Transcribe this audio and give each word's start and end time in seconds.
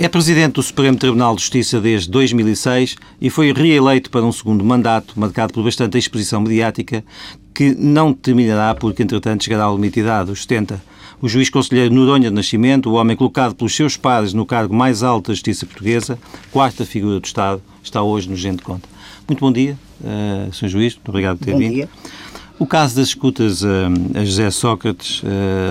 É 0.00 0.08
presidente 0.08 0.52
do 0.52 0.62
Supremo 0.62 0.96
Tribunal 0.96 1.34
de 1.34 1.40
Justiça 1.40 1.80
desde 1.80 2.08
2006 2.10 2.94
e 3.20 3.28
foi 3.28 3.52
reeleito 3.52 4.10
para 4.10 4.24
um 4.24 4.30
segundo 4.30 4.64
mandato, 4.64 5.18
marcado 5.18 5.52
por 5.52 5.64
bastante 5.64 5.98
exposição 5.98 6.40
mediática, 6.40 7.04
que 7.52 7.74
não 7.74 8.14
terminará 8.14 8.76
porque, 8.76 9.02
entretanto, 9.02 9.42
chegará 9.42 9.64
ao 9.64 9.74
limite 9.74 9.94
de 9.94 10.00
idade, 10.02 10.30
os 10.30 10.42
70. 10.42 10.80
O 11.20 11.28
juiz 11.28 11.50
conselheiro 11.50 11.92
Noronha 11.92 12.30
de 12.30 12.36
Nascimento, 12.36 12.88
o 12.88 12.92
homem 12.92 13.16
colocado 13.16 13.56
pelos 13.56 13.74
seus 13.74 13.96
pares 13.96 14.32
no 14.32 14.46
cargo 14.46 14.72
mais 14.72 15.02
alto 15.02 15.28
da 15.28 15.34
justiça 15.34 15.66
portuguesa, 15.66 16.16
quarta 16.52 16.86
figura 16.86 17.18
do 17.18 17.26
Estado, 17.26 17.60
está 17.82 18.00
hoje 18.00 18.30
no 18.30 18.36
Gente 18.36 18.62
Conta. 18.62 18.88
Muito 19.26 19.40
bom 19.40 19.50
dia, 19.50 19.76
uh, 20.00 20.54
Sr. 20.54 20.68
Juiz, 20.68 20.94
muito 20.94 21.08
obrigado 21.08 21.38
por 21.38 21.44
ter 21.44 21.52
bom 21.52 21.58
vindo. 21.58 21.70
Bom 21.70 21.74
dia. 21.74 21.88
O 22.58 22.66
caso 22.66 22.96
das 22.96 23.08
escutas 23.08 23.62
uh, 23.62 23.66
a 24.16 24.24
José 24.24 24.50
Sócrates, 24.50 25.22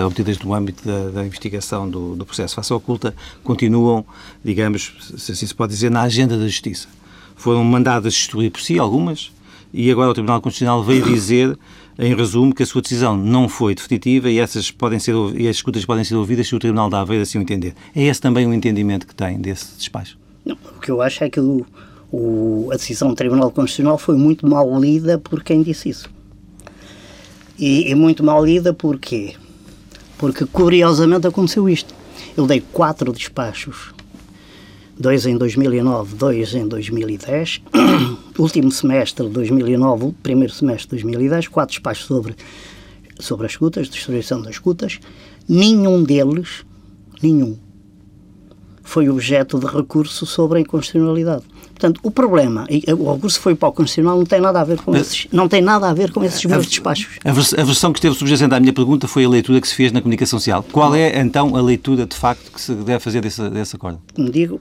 obtidas 0.05 0.39
no 0.39 0.53
âmbito 0.53 0.87
da, 0.87 1.09
da 1.09 1.25
investigação 1.25 1.89
do, 1.89 2.15
do, 2.15 2.25
processo 2.25 2.55
face 2.55 2.73
oculta, 2.73 3.13
continuam, 3.43 4.05
digamos, 4.41 4.93
se 5.17 5.33
assim 5.33 5.45
se 5.45 5.53
pode 5.53 5.73
dizer, 5.73 5.91
na 5.91 6.03
agenda 6.03 6.37
da 6.37 6.45
Justiça. 6.45 6.87
Foram 7.35 7.61
mandadas 7.65 8.13
destruir 8.13 8.51
por 8.51 8.61
si 8.61 8.79
algumas, 8.79 9.33
e 9.73 9.91
agora 9.91 10.11
o 10.11 10.13
Tribunal 10.13 10.41
Constitucional 10.41 10.81
veio 10.81 11.03
dizer, 11.03 11.59
em 11.99 12.15
resumo, 12.15 12.55
que 12.55 12.63
a 12.63 12.65
sua 12.65 12.81
decisão 12.81 13.17
não 13.17 13.49
foi 13.49 13.75
definitiva 13.75 14.29
e, 14.29 14.39
essas 14.39 14.71
podem 14.71 14.97
ser, 14.97 15.13
e 15.35 15.45
as 15.45 15.57
escutas 15.57 15.83
podem 15.83 16.05
ser 16.05 16.15
ouvidas 16.15 16.47
se 16.47 16.55
o 16.55 16.59
Tribunal 16.59 16.89
da 16.89 17.01
Aveiro 17.01 17.23
assim 17.23 17.37
o 17.37 17.41
entender. 17.41 17.75
É 17.93 18.03
esse 18.03 18.21
também 18.21 18.47
o 18.47 18.53
entendimento 18.53 19.05
que 19.05 19.13
tem 19.13 19.37
desse 19.41 19.77
despacho? 19.77 20.17
Não, 20.45 20.55
o 20.77 20.79
que 20.79 20.89
eu 20.89 21.01
acho 21.01 21.21
é 21.21 21.29
que 21.29 21.39
o, 21.41 21.65
o, 22.09 22.69
a 22.71 22.77
decisão 22.77 23.09
do 23.09 23.15
Tribunal 23.15 23.51
Constitucional 23.51 23.97
foi 23.97 24.15
muito 24.15 24.47
mal 24.47 24.79
lida 24.79 25.17
por 25.17 25.43
quem 25.43 25.61
disse 25.61 25.89
isso. 25.89 26.16
E, 27.57 27.89
e 27.89 27.95
muito 27.95 28.23
mal 28.23 28.45
lida 28.45 28.73
porquê? 28.73 29.33
Porque 30.17 30.45
curiosamente 30.45 31.25
aconteceu 31.25 31.67
isto. 31.67 31.93
Eu 32.35 32.45
dei 32.45 32.61
quatro 32.61 33.11
despachos, 33.11 33.93
dois 34.97 35.25
em 35.25 35.37
2009, 35.37 36.15
dois 36.15 36.53
em 36.53 36.67
2010, 36.67 37.61
último 38.37 38.71
semestre 38.71 39.25
de 39.25 39.33
2009, 39.33 40.13
primeiro 40.21 40.53
semestre 40.53 40.97
de 40.97 41.03
2010, 41.03 41.47
quatro 41.47 41.73
despachos 41.73 42.05
sobre, 42.05 42.35
sobre 43.19 43.47
as 43.47 43.53
escutas, 43.53 43.89
destruição 43.89 44.41
das 44.41 44.51
escutas. 44.51 44.99
Nenhum 45.49 46.03
deles, 46.03 46.63
nenhum, 47.23 47.57
foi 48.83 49.09
objeto 49.09 49.59
de 49.59 49.65
recurso 49.65 50.25
sobre 50.25 50.59
a 50.59 50.61
inconstitucionalidade. 50.61 51.43
Portanto, 51.77 51.99
o 52.01 52.09
problema, 52.09 52.67
o 52.97 53.13
recurso 53.13 53.39
foi 53.39 53.53
para 53.53 53.69
o 53.69 53.71
Constitucional, 53.71 54.17
não 54.17 54.25
tem 54.25 54.41
nada 54.41 54.61
a 54.61 54.63
ver 54.63 54.81
com 54.81 54.95
esses, 54.95 55.27
não 55.31 55.47
tem 55.47 55.61
nada 55.61 55.87
a 55.87 55.93
ver 55.93 56.11
com 56.11 56.23
esses 56.23 56.43
meus 56.43 56.65
despachos. 56.65 57.19
A, 57.23 57.31
vers 57.31 57.53
a 57.53 57.63
versão 57.63 57.93
que 57.93 57.99
esteve 57.99 58.15
subjacente 58.15 58.55
à 58.55 58.59
minha 58.59 58.73
pergunta 58.73 59.07
foi 59.07 59.25
a 59.25 59.29
leitura 59.29 59.61
que 59.61 59.67
se 59.67 59.75
fez 59.75 59.91
na 59.91 60.01
comunicação 60.01 60.39
social. 60.39 60.65
Qual 60.71 60.95
é, 60.95 61.19
então, 61.19 61.55
a 61.55 61.61
leitura, 61.61 62.07
de 62.07 62.15
facto, 62.15 62.51
que 62.51 62.59
se 62.59 62.73
deve 62.73 62.99
fazer 62.99 63.21
desse, 63.21 63.47
desse 63.51 63.75
acordo? 63.75 64.01
Como 64.15 64.27
digo, 64.31 64.59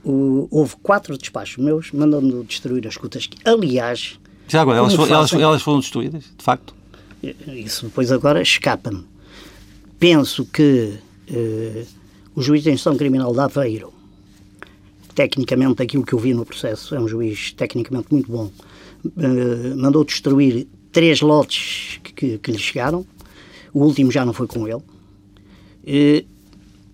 houve 0.51 0.75
quatro 0.83 1.17
despachos 1.17 1.57
meus 1.57 1.91
mandando 1.91 2.43
destruir 2.43 2.85
as 2.85 2.93
escutas. 2.93 3.27
Aliás... 3.43 4.19
Já 4.47 4.61
agora, 4.61 4.77
elas, 4.77 4.93
for, 4.93 5.09
elas, 5.09 5.33
elas 5.33 5.61
foram 5.63 5.79
destruídas, 5.79 6.25
de 6.37 6.43
facto? 6.43 6.75
Isso 7.47 7.85
depois 7.85 8.11
agora 8.11 8.43
escapa-me. 8.43 9.03
Penso 9.99 10.45
que 10.45 10.93
eh, 11.27 11.83
o 12.35 12.43
juiz 12.43 12.61
de 12.61 12.69
instrução 12.69 12.95
criminal 12.95 13.33
de 13.33 13.39
Aveiro 13.39 13.96
tecnicamente 15.17 15.81
aquilo 15.81 16.05
que 16.05 16.13
eu 16.13 16.19
vi 16.19 16.31
no 16.31 16.45
processo, 16.45 16.93
é 16.93 16.99
um 16.99 17.07
juiz 17.07 17.51
tecnicamente 17.51 18.05
muito 18.11 18.31
bom, 18.31 18.51
uh, 19.03 19.75
mandou 19.75 20.03
destruir 20.05 20.67
três 20.91 21.21
lotes 21.21 21.99
que, 22.03 22.13
que, 22.13 22.37
que, 22.37 22.51
lhe 22.51 22.59
chegaram, 22.59 23.03
o 23.73 23.83
último 23.83 24.11
já 24.11 24.23
não 24.23 24.31
foi 24.31 24.45
com 24.45 24.67
ele. 24.67 24.75
Uh, 24.75 26.23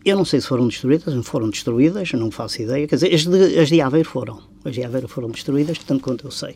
eu 0.06 0.16
não 0.16 0.24
sei 0.24 0.40
se 0.40 0.48
foram 0.48 0.70
destruídas, 0.70 1.14
não 1.14 1.22
foram 1.22 1.50
destruídas, 1.50 2.14
não 2.14 2.32
faço 2.32 2.62
ideia. 2.62 2.88
Quer 2.88 2.96
dizer, 2.96 3.14
as 3.14 3.26
de, 3.26 3.60
as 3.60 3.68
de 3.68 3.82
Aveiro 3.82 4.08
foram. 4.08 4.40
As 4.64 4.74
de 4.74 4.84
Aveiro 4.86 5.10
foram 5.10 5.30
destruídas, 5.30 5.78
tanto 5.80 6.02
quanto 6.02 6.26
eu 6.26 6.32
sei. 6.32 6.56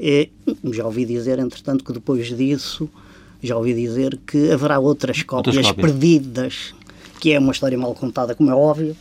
Uh, 0.00 0.72
já 0.72 0.86
ouvi 0.86 1.04
dizer, 1.04 1.38
entretanto, 1.38 1.84
que 1.84 1.92
depois 1.92 2.34
disso, 2.34 2.88
já 3.42 3.58
ouvi 3.58 3.74
dizer 3.74 4.18
que 4.26 4.50
haverá 4.50 4.78
outras 4.78 5.22
cópias, 5.22 5.54
outras 5.54 5.74
cópias. 5.74 5.92
perdidas, 5.92 6.74
que 7.20 7.32
é 7.32 7.38
uma 7.38 7.52
história 7.52 7.76
mal 7.76 7.94
contada, 7.94 8.34
como 8.34 8.50
é 8.50 8.54
óbvio 8.54 8.96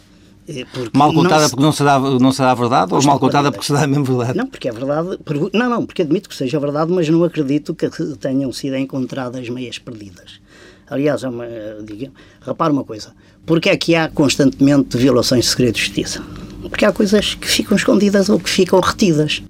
mal 0.93 1.13
contada 1.13 1.43
não 1.43 1.49
porque 1.49 1.63
não 1.63 1.71
será, 1.71 1.99
não 1.99 2.31
será 2.31 2.53
verdade 2.53 2.93
ou 2.93 3.03
mal 3.03 3.19
contada 3.19 3.51
porque 3.51 3.65
será 3.65 3.87
mesmo 3.87 4.05
verdade? 4.05 4.37
Não, 4.37 4.47
porque 4.47 4.67
é 4.67 4.71
verdade. 4.71 5.17
Não, 5.53 5.69
não, 5.69 5.85
porque 5.85 6.01
admito 6.01 6.29
que 6.29 6.35
seja 6.35 6.59
verdade, 6.59 6.91
mas 6.91 7.07
não 7.09 7.23
acredito 7.23 7.73
que 7.73 7.89
tenham 8.19 8.51
sido 8.51 8.75
encontradas 8.75 9.49
meias 9.49 9.77
perdidas. 9.77 10.41
Aliás, 10.89 11.23
é 11.23 11.29
uma, 11.29 11.45
diga, 11.83 12.11
repara 12.41 12.71
uma 12.71 12.83
coisa: 12.83 13.13
porque 13.45 13.69
é 13.69 13.77
que 13.77 13.95
há 13.95 14.09
constantemente 14.09 14.97
violações 14.97 15.45
de 15.45 15.51
segredo 15.51 15.75
de 15.75 15.81
justiça? 15.81 16.23
Porque 16.61 16.85
há 16.85 16.91
coisas 16.91 17.35
que 17.35 17.47
ficam 17.47 17.75
escondidas 17.75 18.29
ou 18.29 18.39
que 18.39 18.49
ficam 18.49 18.79
retidas. 18.79 19.41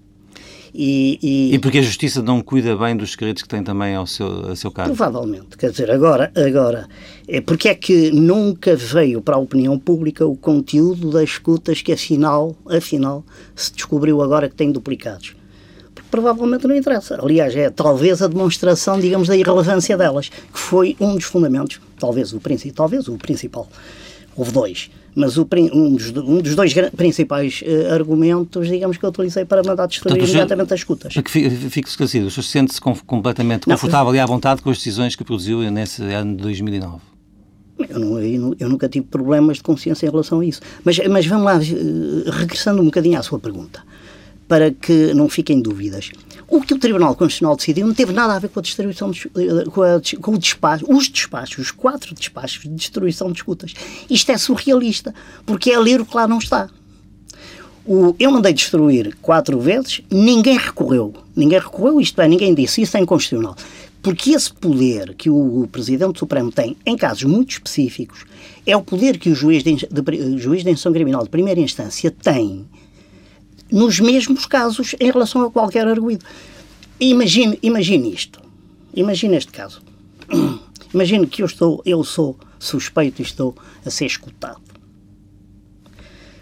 E, 0.73 1.19
e, 1.21 1.55
e, 1.55 1.59
porque 1.59 1.77
a 1.77 1.81
justiça 1.83 2.23
não 2.23 2.41
cuida 2.41 2.75
bem 2.75 2.97
dos 2.97 3.11
segredos 3.11 3.43
que 3.43 3.47
tem 3.47 3.63
também 3.63 3.93
ao 3.93 4.07
seu, 4.07 4.51
a 4.51 4.55
seu 4.55 4.71
cargo? 4.71 4.95
Provavelmente. 4.95 5.55
Quer 5.55 5.69
dizer, 5.69 5.91
agora, 5.91 6.31
agora 6.35 6.87
é 7.27 7.39
porque 7.39 7.69
é 7.69 7.75
que 7.75 8.09
nunca 8.11 8.75
veio 8.75 9.21
para 9.21 9.35
a 9.35 9.39
opinião 9.39 9.77
pública 9.77 10.25
o 10.25 10.35
conteúdo 10.35 11.11
das 11.11 11.29
escutas 11.29 11.83
que 11.83 11.91
afinal, 11.91 12.55
afinal 12.67 13.23
se 13.55 13.71
descobriu 13.71 14.19
agora 14.21 14.49
que 14.49 14.55
tem 14.55 14.71
duplicados? 14.71 15.35
Provavelmente 16.09 16.67
não 16.67 16.75
interessa. 16.75 17.19
Aliás, 17.21 17.55
é 17.55 17.69
talvez 17.69 18.21
a 18.21 18.27
demonstração, 18.27 18.99
digamos, 18.99 19.27
da 19.27 19.37
irrelevância 19.37 19.95
delas, 19.95 20.29
que 20.29 20.59
foi 20.59 20.95
um 20.99 21.15
dos 21.15 21.23
fundamentos, 21.23 21.79
talvez 21.99 22.33
o 22.33 22.41
talvez 22.73 23.07
o 23.07 23.17
principal. 23.17 23.67
Houve 24.35 24.51
dois 24.51 24.89
mas 25.15 25.37
o, 25.37 25.47
um, 25.73 25.95
dos, 25.95 26.09
um, 26.09 26.41
dos, 26.41 26.55
dois 26.55 26.73
principais 26.95 27.61
uh, 27.61 27.93
argumentos, 27.93 28.67
digamos, 28.67 28.97
que 28.97 29.05
eu 29.05 29.09
utilizei 29.09 29.45
para 29.45 29.61
mandar 29.63 29.85
destruir 29.85 30.13
Portanto, 30.13 30.29
imediatamente 30.29 30.73
as 30.73 30.79
escutas. 30.79 31.13
Para 31.13 31.23
que 31.23 31.29
fique 31.29 31.87
esclarecido, 31.87 32.27
o 32.27 32.31
senhor 32.31 32.43
sente-se 32.43 32.81
completamente 32.81 33.67
não, 33.67 33.75
confortável 33.75 34.13
e 34.15 34.19
à 34.19 34.25
vontade 34.25 34.61
com 34.61 34.69
as 34.69 34.77
decisões 34.77 35.15
que 35.15 35.23
produziu 35.23 35.59
nesse 35.71 36.01
ano 36.01 36.35
de 36.35 36.43
2009? 36.43 36.97
Eu, 37.89 37.99
não, 37.99 38.19
eu, 38.19 38.55
eu, 38.59 38.69
nunca 38.69 38.87
tive 38.87 39.05
problemas 39.05 39.57
de 39.57 39.63
consciência 39.63 40.05
em 40.05 40.09
relação 40.09 40.39
a 40.39 40.45
isso. 40.45 40.61
Mas, 40.83 40.97
mas 41.07 41.25
vamos 41.25 41.45
lá, 41.45 41.57
uh, 41.57 42.31
regressando 42.31 42.81
um 42.81 42.85
bocadinho 42.85 43.19
à 43.19 43.23
sua 43.23 43.39
pergunta, 43.39 43.83
para 44.47 44.71
que 44.71 45.13
não 45.13 45.29
fiquem 45.29 45.61
dúvidas. 45.61 46.11
O 46.47 46.61
que 46.61 46.73
o 46.73 46.79
Tribunal 46.79 47.15
Constitucional 47.15 47.55
decidiu 47.55 47.87
não 47.87 47.93
teve 47.93 48.13
nada 48.13 48.35
a 48.35 48.39
ver 48.39 48.49
com 48.49 48.59
a 48.59 48.63
distribuição, 48.63 49.11
de, 49.11 49.29
eh, 49.35 49.65
com, 49.71 49.81
a, 49.81 50.01
com 50.21 50.31
o 50.31 50.37
despacho, 50.37 50.85
os 50.89 51.09
despachos, 51.09 51.57
os 51.57 51.71
quatro 51.71 52.13
despachos 52.13 52.63
de 52.63 52.69
destruição 52.69 53.31
de 53.31 53.37
escutas. 53.37 53.73
Isto 54.09 54.31
é 54.31 54.37
surrealista, 54.37 55.13
porque 55.45 55.71
é 55.71 55.79
ler 55.79 56.01
o 56.01 56.05
que 56.05 56.15
lá 56.15 56.27
não 56.27 56.37
está. 56.37 56.69
O, 57.85 58.15
eu 58.17 58.31
mandei 58.31 58.53
destruir 58.53 59.17
quatro 59.21 59.59
vezes, 59.59 60.01
ninguém 60.09 60.57
recorreu. 60.57 61.13
Ninguém 61.35 61.59
recorreu, 61.59 61.99
isto 61.99 62.21
é, 62.21 62.27
ninguém 62.27 62.53
disse 62.53 62.81
isso 62.81 62.95
é 62.95 62.99
inconstitucional. 62.99 63.55
Porque 64.01 64.31
esse 64.31 64.51
poder 64.53 65.13
que 65.15 65.29
o 65.29 65.67
Presidente 65.71 66.19
Supremo 66.19 66.51
tem 66.51 66.75
em 66.85 66.97
casos 66.97 67.23
muito 67.23 67.51
específicos 67.51 68.25
é 68.65 68.75
o 68.75 68.81
poder 68.81 69.17
que 69.17 69.29
o 69.29 69.35
juiz 69.35 69.63
de, 69.63 69.75
de, 69.75 70.37
juiz 70.37 70.63
de 70.63 70.69
instrução 70.69 70.91
criminal 70.91 71.23
de 71.23 71.29
primeira 71.29 71.59
instância 71.59 72.11
tem 72.11 72.65
nos 73.73 73.99
mesmos 73.99 74.45
casos 74.45 74.95
em 74.99 75.09
relação 75.09 75.41
a 75.41 75.49
qualquer 75.49 75.87
arguído. 75.87 76.23
Imagine, 76.99 77.57
imagine 77.63 78.13
isto. 78.13 78.39
Imagine 78.93 79.35
este 79.35 79.51
caso. 79.51 79.81
Imagine 80.93 81.25
que 81.25 81.41
eu 81.41 81.47
estou, 81.47 81.81
eu 81.83 82.03
sou 82.03 82.37
suspeito 82.59 83.19
e 83.19 83.25
estou 83.25 83.55
a 83.83 83.89
ser 83.89 84.05
escutado. 84.05 84.61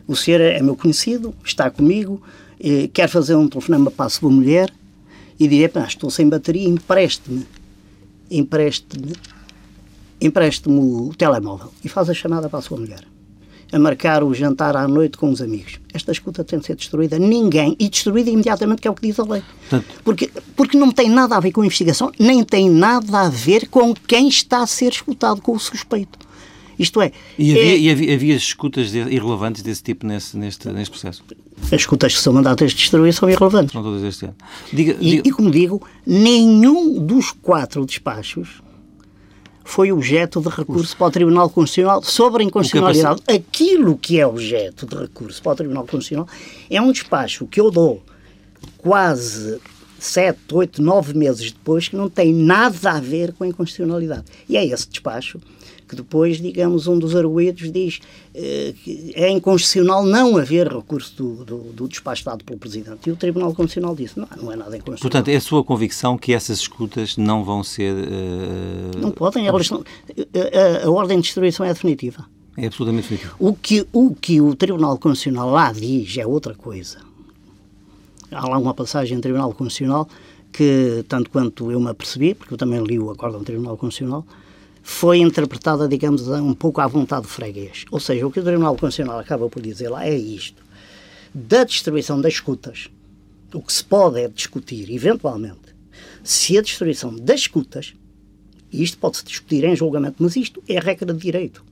O 0.05 0.13
senhor 0.13 0.41
é 0.41 0.61
meu 0.61 0.75
conhecido, 0.75 1.33
está 1.41 1.71
comigo, 1.71 2.21
eh, 2.59 2.89
quer 2.91 3.07
fazer 3.07 3.35
um 3.35 3.47
telefonema 3.47 3.89
para 3.89 4.07
a 4.07 4.09
sua 4.09 4.29
mulher 4.29 4.69
e 5.39 5.47
diria, 5.47 5.71
estou 5.87 6.09
sem 6.09 6.27
bateria, 6.27 6.67
empreste-me, 6.67 7.47
empreste-me, 8.29 9.13
empreste-me 10.19 10.79
o 10.79 11.13
telemóvel 11.17 11.71
e 11.81 11.87
faz 11.87 12.09
a 12.09 12.13
chamada 12.13 12.49
para 12.49 12.59
a 12.59 12.61
sua 12.61 12.77
mulher 12.77 13.10
a 13.71 13.79
marcar 13.79 14.23
o 14.23 14.33
jantar 14.33 14.75
à 14.75 14.87
noite 14.87 15.17
com 15.17 15.29
os 15.31 15.41
amigos. 15.41 15.79
Esta 15.93 16.11
escuta 16.11 16.43
tem 16.43 16.59
de 16.59 16.65
ser 16.65 16.75
destruída. 16.75 17.17
Ninguém. 17.17 17.75
E 17.79 17.89
destruída 17.89 18.29
imediatamente, 18.29 18.81
que 18.81 18.87
é 18.87 18.91
o 18.91 18.93
que 18.93 19.07
diz 19.07 19.19
a 19.19 19.23
lei. 19.23 19.41
Porque, 20.03 20.29
porque 20.55 20.77
não 20.77 20.91
tem 20.91 21.09
nada 21.09 21.37
a 21.37 21.39
ver 21.39 21.51
com 21.51 21.61
a 21.61 21.65
investigação, 21.65 22.11
nem 22.19 22.43
tem 22.43 22.69
nada 22.69 23.21
a 23.21 23.29
ver 23.29 23.67
com 23.67 23.93
quem 23.93 24.27
está 24.27 24.61
a 24.61 24.67
ser 24.67 24.91
escutado, 24.91 25.41
com 25.41 25.53
o 25.53 25.59
suspeito. 25.59 26.19
Isto 26.77 27.01
é. 27.01 27.11
E 27.37 27.51
havia, 27.51 27.63
é, 27.63 27.77
e 27.77 27.89
havia, 27.91 28.15
havia 28.15 28.35
escutas 28.35 28.91
de, 28.91 28.97
irrelevantes 28.97 29.61
desse 29.61 29.83
tipo 29.83 30.05
nesse, 30.05 30.35
neste, 30.35 30.67
neste 30.69 30.89
processo? 30.91 31.23
As 31.65 31.73
escutas 31.73 32.15
que 32.15 32.19
são 32.19 32.33
mandadas 32.33 32.71
de 32.71 32.77
destruir 32.77 33.13
são 33.13 33.29
irrelevantes. 33.29 33.71
São 33.71 33.83
todas 33.83 34.01
este 34.03 34.25
ano. 34.25 34.35
Diga, 34.73 34.97
e, 34.99 35.11
diga... 35.11 35.29
e, 35.29 35.31
como 35.31 35.51
digo, 35.51 35.87
nenhum 36.05 36.99
dos 37.05 37.31
quatro 37.31 37.85
despachos 37.85 38.63
foi 39.63 39.91
objeto 39.91 40.41
de 40.41 40.49
recurso 40.49 40.95
para 40.97 41.07
o 41.07 41.11
Tribunal 41.11 41.49
Constitucional 41.49 42.03
sobre 42.03 42.43
a 42.43 42.45
inconstitucionalidade. 42.45 43.21
Aquilo 43.27 43.97
que 43.97 44.19
é 44.19 44.25
objeto 44.25 44.85
de 44.85 44.95
recurso 44.95 45.41
para 45.41 45.51
o 45.51 45.55
Tribunal 45.55 45.83
Constitucional 45.83 46.27
é 46.69 46.81
um 46.81 46.91
despacho 46.91 47.47
que 47.47 47.59
eu 47.59 47.69
dou 47.71 48.01
quase 48.77 49.59
sete, 49.99 50.39
oito, 50.53 50.81
nove 50.81 51.13
meses 51.13 51.51
depois, 51.51 51.87
que 51.87 51.95
não 51.95 52.09
tem 52.09 52.33
nada 52.33 52.91
a 52.91 52.99
ver 52.99 53.33
com 53.33 53.43
a 53.43 53.47
inconstitucionalidade. 53.47 54.25
E 54.49 54.57
é 54.57 54.65
esse 54.65 54.89
despacho 54.89 55.39
que 55.91 55.95
depois, 55.97 56.37
digamos, 56.37 56.87
um 56.87 56.97
dos 56.97 57.13
arguídos 57.17 57.69
diz 57.69 57.99
eh, 58.33 58.73
que 58.81 59.11
é 59.13 59.29
inconstitucional 59.29 60.05
não 60.05 60.37
haver 60.37 60.69
recurso 60.69 61.13
do, 61.17 61.43
do, 61.43 61.57
do, 61.73 61.87
despacho 61.89 62.23
dado 62.23 62.45
pelo 62.45 62.57
Presidente. 62.57 63.09
E 63.09 63.11
o 63.11 63.15
Tribunal 63.17 63.53
Constitucional 63.53 63.93
disse, 63.93 64.17
não, 64.17 64.25
não 64.41 64.49
é 64.53 64.55
nada 64.55 64.69
inconstitucional. 64.77 65.01
Portanto, 65.01 65.27
é 65.27 65.35
a 65.35 65.41
sua 65.41 65.65
convicção 65.65 66.17
que 66.17 66.31
essas 66.31 66.59
escutas 66.59 67.17
não 67.17 67.43
vão 67.43 67.61
ser... 67.61 67.93
Uh... 67.93 68.99
Não 69.01 69.11
podem, 69.11 69.45
elas 69.47 69.69
não, 69.69 69.83
a, 69.83 70.83
a, 70.83 70.85
a 70.85 70.89
ordem 70.89 71.17
de 71.17 71.23
distribuição 71.23 71.65
é 71.65 71.73
definitiva. 71.73 72.25
É 72.55 72.67
absolutamente 72.67 73.09
definitivo. 73.09 73.35
O 73.37 73.53
que, 73.53 73.85
o 73.91 74.15
que 74.15 74.39
o 74.39 74.55
Tribunal 74.55 74.97
Constitucional 74.97 75.51
lá 75.51 75.73
diz 75.73 76.17
é 76.17 76.25
outra 76.25 76.55
coisa. 76.55 76.99
Há 78.31 78.47
lá 78.47 78.57
uma 78.57 78.73
passagem 78.73 79.17
no 79.17 79.21
Tribunal 79.21 79.53
Constitucional 79.53 80.07
que, 80.53 81.03
tanto 81.09 81.29
quanto 81.29 81.69
eu 81.69 81.81
me 81.81 81.89
apercebi, 81.89 82.33
porque 82.33 82.53
eu 82.53 82.57
também 82.57 82.81
li 82.81 82.97
o 82.97 83.11
acórdão 83.11 83.39
do 83.39 83.45
Tribunal 83.45 83.75
Constitucional, 83.75 84.25
foi 84.81 85.19
interpretada, 85.19 85.87
digamos, 85.87 86.27
um 86.27 86.53
pouco 86.53 86.81
à 86.81 86.87
vontade 86.87 87.27
freguês. 87.27 87.85
Ou 87.91 87.99
seja, 87.99 88.25
o 88.25 88.31
que 88.31 88.39
o 88.39 88.43
Tribunal 88.43 88.75
Constitucional 88.75 89.19
acaba 89.19 89.47
por 89.49 89.61
dizer 89.61 89.89
lá 89.89 90.05
é 90.05 90.17
isto. 90.17 90.63
Da 91.33 91.63
distribuição 91.63 92.19
das 92.19 92.33
escutas, 92.33 92.89
o 93.53 93.61
que 93.61 93.71
se 93.71 93.83
pode 93.83 94.19
é 94.19 94.27
discutir, 94.27 94.91
eventualmente, 94.91 95.75
se 96.23 96.57
a 96.57 96.61
distribuição 96.61 97.15
das 97.15 97.41
escutas, 97.41 97.93
e 98.71 98.83
isto 98.83 98.97
pode-se 98.97 99.23
discutir 99.23 99.63
em 99.63 99.75
julgamento, 99.75 100.17
mas 100.19 100.35
isto 100.35 100.63
é 100.67 100.79
regra 100.79 101.13
de 101.13 101.19
direito. 101.19 101.63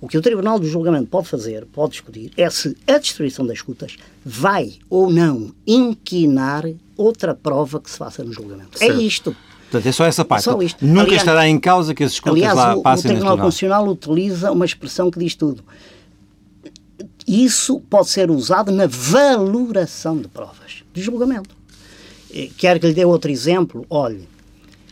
O 0.00 0.06
que 0.06 0.16
o 0.16 0.22
Tribunal 0.22 0.60
do 0.60 0.68
Julgamento 0.68 1.08
pode 1.08 1.28
fazer, 1.28 1.66
pode 1.66 1.92
discutir, 1.92 2.30
é 2.36 2.48
se 2.48 2.76
a 2.86 2.98
destruição 2.98 3.44
das 3.44 3.58
escutas 3.58 3.96
vai 4.24 4.74
ou 4.88 5.10
não 5.10 5.52
inquinar 5.66 6.64
outra 6.96 7.34
prova 7.34 7.80
que 7.80 7.90
se 7.90 7.98
faça 7.98 8.22
no 8.22 8.32
julgamento. 8.32 8.76
É 8.76 8.86
certo. 8.86 9.00
É 9.00 9.02
isto. 9.02 9.36
Portanto, 9.70 9.86
é 9.86 9.92
só 9.92 10.04
essa 10.06 10.24
parte. 10.24 10.44
Só 10.44 10.60
isto. 10.62 10.84
Nunca 10.84 11.02
aliás, 11.02 11.22
estará 11.22 11.46
em 11.46 11.60
causa 11.60 11.94
que 11.94 12.02
as 12.02 12.12
escutas 12.12 12.36
aliás, 12.36 12.56
lá 12.56 12.74
o, 12.74 12.82
passem 12.82 13.10
o 13.10 13.14
Tribunal 13.14 13.36
Constitucional 13.36 13.86
utiliza 13.86 14.50
uma 14.50 14.64
expressão 14.64 15.10
que 15.10 15.18
diz 15.18 15.34
tudo. 15.34 15.62
Isso 17.26 17.78
pode 17.80 18.08
ser 18.08 18.30
usado 18.30 18.72
na 18.72 18.86
valoração 18.86 20.16
de 20.16 20.26
provas, 20.26 20.82
de 20.94 21.02
julgamento. 21.02 21.54
Eh, 22.32 22.48
quero 22.56 22.80
que 22.80 22.86
lhe 22.86 22.94
dê 22.94 23.04
outro 23.04 23.30
exemplo. 23.30 23.84
Olhe, 23.90 24.26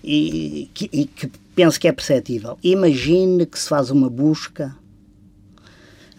e, 0.04 0.68
que, 0.74 0.90
e 0.92 1.06
que 1.06 1.30
penso 1.54 1.80
que 1.80 1.88
é 1.88 1.92
perceptível. 1.92 2.58
Imagine 2.62 3.46
que 3.46 3.58
se 3.58 3.68
faz 3.70 3.90
uma 3.90 4.10
busca 4.10 4.76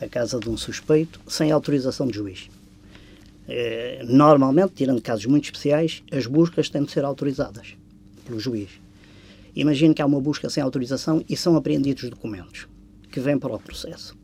à 0.02 0.08
casa 0.08 0.40
de 0.40 0.50
um 0.50 0.58
suspeito 0.58 1.20
sem 1.28 1.52
autorização 1.52 2.08
de 2.08 2.16
juiz. 2.16 2.50
Eh, 3.48 4.04
normalmente, 4.04 4.74
tirando 4.74 5.00
casos 5.00 5.28
muito 5.28 5.46
especiais, 5.46 6.02
as 6.12 6.26
buscas 6.26 6.70
têm 6.70 6.84
de 6.84 6.92
ser 6.92 7.06
autorizadas 7.06 7.77
pelo 8.28 8.40
juiz. 8.40 8.70
Imagine 9.56 9.94
que 9.94 10.02
há 10.02 10.06
uma 10.06 10.22
busca 10.22 10.50
sem 10.50 10.62
autorização 10.62 11.24
e 11.28 11.36
são 11.36 11.56
apreendidos 11.56 12.10
documentos 12.10 12.68
que 13.10 13.20
vêm 13.20 13.40
para 13.40 13.56
o 13.56 13.60
processo. 13.60 14.16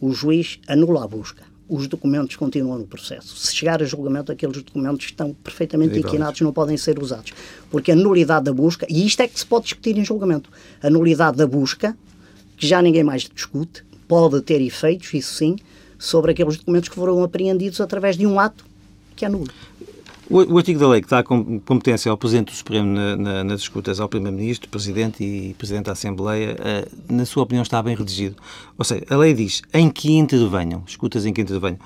O 0.00 0.12
juiz 0.12 0.58
anula 0.68 1.04
a 1.04 1.08
busca. 1.08 1.42
Os 1.68 1.88
documentos 1.88 2.36
continuam 2.36 2.78
no 2.78 2.86
processo. 2.86 3.34
Se 3.36 3.54
chegar 3.56 3.82
a 3.82 3.84
julgamento, 3.84 4.30
aqueles 4.30 4.62
documentos 4.62 5.06
estão 5.06 5.32
perfeitamente 5.32 5.98
inquinados, 5.98 6.40
não 6.40 6.52
podem 6.52 6.76
ser 6.76 7.02
usados. 7.02 7.32
Porque 7.70 7.90
a 7.90 7.96
nulidade 7.96 8.44
da 8.44 8.52
busca, 8.52 8.86
e 8.88 9.06
isto 9.06 9.20
é 9.20 9.26
que 9.26 9.38
se 9.38 9.46
pode 9.46 9.64
discutir 9.64 9.96
em 9.96 10.04
julgamento, 10.04 10.50
a 10.82 10.90
nulidade 10.90 11.36
da 11.36 11.46
busca, 11.46 11.96
que 12.56 12.66
já 12.66 12.80
ninguém 12.80 13.02
mais 13.02 13.22
discute, 13.22 13.84
pode 14.06 14.40
ter 14.42 14.60
efeitos, 14.60 15.12
isso 15.14 15.34
sim, 15.34 15.56
sobre 15.98 16.32
aqueles 16.32 16.56
documentos 16.56 16.88
que 16.88 16.94
foram 16.94 17.22
apreendidos 17.24 17.80
através 17.80 18.16
de 18.16 18.26
um 18.26 18.38
ato 18.38 18.64
que 19.16 19.24
é 19.24 19.28
nulo. 19.28 19.50
O, 20.28 20.58
artigo 20.58 20.80
da 20.80 20.88
lei 20.88 21.00
que 21.00 21.08
dá 21.08 21.22
competência 21.22 22.10
ao 22.10 22.18
Presidente 22.18 22.50
do 22.50 22.56
Supremo 22.56 22.92
na, 22.92 23.16
na, 23.16 23.44
nas 23.44 23.60
escutas 23.60 24.00
ao 24.00 24.08
Primeiro-Ministro, 24.08 24.68
Presidente 24.68 25.22
e 25.22 25.54
Presidente 25.54 25.84
da 25.84 25.92
Assembleia, 25.92 26.56
uh, 26.58 27.12
na 27.12 27.24
sua 27.24 27.44
opinião 27.44 27.62
está 27.62 27.80
bem 27.80 27.94
redigido. 27.94 28.34
Ou 28.76 28.84
seja, 28.84 29.04
a 29.08 29.16
lei 29.16 29.32
diz 29.32 29.62
em 29.72 29.88
que 29.88 30.12
intervenham, 30.12 30.82
escutas 30.84 31.24
em 31.24 31.32
que 31.32 31.42
intervenham. 31.42 31.78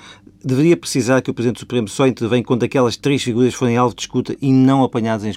Deveria 0.42 0.74
precisar 0.74 1.20
que 1.20 1.30
o 1.30 1.34
Presidente 1.34 1.56
do 1.56 1.60
Supremo 1.60 1.86
só 1.86 2.06
intervenha 2.06 2.42
quando 2.42 2.62
aquelas 2.62 2.96
três 2.96 3.22
figuras 3.22 3.52
forem 3.52 3.76
alvo 3.76 3.94
de 3.94 4.00
escuta 4.00 4.34
e 4.40 4.50
não 4.50 4.82
apanhadas 4.82 5.26
em 5.26 5.30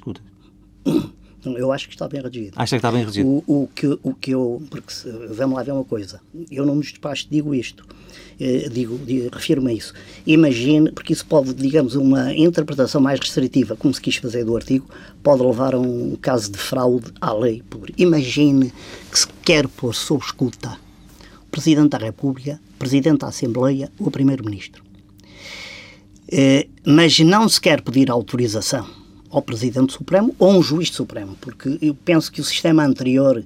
Eu 1.45 1.71
acho 1.71 1.87
que 1.87 1.95
está 1.95 2.07
bem 2.07 2.21
redigido. 2.21 2.53
Acha 2.55 2.75
que 2.75 2.79
está 2.79 2.91
bem 2.91 3.01
redigido? 3.01 3.27
O, 3.27 3.43
o, 3.47 3.67
que, 3.67 3.99
o 4.01 4.13
que 4.13 4.31
eu. 4.31 4.61
Porque 4.69 4.93
vamos 5.29 5.57
lá 5.57 5.63
ver 5.63 5.71
uma 5.71 5.83
coisa. 5.83 6.21
Eu 6.49 6.65
não 6.65 6.75
nos 6.75 6.87
despachos 6.87 7.27
digo 7.29 7.53
isto. 7.53 7.85
Eh, 8.39 8.69
digo, 8.71 8.97
digo 9.05 9.29
refiro-me 9.33 9.71
a 9.71 9.73
isso. 9.73 9.93
Imagine, 10.25 10.91
porque 10.91 11.13
isso 11.13 11.25
pode, 11.25 11.53
digamos, 11.53 11.95
uma 11.95 12.33
interpretação 12.33 13.01
mais 13.01 13.19
restritiva, 13.19 13.75
como 13.75 13.93
se 13.93 14.01
quis 14.01 14.15
fazer 14.15 14.43
do 14.43 14.55
artigo, 14.55 14.87
pode 15.21 15.43
levar 15.43 15.75
a 15.75 15.79
um 15.79 16.15
caso 16.15 16.51
de 16.51 16.57
fraude 16.57 17.11
à 17.21 17.33
lei. 17.33 17.61
Imagine 17.97 18.71
que 19.11 19.19
se 19.19 19.27
quer 19.43 19.67
pôr 19.67 19.93
sob 19.93 20.23
escuta 20.23 20.77
o 21.41 21.51
Presidente 21.51 21.89
da 21.89 21.97
República, 21.97 22.59
Presidente 22.79 23.19
da 23.19 23.27
Assembleia 23.27 23.91
ou 23.99 24.09
Primeiro-Ministro. 24.09 24.83
Eh, 26.31 26.67
mas 26.85 27.19
não 27.19 27.47
se 27.47 27.61
quer 27.61 27.81
pedir 27.81 28.09
autorização 28.09 29.02
ao 29.33 29.41
Presidente 29.41 29.93
Supremo 29.93 30.35
ou 30.37 30.51
um 30.51 30.61
Juiz 30.61 30.89
Supremo, 30.89 31.35
porque 31.41 31.79
eu 31.81 31.95
penso 31.95 32.31
que 32.31 32.39
o 32.39 32.43
sistema 32.43 32.85
anterior 32.85 33.43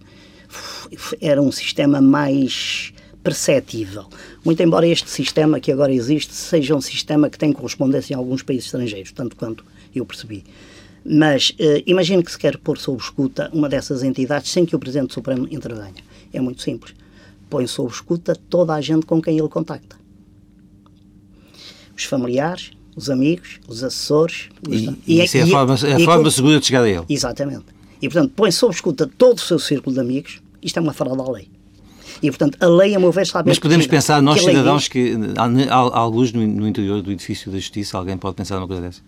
era 1.21 1.41
um 1.41 1.51
sistema 1.51 2.01
mais 2.01 2.93
perceptível. 3.23 4.05
Muito 4.43 4.61
embora 4.61 4.85
este 4.85 5.09
sistema 5.09 5.61
que 5.61 5.71
agora 5.71 5.93
existe 5.93 6.33
seja 6.33 6.75
um 6.75 6.81
sistema 6.81 7.29
que 7.29 7.37
tem 7.37 7.53
correspondência 7.53 8.13
em 8.13 8.17
alguns 8.17 8.43
países 8.43 8.65
estrangeiros, 8.65 9.13
tanto 9.13 9.37
quanto 9.37 9.63
eu 9.95 10.05
percebi. 10.05 10.43
Mas 11.05 11.51
uh, 11.51 11.81
imagine 11.85 12.21
que 12.21 12.31
se 12.31 12.37
quer 12.37 12.57
pôr 12.57 12.77
sob 12.77 13.01
escuta 13.01 13.49
uma 13.53 13.69
dessas 13.69 14.03
entidades 14.03 14.51
sem 14.51 14.65
que 14.65 14.75
o 14.75 14.79
Presidente 14.79 15.13
Supremo 15.13 15.47
intervenha. 15.49 16.03
É 16.33 16.41
muito 16.41 16.61
simples. 16.61 16.93
Põe 17.49 17.65
sob 17.65 17.89
escuta 17.89 18.35
toda 18.35 18.73
a 18.73 18.81
gente 18.81 19.05
com 19.05 19.21
quem 19.21 19.39
ele 19.39 19.47
contacta. 19.47 19.95
Os 21.95 22.03
familiares, 22.03 22.71
os 22.97 23.11
amigos, 23.11 23.59
os 23.67 23.83
assessores. 23.83 24.49
Os... 24.67 24.81
E, 24.81 24.97
e, 25.05 25.23
isso 25.23 25.37
é 25.37 25.43
a 25.43 25.47
forma, 25.47 25.73
a 25.75 25.99
forma 26.03 26.31
segura 26.31 26.59
de 26.59 26.65
chegar 26.65 26.81
a 26.81 26.89
ele. 26.89 27.05
Exatamente. 27.07 27.65
E, 28.01 28.09
portanto, 28.09 28.33
põe 28.35 28.51
sob 28.51 28.73
escuta 28.73 29.07
todo 29.17 29.37
o 29.37 29.41
seu 29.41 29.59
círculo 29.59 29.93
de 29.93 30.01
amigos. 30.01 30.41
Isto 30.61 30.79
é 30.79 30.81
uma 30.81 30.93
fraude 30.93 31.21
à 31.21 31.31
lei. 31.31 31.47
E, 32.21 32.29
portanto, 32.31 32.57
a 32.59 32.65
lei, 32.65 32.95
a 32.95 32.99
meu 32.99 33.11
ver, 33.11 33.21
está 33.21 33.43
bem 33.43 33.51
Mas 33.51 33.59
podemos 33.59 33.85
pensar, 33.85 34.19
nós 34.21 34.39
que 34.39 34.45
cidadãos, 34.45 34.83
diz... 34.83 34.89
que 34.89 35.15
há, 35.69 35.75
alguns 35.75 36.33
no, 36.33 36.45
no, 36.45 36.67
interior 36.67 37.03
do 37.03 37.11
edifício 37.11 37.51
da 37.51 37.59
Justiça, 37.59 37.95
alguém 37.95 38.17
pode 38.17 38.35
pensar 38.35 38.55
numa 38.55 38.67
coisa 38.67 38.81
dessa? 38.81 39.01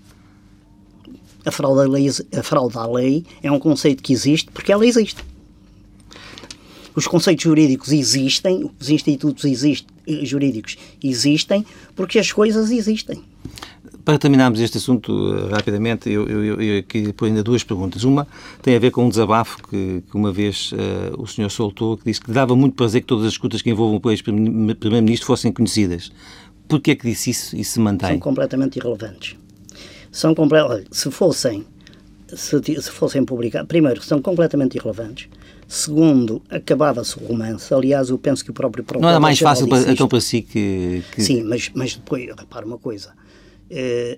A 1.44 1.52
fraude, 1.52 1.82
à 1.82 1.88
lei, 1.88 2.08
a 2.38 2.44
fraude 2.44 2.78
à 2.78 2.86
lei 2.86 3.26
é 3.42 3.52
um 3.52 3.58
conceito 3.58 4.04
que 4.04 4.14
existe 4.14 4.52
porque 4.52 4.72
ela 4.72 4.86
existe. 4.86 5.24
Os 6.96 7.08
conceitos 7.08 7.44
jurídicos 7.44 7.92
existem, 7.92 8.70
os 8.80 8.90
institutos 8.90 9.46
exist, 9.46 9.88
jurídicos 10.24 10.78
existem 11.04 11.66
porque 11.96 12.20
as 12.20 12.32
coisas 12.32 12.70
existem. 12.70 13.24
Para 14.04 14.18
terminarmos 14.18 14.60
este 14.60 14.78
assunto 14.78 15.12
uh, 15.12 15.50
rapidamente, 15.50 16.10
eu, 16.10 16.28
eu, 16.28 16.62
eu 16.62 16.84
queria 16.84 17.14
pôr 17.14 17.26
ainda 17.26 17.44
duas 17.44 17.64
perguntas. 17.64 18.04
Uma 18.04 18.28
tem 18.62 18.76
a 18.76 18.80
ver 18.80 18.92
com 18.92 19.06
um 19.06 19.10
desabafo 19.10 19.58
que, 19.68 20.04
que 20.10 20.16
uma 20.16 20.32
vez 20.32 20.72
uh, 20.72 21.22
o 21.22 21.28
senhor 21.28 21.50
soltou, 21.50 21.98
que 21.98 22.06
disse 22.06 22.22
que 22.22 22.32
dava 22.32 22.56
muito 22.56 22.76
prazer 22.76 23.02
que 23.02 23.08
todas 23.08 23.26
as 23.26 23.34
escutas 23.34 23.62
que 23.62 23.70
envolvam 23.70 24.00
o 24.04 24.12
ex-primeiro-ministro 24.12 25.28
fossem 25.28 25.52
conhecidas. 25.52 26.12
Porquê 26.68 26.92
é 26.92 26.96
que 26.96 27.08
disse 27.08 27.32
isso 27.32 27.56
e 27.56 27.64
se 27.64 27.80
mantém? 27.80 28.10
São 28.10 28.20
completamente 28.20 28.78
irrelevantes. 28.78 29.36
São 30.12 30.34
comple... 30.34 30.60
Olha, 30.60 30.86
se 30.92 31.12
fossem 31.12 31.66
se, 32.36 32.62
se 32.62 32.92
fossem 32.92 33.26
publicados, 33.26 33.68
primeiro, 33.68 34.02
são 34.02 34.22
completamente 34.22 34.76
irrelevantes. 34.76 35.28
Segundo, 35.68 36.42
acabava-se 36.50 37.18
o 37.18 37.26
romance. 37.26 37.74
Aliás, 37.74 38.10
eu 38.10 38.18
penso 38.18 38.44
que 38.44 38.52
o 38.52 38.54
próprio 38.54 38.84
Não 39.00 39.10
era 39.10 39.20
mais 39.20 39.38
fácil 39.40 39.68
para, 39.68 39.92
então 39.92 40.08
para 40.08 40.20
si 40.20 40.42
que, 40.42 41.04
que... 41.12 41.22
Sim, 41.22 41.44
mas, 41.44 41.70
mas 41.74 41.96
depois, 41.96 42.26
repara 42.38 42.66
uma 42.66 42.78
coisa 42.78 43.14
eh, 43.70 44.18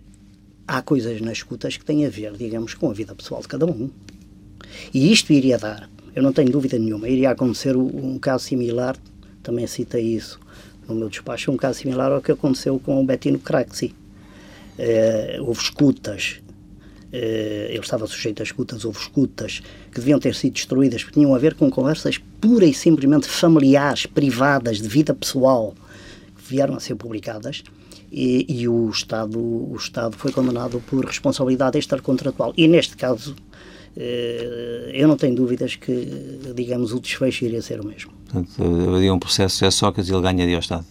há 0.67 0.81
coisas 0.81 1.19
nas 1.21 1.39
escutas 1.39 1.75
que 1.77 1.83
têm 1.83 2.05
a 2.05 2.09
ver, 2.09 2.33
digamos, 2.33 2.73
com 2.73 2.89
a 2.89 2.93
vida 2.93 3.13
pessoal 3.13 3.41
de 3.41 3.47
cada 3.47 3.65
um. 3.65 3.89
E 4.93 5.11
isto 5.11 5.33
iria 5.33 5.57
dar, 5.57 5.89
eu 6.15 6.23
não 6.23 6.31
tenho 6.31 6.49
dúvida 6.49 6.77
nenhuma, 6.79 7.09
iria 7.09 7.31
acontecer 7.31 7.75
um 7.75 8.17
caso 8.17 8.45
similar, 8.45 8.95
também 9.43 9.67
citei 9.67 10.03
isso 10.03 10.39
no 10.87 10.95
meu 10.95 11.09
despacho, 11.09 11.51
um 11.51 11.57
caso 11.57 11.79
similar 11.79 12.11
ao 12.11 12.21
que 12.21 12.31
aconteceu 12.31 12.79
com 12.79 13.01
o 13.01 13.05
Bettino 13.05 13.39
Craxi. 13.39 13.93
Eh, 14.77 15.37
houve 15.41 15.61
escutas, 15.61 16.41
eh, 17.11 17.67
ele 17.69 17.79
estava 17.79 18.07
sujeito 18.07 18.41
a 18.41 18.43
escutas, 18.43 18.85
houve 18.85 18.99
escutas 18.99 19.61
que 19.91 19.99
deviam 19.99 20.19
ter 20.19 20.33
sido 20.33 20.53
destruídas 20.53 21.03
porque 21.03 21.19
tinham 21.19 21.35
a 21.35 21.37
ver 21.37 21.55
com 21.55 21.69
conversas 21.69 22.17
pura 22.39 22.65
e 22.65 22.73
simplesmente 22.73 23.27
familiares, 23.27 24.05
privadas, 24.05 24.81
de 24.81 24.87
vida 24.87 25.13
pessoal, 25.13 25.73
que 26.35 26.49
vieram 26.49 26.75
a 26.75 26.79
ser 26.79 26.95
publicadas 26.95 27.63
e, 28.11 28.45
e, 28.49 28.67
o, 28.67 28.89
Estado, 28.89 29.39
o 29.39 29.75
Estado 29.75 30.17
foi 30.17 30.31
condenado 30.31 30.81
por 30.87 31.05
responsabilidade 31.05 31.77
extracontratual. 31.77 32.53
E 32.57 32.67
neste 32.67 32.97
caso, 32.97 33.35
eh, 33.95 34.91
eu 34.93 35.07
não 35.07 35.15
tenho 35.15 35.33
dúvidas 35.33 35.75
que, 35.75 36.39
digamos, 36.53 36.91
o 36.91 36.99
desfecho 36.99 37.45
iria 37.45 37.61
ser 37.61 37.79
o 37.79 37.85
mesmo. 37.85 38.11
Portanto, 38.25 38.89
haveria 38.89 39.13
um 39.13 39.19
processo 39.19 39.63
de 39.63 39.71
Sócrates 39.71 40.09
e 40.09 40.13
ele 40.13 40.21
ganharia 40.21 40.57
o 40.57 40.59
Estado? 40.59 40.85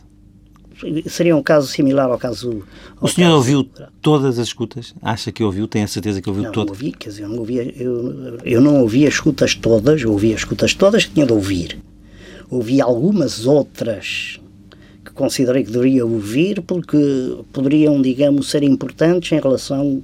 seria 1.06 1.36
um 1.36 1.42
caso 1.42 1.68
similar 1.68 2.10
ao 2.10 2.18
caso. 2.18 2.62
Ao 2.96 3.04
o 3.06 3.08
senhor 3.08 3.28
caso, 3.28 3.36
ouviu 3.36 3.70
todas 4.00 4.38
as 4.38 4.48
escutas? 4.48 4.94
Acha 5.02 5.30
que 5.30 5.42
ouviu? 5.42 5.68
Tem 5.68 5.82
a 5.82 5.86
certeza 5.86 6.22
que 6.22 6.28
ouviu 6.28 6.44
não, 6.44 6.52
todas? 6.52 6.78
Não, 6.78 6.86
ouvi, 6.86 6.92
quer 6.92 7.10
dizer, 7.10 7.24
eu 7.24 7.28
não 7.28 7.38
ouvia, 7.38 7.82
eu, 7.82 8.38
eu 8.44 8.60
não 8.60 8.80
ouvia 8.80 9.08
as 9.08 9.14
escutas 9.14 9.54
todas, 9.54 10.02
eu 10.02 10.10
ouvia 10.10 10.34
as 10.34 10.40
escutas 10.40 10.74
todas 10.74 11.04
que 11.04 11.12
tinha 11.12 11.26
de 11.26 11.32
ouvir. 11.32 11.78
Ouvi 12.48 12.80
algumas 12.80 13.46
outras 13.46 14.39
que 14.39 14.39
considerei 15.20 15.62
que 15.62 15.70
deveria 15.70 16.06
ouvir 16.06 16.62
porque 16.62 17.36
poderiam, 17.52 18.00
digamos, 18.00 18.48
ser 18.48 18.62
importantes 18.62 19.30
em 19.32 19.38
relação 19.38 19.86
uh, 19.86 20.02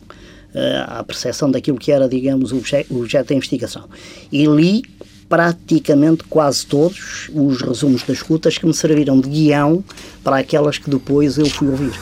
à 0.87 1.03
percepção 1.03 1.51
daquilo 1.51 1.79
que 1.79 1.91
era, 1.91 2.07
digamos, 2.07 2.53
o 2.53 2.59
objeto, 2.59 2.93
o 2.93 3.01
objeto 3.01 3.31
da 3.31 3.35
investigação. 3.35 3.85
E 4.31 4.45
li 4.45 4.83
praticamente 5.27 6.23
quase 6.25 6.67
todos 6.67 7.31
os 7.35 7.63
resumos 7.63 8.03
das 8.03 8.19
escutas 8.19 8.59
que 8.59 8.67
me 8.67 8.75
serviram 8.75 9.19
de 9.19 9.31
guião 9.31 9.83
para 10.23 10.37
aquelas 10.37 10.77
que 10.77 10.91
depois 10.91 11.39
eu 11.39 11.47
fui 11.47 11.69
ouvir. 11.69 11.95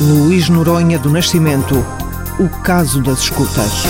Luís 0.00 0.48
Noronha 0.48 0.98
do 0.98 1.10
Nascimento, 1.10 1.74
o 2.40 2.48
caso 2.62 3.02
das 3.02 3.20
escutas. 3.20 3.84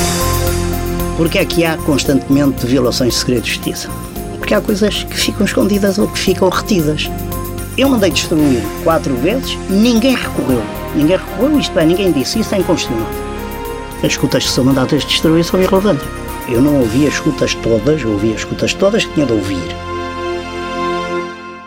Porque 1.16 1.38
é 1.38 1.44
que 1.44 1.64
há 1.64 1.76
constantemente 1.78 2.66
violações 2.66 3.14
de 3.14 3.20
segredo 3.20 3.44
de 3.44 3.50
justiça? 3.50 3.88
Porque 4.36 4.52
há 4.52 4.60
coisas 4.60 5.04
que 5.04 5.16
ficam 5.16 5.46
escondidas 5.46 5.96
ou 5.96 6.08
que 6.08 6.18
ficam 6.18 6.48
retidas. 6.48 7.08
Eu 7.78 7.90
mandei 7.90 8.10
destruir 8.10 8.62
quatro 8.82 9.14
vezes, 9.16 9.54
ninguém 9.68 10.16
recorreu. 10.16 10.62
Ninguém 10.94 11.18
recorreu, 11.18 11.58
isto 11.58 11.78
é, 11.78 11.84
ninguém 11.84 12.10
disse, 12.10 12.40
isso 12.40 12.54
é 12.54 12.58
inconstitucional. 12.58 13.06
As 13.98 14.12
escutas 14.12 14.44
que 14.44 14.50
são 14.50 14.64
mandadas 14.64 15.04
destruir 15.04 15.44
são 15.44 15.60
irrelevantes. 15.60 16.06
Eu 16.48 16.62
não 16.62 16.80
ouvi 16.80 17.06
as 17.06 17.12
escutas 17.12 17.54
todas, 17.56 18.02
ouvi 18.02 18.32
as 18.32 18.38
escutas 18.38 18.72
todas 18.72 19.04
que 19.04 19.12
tinha 19.12 19.26
de 19.26 19.32
ouvir. 19.34 19.60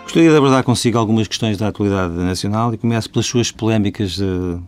Gostaria 0.01 0.31
de 0.31 0.35
abordar 0.35 0.63
consigo 0.63 0.97
algumas 0.97 1.27
questões 1.27 1.57
da 1.57 1.67
atualidade 1.67 2.15
nacional 2.15 2.73
e 2.73 2.77
começo 2.77 3.07
pelas 3.11 3.27
suas 3.27 3.51
polémicas, 3.51 4.15
que 4.15 4.59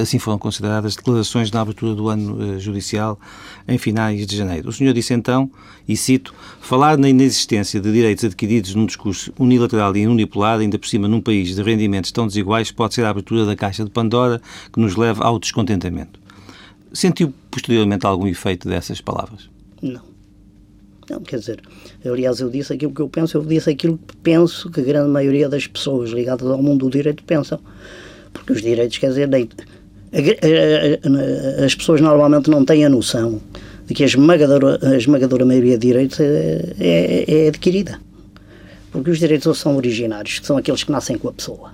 assim 0.00 0.18
foram 0.18 0.38
consideradas, 0.38 0.96
declarações 0.96 1.50
na 1.50 1.60
abertura 1.60 1.94
do 1.94 2.08
ano 2.08 2.56
eh, 2.56 2.58
judicial 2.58 3.18
em 3.66 3.78
finais 3.78 4.26
de 4.26 4.36
janeiro. 4.36 4.68
O 4.68 4.72
senhor 4.72 4.92
disse 4.92 5.14
então, 5.14 5.50
e 5.86 5.96
cito, 5.96 6.34
falar 6.60 6.98
na 6.98 7.08
inexistência 7.08 7.80
de 7.80 7.92
direitos 7.92 8.24
adquiridos 8.24 8.74
num 8.74 8.86
discurso 8.86 9.32
unilateral 9.38 9.96
e 9.96 10.06
unipolar, 10.06 10.58
ainda 10.60 10.78
por 10.78 10.88
cima 10.88 11.08
num 11.08 11.20
país 11.20 11.54
de 11.54 11.62
rendimentos 11.62 12.10
tão 12.12 12.26
desiguais, 12.26 12.70
pode 12.70 12.94
ser 12.94 13.04
a 13.04 13.10
abertura 13.10 13.44
da 13.44 13.56
caixa 13.56 13.84
de 13.84 13.90
Pandora 13.90 14.40
que 14.72 14.80
nos 14.80 14.96
leva 14.96 15.24
ao 15.24 15.38
descontentamento. 15.38 16.20
Sentiu 16.92 17.32
posteriormente 17.50 18.06
algum 18.06 18.26
efeito 18.26 18.68
dessas 18.68 19.00
palavras? 19.00 19.48
Não. 19.80 20.12
Não, 21.10 21.20
quer 21.20 21.38
dizer, 21.38 21.60
aliás, 22.04 22.40
eu 22.40 22.48
disse 22.48 22.72
aquilo 22.72 22.94
que 22.94 23.02
eu 23.02 23.08
penso, 23.08 23.36
eu 23.36 23.44
disse 23.44 23.68
aquilo 23.68 23.98
que 23.98 24.16
penso 24.16 24.70
que 24.70 24.80
a 24.80 24.84
grande 24.84 25.10
maioria 25.10 25.48
das 25.48 25.66
pessoas 25.66 26.10
ligadas 26.10 26.48
ao 26.48 26.62
mundo 26.62 26.86
do 26.86 26.90
direito 26.90 27.24
pensam. 27.24 27.60
Porque 28.32 28.52
os 28.52 28.62
direitos, 28.62 28.98
quer 28.98 29.08
dizer, 29.08 29.28
as 31.64 31.74
pessoas 31.74 32.00
normalmente 32.00 32.50
não 32.50 32.64
têm 32.64 32.84
a 32.84 32.88
noção 32.88 33.40
de 33.86 33.94
que 33.94 34.02
a 34.02 34.06
esmagadora, 34.06 34.78
a 34.82 34.96
esmagadora 34.96 35.44
maioria 35.44 35.78
de 35.78 35.86
direitos 35.86 36.20
é, 36.20 36.74
é, 36.78 37.44
é 37.44 37.48
adquirida. 37.48 38.00
Porque 38.90 39.10
os 39.10 39.18
direitos 39.18 39.58
são 39.58 39.76
originários, 39.76 40.38
que 40.38 40.46
são 40.46 40.56
aqueles 40.56 40.84
que 40.84 40.92
nascem 40.92 41.16
com 41.16 41.28
a 41.28 41.32
pessoa 41.32 41.72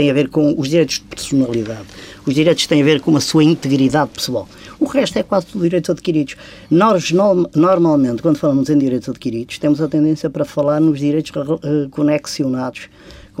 tem 0.00 0.10
a 0.10 0.14
ver 0.14 0.28
com 0.28 0.54
os 0.58 0.68
direitos 0.68 0.96
de 0.96 1.02
personalidade. 1.02 1.84
Os 2.24 2.34
direitos 2.34 2.66
têm 2.66 2.80
a 2.80 2.84
ver 2.84 3.00
com 3.00 3.14
a 3.16 3.20
sua 3.20 3.44
integridade 3.44 4.10
pessoal. 4.10 4.48
O 4.78 4.86
resto 4.86 5.18
é 5.18 5.22
quase 5.22 5.46
tudo 5.46 5.62
direitos 5.62 5.90
adquiridos. 5.90 6.36
Nós, 6.70 7.12
normalmente, 7.12 8.22
quando 8.22 8.38
falamos 8.38 8.70
em 8.70 8.78
direitos 8.78 9.08
adquiridos, 9.10 9.58
temos 9.58 9.80
a 9.80 9.88
tendência 9.88 10.30
para 10.30 10.44
falar 10.44 10.80
nos 10.80 10.98
direitos 10.98 11.32
eh, 11.36 11.88
conexionados 11.90 12.88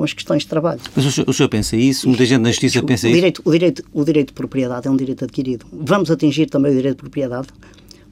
com 0.00 0.04
as 0.04 0.14
questões 0.14 0.42
de 0.42 0.48
trabalho. 0.48 0.80
Mas 0.96 1.04
o 1.04 1.12
senhor, 1.12 1.28
o 1.28 1.32
senhor 1.32 1.48
pensa 1.50 1.76
isso? 1.76 2.08
Muita 2.08 2.24
gente 2.24 2.40
na 2.40 2.48
justiça 2.48 2.82
pensa 2.82 3.06
o 3.06 3.12
direito, 3.12 3.40
isso? 3.40 3.48
O 3.48 3.52
direito, 3.52 3.84
o 3.92 4.04
direito 4.04 4.28
de 4.28 4.32
propriedade 4.32 4.88
é 4.88 4.90
um 4.90 4.96
direito 4.96 5.24
adquirido. 5.24 5.66
Vamos 5.70 6.10
atingir 6.10 6.46
também 6.46 6.72
o 6.72 6.74
direito 6.74 6.96
de 6.96 7.02
propriedade? 7.02 7.48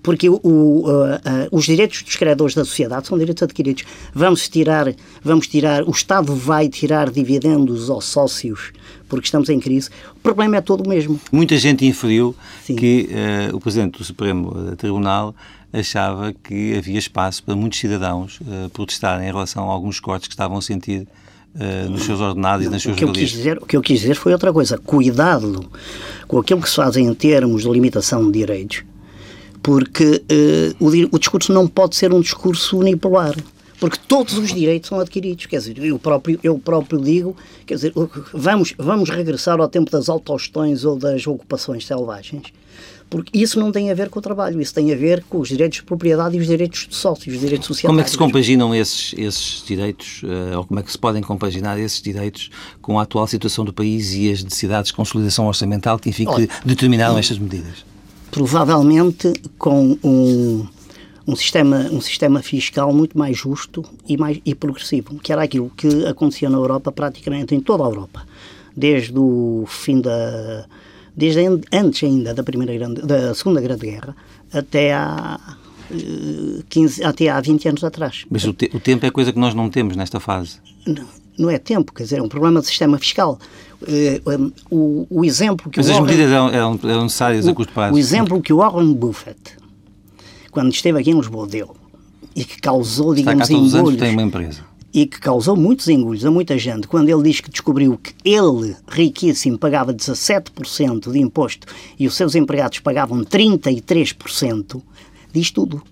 porque 0.00 0.28
o, 0.28 0.36
uh, 0.36 0.86
uh, 0.86 1.18
os 1.50 1.66
direitos 1.66 2.02
dos 2.02 2.16
credores 2.16 2.54
da 2.54 2.64
sociedade 2.64 3.06
são 3.06 3.18
direitos 3.18 3.42
adquiridos. 3.42 3.84
Vamos 4.14 4.48
tirar, 4.48 4.94
vamos 5.22 5.48
tirar, 5.48 5.82
o 5.82 5.90
Estado 5.90 6.34
vai 6.34 6.68
tirar 6.68 7.10
dividendos 7.10 7.90
aos 7.90 8.06
sócios 8.06 8.72
porque 9.06 9.26
estamos 9.26 9.50
em 9.50 9.58
crise. 9.58 9.90
O 10.16 10.20
problema 10.20 10.56
é 10.56 10.60
todo 10.60 10.86
o 10.86 10.88
mesmo. 10.88 11.20
Muita 11.32 11.58
gente 11.58 11.84
inferiu 11.84 12.34
Sim. 12.64 12.76
que 12.76 13.10
uh, 13.50 13.56
o 13.56 13.60
Presidente 13.60 13.98
do 13.98 14.04
Supremo 14.04 14.76
Tribunal 14.76 15.34
achava 15.72 16.32
que 16.32 16.74
havia 16.78 16.98
espaço 16.98 17.42
para 17.42 17.54
muitos 17.56 17.78
cidadãos 17.78 18.40
protestarem 18.72 19.28
em 19.28 19.30
relação 19.30 19.68
a 19.68 19.72
alguns 19.74 20.00
cortes 20.00 20.28
que 20.28 20.32
estavam 20.32 20.56
a 20.56 20.62
sentir 20.62 21.06
Uh, 21.58 21.90
nos 21.90 22.04
seus 22.04 22.20
ordenados 22.20 22.66
e 22.66 22.68
nas 22.68 22.80
suas 22.80 22.94
o 22.94 22.96
que, 22.96 23.04
eu 23.04 23.12
quis 23.12 23.30
dizer, 23.30 23.58
o 23.58 23.66
que 23.66 23.76
eu 23.76 23.82
quis 23.82 24.00
dizer 24.00 24.14
foi 24.14 24.32
outra 24.32 24.52
coisa. 24.52 24.78
Cuidado 24.78 25.64
com 26.28 26.38
aquilo 26.38 26.60
que 26.60 26.70
se 26.70 26.76
faz 26.76 26.96
em 26.96 27.12
termos 27.14 27.62
de 27.62 27.68
limitação 27.68 28.30
de 28.30 28.38
direitos, 28.38 28.84
porque 29.60 30.22
uh, 30.80 30.84
o, 30.84 31.16
o 31.16 31.18
discurso 31.18 31.52
não 31.52 31.66
pode 31.66 31.96
ser 31.96 32.12
um 32.12 32.20
discurso 32.20 32.78
unipolar 32.78 33.34
porque 33.80 33.98
todos 34.08 34.36
os 34.36 34.52
direitos 34.52 34.88
são 34.88 35.00
adquiridos. 35.00 35.46
Quer 35.46 35.58
dizer, 35.58 35.78
eu 35.78 35.98
próprio, 35.98 36.38
eu 36.42 36.58
próprio 36.58 37.00
digo, 37.00 37.36
quer 37.66 37.74
dizer, 37.74 37.92
vamos, 38.32 38.74
vamos 38.76 39.08
regressar 39.10 39.60
ao 39.60 39.68
tempo 39.68 39.90
das 39.90 40.08
autogestões 40.08 40.84
ou 40.84 40.96
das 40.96 41.26
ocupações 41.26 41.86
selvagens, 41.86 42.52
porque 43.10 43.38
isso 43.38 43.58
não 43.58 43.72
tem 43.72 43.90
a 43.90 43.94
ver 43.94 44.10
com 44.10 44.18
o 44.18 44.22
trabalho, 44.22 44.60
isso 44.60 44.74
tem 44.74 44.92
a 44.92 44.96
ver 44.96 45.24
com 45.28 45.38
os 45.38 45.48
direitos 45.48 45.78
de 45.78 45.84
propriedade 45.84 46.36
e 46.36 46.40
os 46.40 46.46
direitos 46.46 46.86
de 46.88 46.94
sócios, 46.94 47.34
os 47.34 47.40
direitos 47.40 47.66
sociais. 47.66 47.88
Como 47.88 48.00
é 48.00 48.04
que 48.04 48.10
se 48.10 48.18
compaginam 48.18 48.74
esses, 48.74 49.14
esses 49.16 49.64
direitos, 49.66 50.22
uh, 50.22 50.58
ou 50.58 50.64
como 50.64 50.80
é 50.80 50.82
que 50.82 50.92
se 50.92 50.98
podem 50.98 51.22
compaginar 51.22 51.78
esses 51.78 52.02
direitos 52.02 52.50
com 52.82 52.98
a 52.98 53.02
atual 53.02 53.26
situação 53.26 53.64
do 53.64 53.72
país 53.72 54.14
e 54.14 54.30
as 54.30 54.42
necessidades 54.42 54.90
de 54.90 54.96
consolidação 54.96 55.46
orçamental 55.46 55.98
que, 55.98 56.10
enfim, 56.10 56.26
que 56.26 56.48
determinaram 56.64 57.18
estas 57.18 57.38
medidas? 57.38 57.84
provavelmente 58.30 59.32
com 59.58 59.98
um, 60.02 60.66
um, 61.26 61.36
sistema, 61.36 61.88
um 61.90 62.00
sistema 62.00 62.42
fiscal 62.42 62.92
muito 62.92 63.18
mais 63.18 63.36
justo 63.36 63.84
e, 64.06 64.16
mais, 64.16 64.40
e 64.44 64.54
progressivo, 64.54 65.18
que 65.18 65.32
era 65.32 65.42
aquilo 65.42 65.70
que 65.70 66.06
acontecia 66.06 66.48
na 66.48 66.58
Europa, 66.58 66.92
praticamente 66.92 67.54
em 67.54 67.60
toda 67.60 67.84
a 67.84 67.86
Europa, 67.86 68.26
desde 68.76 69.18
o 69.18 69.64
fim 69.66 70.00
da. 70.00 70.66
Desde 71.18 71.40
antes 71.72 72.04
ainda 72.04 72.32
da, 72.32 72.44
primeira 72.44 72.72
grande, 72.72 73.02
da 73.02 73.34
Segunda 73.34 73.60
Grande 73.60 73.84
Guerra 73.86 74.16
até 74.52 74.94
há. 74.94 75.38
15, 76.68 77.02
eh, 77.02 77.06
até 77.06 77.30
há 77.30 77.40
20 77.40 77.68
anos 77.68 77.82
atrás. 77.82 78.26
Mas 78.30 78.44
o, 78.44 78.52
te, 78.52 78.70
o 78.74 78.78
tempo 78.78 79.06
é 79.06 79.10
coisa 79.10 79.32
que 79.32 79.38
nós 79.38 79.54
não 79.54 79.70
temos 79.70 79.96
nesta 79.96 80.20
fase. 80.20 80.58
Não, 80.86 81.06
não 81.38 81.48
é 81.48 81.56
tempo, 81.56 81.94
quer 81.94 82.02
dizer, 82.02 82.18
é 82.18 82.22
um 82.22 82.28
problema 82.28 82.60
do 82.60 82.66
sistema 82.66 82.98
fiscal. 82.98 83.38
Eh, 83.86 84.20
o, 84.70 85.06
o 85.08 85.24
exemplo 85.24 85.70
que 85.70 85.78
Mas 85.78 85.88
as 85.88 85.96
Warren, 85.96 86.06
medidas 86.06 86.30
eram, 86.30 86.78
eram, 86.90 87.02
necessárias 87.04 87.46
o, 87.46 87.50
a 87.50 87.54
curto 87.54 87.72
prazo. 87.72 87.94
O 87.94 87.98
exemplo 87.98 88.42
que 88.42 88.52
o 88.52 88.58
Warren 88.58 88.92
Buffett, 88.92 89.56
quando 90.50 90.70
esteve 90.70 91.00
aqui 91.00 91.10
em 91.10 91.16
Lisboa, 91.16 91.46
deu 91.46 91.74
e 92.36 92.44
que 92.44 92.60
causou, 92.60 93.14
digamos, 93.14 93.44
Está 93.44 93.54
cá 93.54 93.58
todos 93.58 93.74
engulhos. 93.74 93.88
Anos 93.88 94.00
tem 94.00 94.12
uma 94.12 94.22
empresa. 94.22 94.67
E 94.92 95.06
que 95.06 95.20
causou 95.20 95.54
muitos 95.54 95.88
engulhos 95.88 96.24
a 96.24 96.30
muita 96.30 96.56
gente 96.56 96.88
quando 96.88 97.08
ele 97.08 97.22
diz 97.22 97.40
que 97.40 97.50
descobriu 97.50 97.98
que 97.98 98.14
ele, 98.24 98.74
riquíssimo, 98.88 99.58
pagava 99.58 99.92
17% 99.92 101.12
de 101.12 101.18
imposto 101.18 101.66
e 101.98 102.06
os 102.06 102.14
seus 102.14 102.34
empregados 102.34 102.78
pagavam 102.80 103.22
33%, 103.22 104.82
diz 105.32 105.50
tudo. 105.50 105.82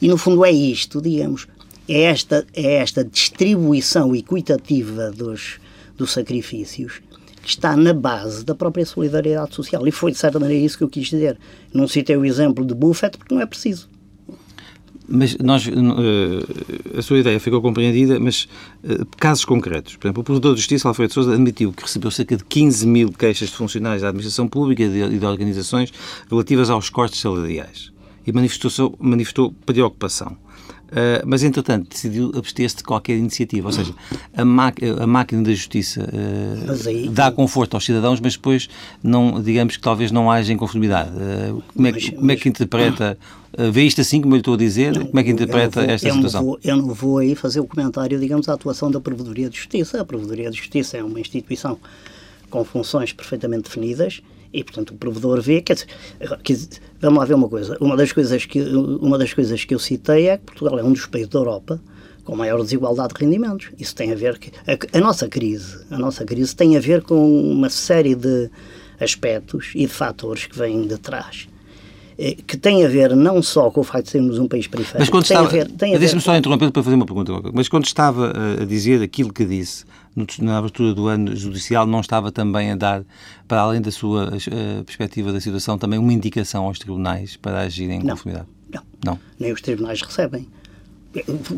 E 0.00 0.08
no 0.08 0.18
fundo 0.18 0.44
é 0.44 0.52
isto, 0.52 1.00
digamos, 1.00 1.48
é 1.88 2.02
esta, 2.02 2.46
é 2.52 2.74
esta 2.74 3.02
distribuição 3.02 4.14
equitativa 4.14 5.10
dos, 5.10 5.58
dos 5.96 6.12
sacrifícios 6.12 7.00
que 7.42 7.48
está 7.48 7.74
na 7.74 7.94
base 7.94 8.44
da 8.44 8.54
própria 8.54 8.84
solidariedade 8.84 9.54
social. 9.54 9.86
E 9.86 9.90
foi, 9.90 10.12
de 10.12 10.18
certa 10.18 10.38
maneira, 10.38 10.62
isso 10.62 10.76
que 10.76 10.84
eu 10.84 10.88
quis 10.88 11.08
dizer. 11.08 11.38
Não 11.72 11.88
citei 11.88 12.14
o 12.14 12.24
exemplo 12.24 12.64
de 12.64 12.74
Buffett 12.74 13.16
porque 13.16 13.34
não 13.34 13.40
é 13.40 13.46
preciso. 13.46 13.88
Mas 15.08 15.36
nós, 15.38 15.66
uh, 15.66 16.98
a 16.98 17.00
sua 17.00 17.18
ideia 17.18 17.40
ficou 17.40 17.62
compreendida, 17.62 18.20
mas 18.20 18.46
uh, 18.84 19.06
casos 19.16 19.44
concretos. 19.44 19.96
Por 19.96 20.06
exemplo, 20.06 20.20
o 20.20 20.24
Provedor 20.24 20.54
de 20.54 20.60
Justiça, 20.60 20.86
Alfredo 20.86 21.14
Sousa, 21.14 21.32
admitiu 21.32 21.72
que 21.72 21.82
recebeu 21.82 22.10
cerca 22.10 22.36
de 22.36 22.44
15 22.44 22.86
mil 22.86 23.10
queixas 23.10 23.48
de 23.48 23.56
funcionários 23.56 24.02
da 24.02 24.08
administração 24.08 24.46
pública 24.46 24.82
e 24.82 24.88
de, 24.88 25.18
de 25.18 25.24
organizações 25.24 25.92
relativas 26.30 26.68
aos 26.68 26.90
cortes 26.90 27.20
salariais. 27.20 27.90
E 28.26 28.32
manifestou, 28.32 28.94
manifestou 29.00 29.54
preocupação. 29.64 30.36
Uh, 30.88 31.22
mas, 31.26 31.42
entretanto, 31.42 31.88
decidiu 31.90 32.32
abster-se 32.34 32.76
de 32.76 32.82
qualquer 32.82 33.16
iniciativa. 33.16 33.68
Ou 33.68 33.72
seja, 33.72 33.94
a, 34.34 34.42
a 34.42 35.06
máquina 35.06 35.42
da 35.42 35.52
justiça 35.52 36.02
uh, 36.02 36.88
aí, 36.88 37.08
dá 37.08 37.30
conforto 37.30 37.74
aos 37.74 37.84
cidadãos, 37.84 38.20
mas 38.20 38.34
depois, 38.34 38.68
não, 39.02 39.42
digamos 39.42 39.76
que 39.76 39.82
talvez 39.82 40.10
não 40.10 40.30
haja 40.30 40.52
inconformidade. 40.52 41.10
Uh, 41.10 41.62
como, 41.74 41.86
é, 41.86 41.92
mas, 41.92 42.10
como 42.10 42.30
é 42.30 42.36
que 42.36 42.48
interpreta? 42.48 43.18
vê 43.72 43.82
isto 43.82 44.00
assim, 44.00 44.20
como 44.20 44.34
eu 44.34 44.38
estou 44.38 44.54
a 44.54 44.56
dizer? 44.56 44.94
Não, 44.94 45.06
como 45.06 45.18
é 45.18 45.24
que 45.24 45.30
interpreta 45.30 45.80
vou, 45.80 45.90
esta 45.90 46.08
eu 46.08 46.14
situação? 46.14 46.40
Não 46.42 46.48
vou, 46.48 46.60
eu 46.62 46.76
não 46.76 46.94
vou 46.94 47.18
aí 47.18 47.34
fazer 47.34 47.60
o 47.60 47.66
comentário, 47.66 48.18
digamos, 48.18 48.48
à 48.48 48.52
atuação 48.52 48.90
da 48.90 49.00
Provedoria 49.00 49.50
de 49.50 49.56
Justiça. 49.56 50.00
A 50.00 50.04
Provedoria 50.04 50.50
de 50.50 50.56
Justiça 50.56 50.96
é 50.96 51.02
uma 51.02 51.18
instituição 51.18 51.78
com 52.50 52.64
funções 52.64 53.12
perfeitamente 53.12 53.64
definidas 53.64 54.22
e, 54.52 54.64
portanto, 54.64 54.90
o 54.90 54.94
provedor 54.96 55.40
vê, 55.40 55.60
quer 55.60 55.74
dizer, 55.74 55.88
quer 56.42 56.52
dizer, 56.52 56.68
vamos 57.00 57.18
lá 57.18 57.24
ver 57.24 57.34
uma 57.34 57.48
coisa, 57.48 57.76
uma 57.80 57.96
das 57.96 58.12
coisas, 58.12 58.44
que, 58.44 58.60
uma 58.60 59.18
das 59.18 59.32
coisas 59.32 59.64
que 59.64 59.74
eu 59.74 59.78
citei 59.78 60.28
é 60.28 60.38
que 60.38 60.44
Portugal 60.44 60.78
é 60.78 60.82
um 60.82 60.92
dos 60.92 61.06
países 61.06 61.30
da 61.30 61.38
Europa 61.38 61.80
com 62.24 62.36
maior 62.36 62.62
desigualdade 62.62 63.14
de 63.14 63.24
rendimentos. 63.24 63.70
Isso 63.78 63.94
tem 63.94 64.12
a 64.12 64.14
ver 64.14 64.38
que 64.38 64.52
a, 64.66 64.98
a, 64.98 65.00
nossa 65.00 65.26
crise, 65.28 65.78
a 65.90 65.98
nossa 65.98 66.24
crise 66.26 66.54
tem 66.54 66.76
a 66.76 66.80
ver 66.80 67.02
com 67.02 67.16
uma 67.52 67.70
série 67.70 68.14
de 68.14 68.50
aspectos 69.00 69.72
e 69.74 69.86
de 69.86 69.92
fatores 69.92 70.46
que 70.46 70.58
vêm 70.58 70.86
de 70.86 70.98
trás 70.98 71.48
eh, 72.18 72.36
que 72.46 72.56
tem 72.56 72.84
a 72.84 72.88
ver 72.88 73.14
não 73.14 73.40
só 73.40 73.70
com 73.70 73.80
o 73.80 73.84
facto 73.84 74.06
de 74.06 74.10
sermos 74.10 74.38
um 74.38 74.48
país 74.48 74.66
periférico. 74.66 74.98
Mas 74.98 75.08
quando 75.08 75.22
estava, 75.22 75.48
deixa-me 75.98 76.20
só 76.20 76.36
interromper 76.36 76.70
para 76.72 76.82
fazer 76.82 76.96
uma 76.96 77.06
pergunta. 77.06 77.32
Mas 77.54 77.68
quando 77.68 77.86
estava 77.86 78.32
a 78.60 78.64
dizer 78.64 79.00
aquilo 79.00 79.32
que 79.32 79.44
disse 79.44 79.84
na 80.40 80.58
abertura 80.58 80.94
do 80.94 81.06
ano 81.06 81.34
judicial, 81.36 81.86
não 81.86 82.00
estava 82.00 82.32
também 82.32 82.72
a 82.72 82.76
dar, 82.76 83.04
para 83.46 83.60
além 83.60 83.80
da 83.80 83.90
sua 83.90 84.28
uh, 84.28 84.84
perspectiva 84.84 85.32
da 85.32 85.40
situação, 85.40 85.78
também 85.78 85.98
uma 85.98 86.12
indicação 86.12 86.64
aos 86.64 86.78
tribunais 86.78 87.36
para 87.36 87.60
agirem 87.60 88.00
em 88.00 88.02
não, 88.02 88.10
conformidade? 88.10 88.48
Não. 88.72 88.82
não. 89.04 89.20
Nem 89.38 89.52
os 89.52 89.60
tribunais 89.60 90.02
recebem. 90.02 90.48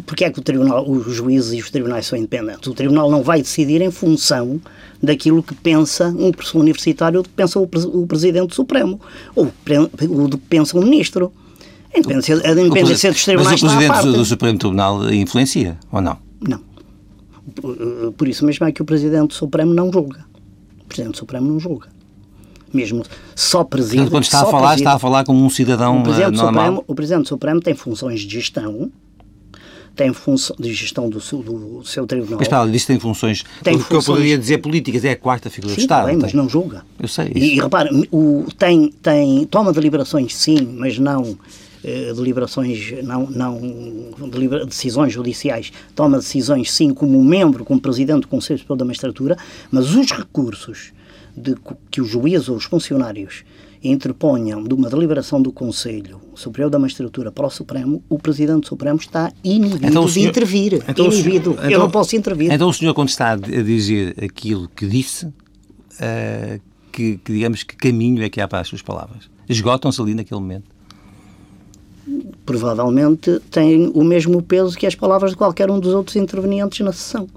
Porque 0.06 0.24
é 0.24 0.30
que 0.30 0.38
o 0.38 0.42
tribunal, 0.42 0.88
os 0.88 1.12
juízes 1.12 1.52
e 1.52 1.60
os 1.60 1.70
tribunais 1.70 2.06
são 2.06 2.16
independentes? 2.16 2.66
O 2.68 2.74
tribunal 2.74 3.10
não 3.10 3.22
vai 3.22 3.42
decidir 3.42 3.82
em 3.82 3.90
função 3.90 4.60
daquilo 5.02 5.42
que 5.42 5.54
pensa 5.54 6.08
um 6.08 6.30
professor 6.30 6.60
universitário 6.60 7.18
ou 7.18 7.22
do 7.22 7.28
que 7.28 7.34
pensa 7.34 7.58
o, 7.58 7.64
o 7.64 8.06
Presidente 8.06 8.54
Supremo 8.54 9.00
ou 9.34 9.52
do 10.28 10.38
que 10.38 10.46
pensa 10.48 10.78
um 10.78 10.82
Ministro. 10.82 11.32
A 11.92 11.98
independência, 11.98 12.36
a 12.36 12.52
independência 12.52 13.10
dos 13.10 13.24
tribunais 13.24 13.60
Mas 13.60 13.62
o 13.62 13.76
Presidente 13.76 14.16
do 14.16 14.24
Supremo 14.24 14.58
Tribunal 14.58 15.12
influencia 15.12 15.76
ou 15.90 16.00
não? 16.00 16.18
Não. 16.40 16.69
Por 18.16 18.28
isso 18.28 18.44
mesmo 18.44 18.66
é 18.66 18.72
que 18.72 18.82
o 18.82 18.84
Presidente 18.84 19.28
do 19.28 19.34
Supremo 19.34 19.72
não 19.74 19.92
julga. 19.92 20.24
O 20.82 20.84
Presidente 20.86 21.12
do 21.12 21.18
Supremo 21.18 21.48
não 21.48 21.58
julga 21.58 21.88
mesmo 22.72 23.04
só 23.34 23.64
preside. 23.64 23.96
Portanto, 23.96 24.12
quando 24.12 24.24
está 24.24 24.42
a 24.42 24.46
falar, 24.46 24.60
preside. 24.68 24.82
está 24.82 24.94
a 24.94 24.98
falar 24.98 25.24
como 25.24 25.44
um 25.44 25.50
cidadão 25.50 26.00
o 26.00 26.02
Presidente 26.02 26.36
normal. 26.36 26.64
Supremo, 26.64 26.84
o 26.86 26.94
Presidente 26.94 27.28
Supremo 27.28 27.60
tem 27.60 27.74
funções 27.74 28.20
de 28.20 28.28
gestão, 28.28 28.90
tem 29.96 30.12
função 30.12 30.56
de 30.58 30.72
gestão 30.72 31.10
do 31.10 31.20
seu, 31.20 31.42
do 31.42 31.84
seu 31.84 32.06
tribunal. 32.06 32.38
Mas 32.38 32.48
para 32.48 32.70
disso 32.70 32.86
tem 32.86 32.98
funções, 32.98 33.44
tem 33.62 33.76
o 33.76 33.84
que 33.84 33.94
eu 33.94 34.02
poderia 34.02 34.38
dizer 34.38 34.58
políticas, 34.58 35.04
é 35.04 35.10
a 35.10 35.16
quarta 35.16 35.50
figura 35.50 35.74
sim, 35.74 35.80
do 35.80 35.82
Estado. 35.82 36.06
Bem, 36.06 36.16
mas 36.16 36.32
não 36.32 36.48
julga. 36.48 36.84
Eu 36.98 37.08
sei 37.08 37.26
isso. 37.34 37.38
E, 37.38 37.56
e 37.56 37.60
repara, 37.60 37.90
o, 38.10 38.46
tem, 38.56 38.92
tem, 39.02 39.44
toma 39.46 39.72
deliberações 39.72 40.34
sim, 40.34 40.74
mas 40.76 40.98
não 40.98 41.36
eh, 41.82 42.12
deliberações, 42.14 42.92
não, 43.02 43.26
não 43.26 44.28
delibera, 44.28 44.66
decisões 44.66 45.12
judiciais, 45.12 45.72
toma 45.94 46.18
decisões 46.18 46.72
sim 46.72 46.92
como 46.92 47.22
membro, 47.24 47.64
como 47.64 47.80
presidente 47.80 48.22
do 48.22 48.28
Conselho 48.28 48.58
Superior 48.58 48.78
da 48.78 48.84
Magistratura, 48.84 49.36
mas 49.70 49.94
os 49.94 50.10
recursos 50.10 50.92
de 51.36 51.54
que 51.90 52.00
os 52.00 52.08
juízes 52.08 52.48
ou 52.48 52.56
os 52.56 52.64
funcionários 52.64 53.44
interponham 53.82 54.62
de 54.62 54.74
uma 54.74 54.90
deliberação 54.90 55.40
do 55.40 55.50
Conselho 55.50 56.20
Superior 56.34 56.70
da 56.70 56.78
Magistratura 56.78 57.32
para 57.32 57.46
o 57.46 57.50
Supremo, 57.50 58.02
o 58.08 58.18
Presidente 58.18 58.60
do 58.60 58.66
Supremo 58.66 58.98
está 58.98 59.32
inibido 59.42 59.86
então, 59.86 60.06
senhor, 60.06 60.24
de 60.24 60.30
intervir. 60.30 60.84
Então, 60.86 61.06
inibido. 61.06 61.52
Senhor, 61.52 61.58
então, 61.58 61.70
Eu 61.70 61.78
não 61.78 61.90
posso 61.90 62.14
intervir. 62.14 62.52
Então 62.52 62.68
o 62.68 62.74
senhor, 62.74 62.92
quando 62.92 63.08
está 63.08 63.32
a 63.32 63.36
dizer 63.36 64.22
aquilo 64.22 64.68
que 64.68 64.86
disse, 64.86 65.26
uh, 65.26 66.60
que, 66.92 67.16
que, 67.18 67.32
digamos 67.32 67.62
que 67.62 67.74
caminho 67.76 68.22
é 68.22 68.28
que 68.28 68.40
há 68.40 68.46
para 68.46 68.60
as 68.60 68.68
suas 68.68 68.82
palavras? 68.82 69.30
Esgotam-se 69.48 70.00
ali 70.00 70.14
naquele 70.14 70.40
momento? 70.40 70.79
Provavelmente 72.44 73.40
tem 73.50 73.90
o 73.94 74.02
mesmo 74.02 74.42
peso 74.42 74.76
que 74.76 74.86
as 74.86 74.94
palavras 74.94 75.32
de 75.32 75.36
qualquer 75.36 75.70
um 75.70 75.78
dos 75.78 75.94
outros 75.94 76.16
intervenientes 76.16 76.80
na 76.80 76.92
sessão. 76.92 77.28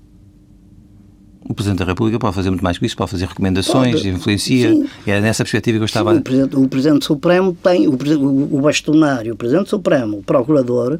O 1.47 1.53
Presidente 1.53 1.79
da 1.79 1.85
República 1.85 2.17
pode 2.17 2.35
fazer 2.35 2.49
muito 2.49 2.63
mais 2.63 2.77
que 2.77 2.85
isso, 2.85 2.95
pode 2.95 3.11
fazer 3.11 3.25
recomendações, 3.25 3.95
pode. 3.97 4.09
influencia. 4.09 4.71
Sim. 4.71 4.87
É 5.05 5.19
nessa 5.19 5.43
perspectiva 5.43 5.77
que 5.77 5.83
eu 5.83 5.85
estava. 5.85 6.13
Sim, 6.13 6.19
o, 6.19 6.21
Presidente, 6.21 6.55
o 6.55 6.67
Presidente 6.67 7.05
Supremo 7.05 7.57
tem, 7.61 7.87
o, 7.87 7.93
o 7.93 8.61
bastonário, 8.61 9.33
o 9.33 9.37
Presidente 9.37 9.69
Supremo, 9.69 10.19
o 10.19 10.23
Procurador, 10.23 10.99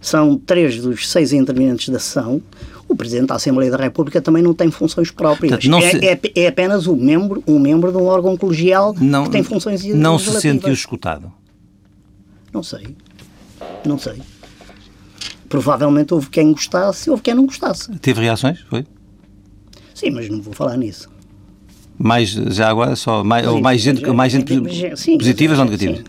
são 0.00 0.36
três 0.36 0.80
dos 0.80 1.08
seis 1.08 1.32
intervenientes 1.32 1.88
da 1.88 1.98
sessão. 1.98 2.42
O 2.88 2.96
Presidente 2.96 3.28
da 3.28 3.34
Assembleia 3.36 3.70
da 3.70 3.76
República 3.76 4.20
também 4.20 4.42
não 4.42 4.54
tem 4.54 4.70
funções 4.70 5.10
próprias. 5.10 5.52
Portanto, 5.52 5.84
é, 5.84 5.90
se... 5.90 6.06
é, 6.06 6.42
é, 6.42 6.46
apenas 6.48 6.86
um 6.86 6.96
membro, 6.96 7.42
um 7.46 7.58
membro 7.58 7.92
de 7.92 7.98
um 7.98 8.04
órgão 8.06 8.36
colegial 8.36 8.94
não, 8.98 9.24
que 9.24 9.30
tem 9.30 9.42
funções 9.42 9.84
Não 9.84 10.18
se 10.18 10.40
sentiu 10.40 10.72
escutado? 10.72 11.30
Não 12.52 12.62
sei. 12.62 12.96
Não 13.84 13.98
sei. 13.98 14.20
Provavelmente 15.48 16.12
houve 16.12 16.28
quem 16.28 16.52
gostasse 16.52 17.08
e 17.08 17.10
houve 17.10 17.22
quem 17.22 17.34
não 17.34 17.46
gostasse. 17.46 17.90
Teve 17.98 18.20
reações? 18.20 18.60
Foi? 18.68 18.84
Sim, 19.94 20.10
mas 20.10 20.28
não 20.28 20.40
vou 20.40 20.52
falar 20.52 20.76
nisso. 20.76 21.08
Mais, 21.98 22.30
já 22.30 22.68
agora, 22.68 22.94
só, 22.94 23.24
mais, 23.24 23.46
ou 23.46 23.60
mais 23.60 23.80
gente, 23.80 24.06
mais 24.12 24.30
gente 24.30 24.96
sim, 24.96 25.18
positivas 25.18 25.58
ou 25.58 25.64
negativas? 25.64 25.98
Sim, 25.98 26.04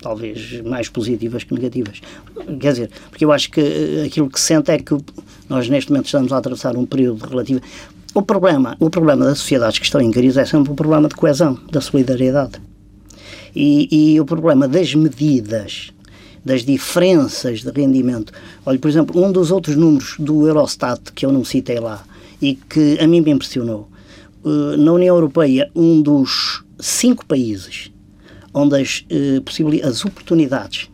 talvez 0.00 0.62
mais 0.62 0.88
positivas 0.88 1.44
que 1.44 1.52
negativas. 1.52 2.00
Quer 2.58 2.72
dizer, 2.72 2.90
porque 3.10 3.24
eu 3.24 3.32
acho 3.32 3.50
que 3.50 3.60
eh, 3.60 4.04
aquilo 4.06 4.30
que 4.30 4.40
se 4.40 4.46
sente 4.46 4.70
é 4.70 4.78
que 4.78 4.96
nós 5.48 5.68
neste 5.68 5.90
momento 5.90 6.06
estamos 6.06 6.32
a 6.32 6.38
atravessar 6.38 6.76
um 6.76 6.86
período 6.86 7.26
relativo. 7.26 7.60
O 8.14 8.22
problema, 8.22 8.76
o 8.80 8.88
problema 8.88 9.24
das 9.26 9.38
sociedades 9.38 9.78
que 9.78 9.84
estão 9.84 10.00
em 10.00 10.10
crise 10.10 10.40
é 10.40 10.44
sempre 10.46 10.72
o 10.72 10.74
problema 10.74 11.08
de 11.08 11.14
coesão, 11.14 11.58
da 11.70 11.80
solidariedade. 11.80 12.60
E, 13.54 14.14
e 14.14 14.20
o 14.20 14.24
problema 14.24 14.66
das 14.66 14.94
medidas, 14.94 15.92
das 16.44 16.64
diferenças 16.64 17.62
de 17.62 17.70
rendimento. 17.70 18.32
Olha, 18.66 18.78
por 18.78 18.88
exemplo, 18.88 19.24
um 19.24 19.30
dos 19.30 19.50
outros 19.50 19.76
números 19.76 20.16
do 20.18 20.46
Eurostat 20.46 21.12
que 21.14 21.24
eu 21.24 21.32
não 21.32 21.44
citei 21.44 21.78
lá, 21.78 22.04
e 22.40 22.54
que 22.54 22.98
a 23.00 23.06
mim 23.06 23.20
me 23.20 23.30
impressionou. 23.30 23.88
Uh, 24.44 24.76
na 24.76 24.92
União 24.92 25.14
Europeia, 25.14 25.70
um 25.74 26.02
dos 26.02 26.62
cinco 26.78 27.24
países 27.24 27.90
onde 28.52 28.80
as, 28.80 29.04
uh, 29.10 29.88
as 29.88 30.04
oportunidades 30.04 30.90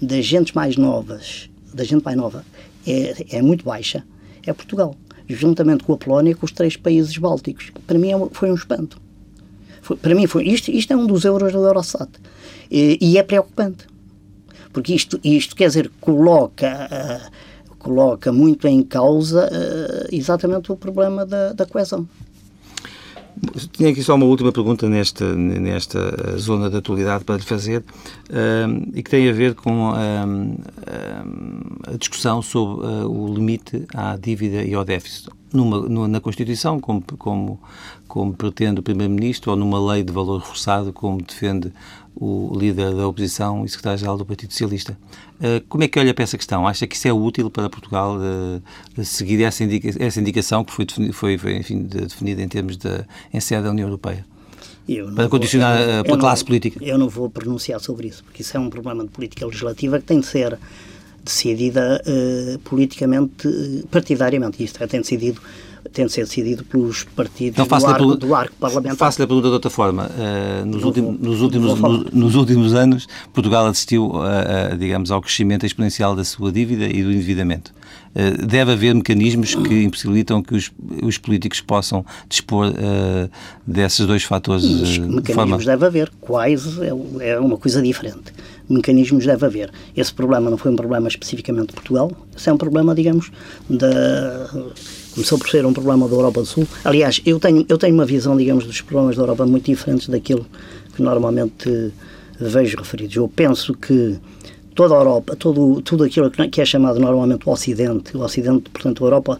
das 0.00 0.24
gentes 0.24 0.52
mais 0.52 0.76
novas, 0.76 1.48
da 1.72 1.84
gente 1.84 2.04
mais 2.04 2.16
nova, 2.16 2.44
é, 2.84 3.36
é 3.36 3.42
muito 3.42 3.64
baixa, 3.64 4.04
é 4.44 4.52
Portugal. 4.52 4.96
Juntamente 5.28 5.84
com 5.84 5.92
a 5.92 5.96
Polónia 5.96 6.32
e 6.32 6.34
com 6.34 6.44
os 6.44 6.52
três 6.52 6.76
países 6.76 7.16
bálticos. 7.16 7.70
Para 7.86 7.98
mim 7.98 8.10
é 8.10 8.28
foi 8.32 8.50
um 8.50 8.54
espanto. 8.54 9.00
Para 9.96 10.14
mim, 10.14 10.26
foi, 10.26 10.44
isto, 10.44 10.70
isto 10.70 10.92
é 10.92 10.96
um 10.96 11.06
dos 11.06 11.24
euros 11.24 11.52
do 11.52 11.64
Eurostat. 11.64 12.10
E, 12.70 12.98
e 13.00 13.18
é 13.18 13.22
preocupante. 13.22 13.86
Porque 14.72 14.94
isto, 14.94 15.20
isto 15.22 15.54
quer 15.54 15.68
dizer, 15.68 15.90
coloca. 16.00 16.88
Uh, 16.90 17.52
coloca 17.82 18.32
muito 18.32 18.68
em 18.68 18.80
causa 18.82 19.48
uh, 19.48 20.14
exatamente 20.14 20.70
o 20.70 20.76
problema 20.76 21.26
da, 21.26 21.52
da 21.52 21.66
coesão. 21.66 22.06
Tinha 23.72 23.90
aqui 23.90 24.02
só 24.02 24.14
uma 24.14 24.26
última 24.26 24.52
pergunta 24.52 24.88
nesta, 24.88 25.34
nesta 25.34 25.98
eh, 25.98 26.36
zona 26.36 26.70
de 26.70 26.76
atualidade 26.76 27.24
para 27.24 27.36
lhe 27.36 27.42
fazer 27.42 27.80
uh, 27.80 28.90
e 28.94 29.02
que 29.02 29.10
tem 29.10 29.28
a 29.28 29.32
ver 29.32 29.54
com 29.54 29.90
uh, 29.90 29.94
uh, 29.94 31.92
a 31.92 31.96
discussão 31.96 32.42
sobre 32.42 32.86
o 33.06 33.34
limite 33.34 33.86
à 33.94 34.16
dívida 34.16 34.62
e 34.62 34.74
ao 34.74 34.84
déficit. 34.84 35.30
Numa, 35.52 36.06
na 36.08 36.20
Constituição, 36.20 36.78
como, 36.78 37.02
como, 37.18 37.60
como 38.12 38.34
pretende 38.34 38.78
o 38.78 38.82
Primeiro-Ministro, 38.82 39.52
ou 39.52 39.56
numa 39.56 39.80
lei 39.90 40.04
de 40.04 40.12
valor 40.12 40.40
reforçado, 40.40 40.92
como 40.92 41.22
defende 41.22 41.72
o 42.14 42.54
líder 42.54 42.94
da 42.94 43.08
oposição 43.08 43.64
e 43.64 43.68
secretário-geral 43.70 44.18
do 44.18 44.26
Partido 44.26 44.52
Socialista. 44.52 44.98
Uh, 45.40 45.64
como 45.66 45.82
é 45.82 45.88
que 45.88 45.98
olha 45.98 46.12
para 46.12 46.22
essa 46.22 46.36
questão? 46.36 46.68
Acha 46.68 46.86
que 46.86 46.94
isso 46.94 47.08
é 47.08 47.12
útil 47.12 47.48
para 47.50 47.70
Portugal 47.70 48.18
uh, 48.18 49.02
seguir 49.02 49.42
essa, 49.42 49.64
indica 49.64 49.88
essa 49.98 50.20
indicação 50.20 50.62
que 50.62 50.74
foi, 50.74 50.86
foi, 51.10 51.38
foi 51.38 51.56
enfim, 51.56 51.84
definida 51.84 52.42
em 52.42 52.48
termos 52.48 52.76
de 52.76 53.02
em 53.32 53.40
sede 53.40 53.62
da 53.62 53.70
União 53.70 53.88
Europeia? 53.88 54.26
para 55.14 55.28
condicionar 55.30 55.78
vou, 55.78 55.94
eu, 55.94 56.04
pela 56.04 56.18
classe 56.18 56.42
não, 56.42 56.46
política? 56.48 56.84
Eu 56.84 56.98
não 56.98 57.08
vou 57.08 57.30
pronunciar 57.30 57.80
sobre 57.80 58.08
isso, 58.08 58.22
porque 58.24 58.42
isso 58.42 58.54
é 58.54 58.60
um 58.60 58.68
problema 58.68 59.04
de 59.04 59.08
política 59.08 59.46
legislativa 59.46 59.98
que 59.98 60.04
tem 60.04 60.20
de 60.20 60.26
ser 60.26 60.58
decidida 61.24 62.02
uh, 62.04 62.58
politicamente, 62.58 63.48
partidariamente. 63.90 64.62
Isto 64.62 64.84
é, 64.84 64.86
tem 64.86 65.00
decidido 65.00 65.40
tem 65.92 66.06
de 66.06 66.12
ser 66.12 66.22
decidido 66.22 66.64
pelos 66.64 67.04
partidos 67.04 67.58
então, 67.58 67.78
do, 67.78 67.86
arco, 67.86 68.16
do 68.16 68.34
arco 68.34 68.54
parlamentar. 68.58 68.96
Faço-lhe 68.96 69.24
a 69.24 69.26
pergunta 69.26 69.48
de 69.48 69.54
outra 69.54 69.70
forma. 69.70 70.10
Uh, 70.10 70.66
nos, 70.66 70.84
últimos, 70.84 71.20
nos, 71.20 71.40
últimos, 71.40 71.80
no, 71.80 72.04
nos 72.12 72.34
últimos 72.34 72.74
anos, 72.74 73.06
Portugal 73.32 73.66
assistiu, 73.66 74.12
digamos, 74.78 75.10
ao 75.10 75.20
crescimento 75.20 75.64
exponencial 75.64 76.16
da 76.16 76.24
sua 76.24 76.50
dívida 76.50 76.86
e 76.86 77.02
do 77.02 77.12
endividamento. 77.12 77.72
Uh, 78.14 78.46
deve 78.46 78.72
haver 78.72 78.94
mecanismos 78.94 79.54
que 79.54 79.84
impossibilitam 79.84 80.42
que 80.42 80.54
os, 80.54 80.70
os 81.02 81.16
políticos 81.16 81.62
possam 81.62 82.04
dispor 82.28 82.68
uh, 82.68 83.30
desses 83.66 84.06
dois 84.06 84.22
fatores. 84.22 84.64
Os 84.64 84.98
mecanismos 84.98 85.34
forma... 85.34 85.58
deve 85.58 85.86
haver. 85.86 86.12
Quais 86.20 86.78
é, 86.78 87.30
é 87.30 87.40
uma 87.40 87.56
coisa 87.56 87.80
diferente. 87.80 88.32
Mecanismos 88.68 89.24
deve 89.24 89.46
haver. 89.46 89.72
Esse 89.96 90.12
problema 90.12 90.50
não 90.50 90.58
foi 90.58 90.70
um 90.70 90.76
problema 90.76 91.08
especificamente 91.08 91.68
de 91.68 91.74
Portugal, 91.74 92.12
esse 92.36 92.50
é 92.50 92.52
um 92.52 92.58
problema, 92.58 92.94
digamos, 92.94 93.32
da 93.68 94.50
começou 95.14 95.38
por 95.38 95.48
ser 95.48 95.64
um 95.64 95.72
problema 95.72 96.08
da 96.08 96.14
Europa 96.14 96.40
do 96.40 96.46
Sul. 96.46 96.66
Aliás, 96.84 97.20
eu 97.24 97.38
tenho, 97.38 97.64
eu 97.68 97.78
tenho 97.78 97.94
uma 97.94 98.04
visão, 98.04 98.36
digamos, 98.36 98.64
dos 98.64 98.80
problemas 98.80 99.16
da 99.16 99.22
Europa 99.22 99.46
muito 99.46 99.66
diferentes 99.66 100.08
daquilo 100.08 100.46
que 100.94 101.02
normalmente 101.02 101.92
vejo 102.38 102.76
referidos. 102.78 103.16
Eu 103.16 103.28
penso 103.28 103.74
que 103.74 104.18
toda 104.74 104.94
a 104.94 104.98
Europa, 104.98 105.36
todo, 105.36 105.80
tudo 105.82 106.04
aquilo 106.04 106.30
que 106.30 106.60
é 106.60 106.64
chamado 106.64 106.98
normalmente 106.98 107.48
o 107.48 107.52
Ocidente, 107.52 108.16
o 108.16 108.20
Ocidente, 108.20 108.70
portanto, 108.70 109.04
a 109.04 109.06
Europa, 109.06 109.38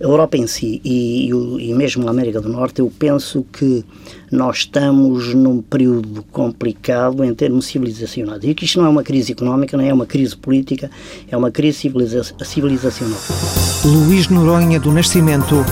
a 0.00 0.04
Europa 0.04 0.36
em 0.36 0.46
si 0.46 0.80
e, 0.84 1.30
e, 1.30 1.70
e 1.70 1.74
mesmo 1.74 2.06
a 2.06 2.10
América 2.10 2.40
do 2.40 2.48
Norte, 2.48 2.80
eu 2.80 2.92
penso 2.98 3.46
que 3.52 3.84
nós 4.30 4.58
estamos 4.58 5.34
num 5.34 5.62
período 5.62 6.24
complicado 6.30 7.24
em 7.24 7.34
termos 7.34 7.66
civilizacionais. 7.66 8.42
E 8.44 8.54
que 8.54 8.64
isto 8.64 8.78
não 8.78 8.86
é 8.86 8.88
uma 8.88 9.02
crise 9.02 9.32
económica, 9.32 9.76
não 9.76 9.84
é 9.84 9.92
uma 9.92 10.06
crise 10.06 10.36
política, 10.36 10.90
é 11.30 11.36
uma 11.36 11.50
crise 11.50 11.78
civiliza 11.78 12.22
civilizacional. 12.44 13.71
Luís 13.84 14.28
Noronha 14.28 14.78
do 14.78 14.92
Nascimento. 14.92 15.66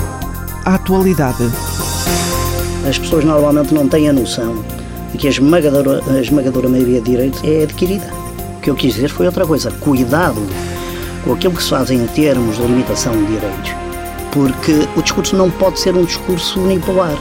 A 0.64 0.74
atualidade. 0.74 1.48
As 2.88 2.98
pessoas 2.98 3.24
normalmente 3.24 3.72
não 3.72 3.88
têm 3.88 4.08
a 4.08 4.12
noção 4.12 4.64
de 5.12 5.18
que 5.18 5.28
a 5.28 5.30
esmagadora, 5.30 6.02
a 6.10 6.20
esmagadora 6.20 6.68
maioria 6.68 7.00
de 7.00 7.08
direitos 7.08 7.40
é 7.44 7.62
adquirida. 7.62 8.12
O 8.56 8.60
que 8.60 8.68
eu 8.68 8.74
quis 8.74 8.94
dizer 8.94 9.10
foi 9.10 9.26
outra 9.26 9.46
coisa. 9.46 9.70
Cuidado 9.78 10.44
com 11.22 11.34
aquilo 11.34 11.54
que 11.54 11.62
se 11.62 11.70
faz 11.70 11.88
em 11.92 12.04
termos 12.08 12.56
de 12.56 12.62
limitação 12.62 13.12
de 13.12 13.26
direitos. 13.26 13.70
Porque 14.32 14.88
o 14.96 15.02
discurso 15.02 15.36
não 15.36 15.48
pode 15.48 15.78
ser 15.78 15.94
um 15.94 16.04
discurso 16.04 16.58
unipolar. 16.58 17.16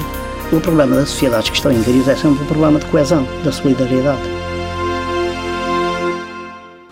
O 0.51 0.59
problema 0.59 0.95
das 0.95 1.09
sociedades 1.09 1.51
que 1.51 1.55
estão 1.55 1.71
em 1.71 1.83
crise 1.83 2.09
é 2.09 2.15
sempre 2.15 2.43
o 2.43 2.47
problema 2.47 2.79
de 2.79 2.85
coesão, 2.87 3.27
da 3.43 3.51
solidariedade. 3.51 4.38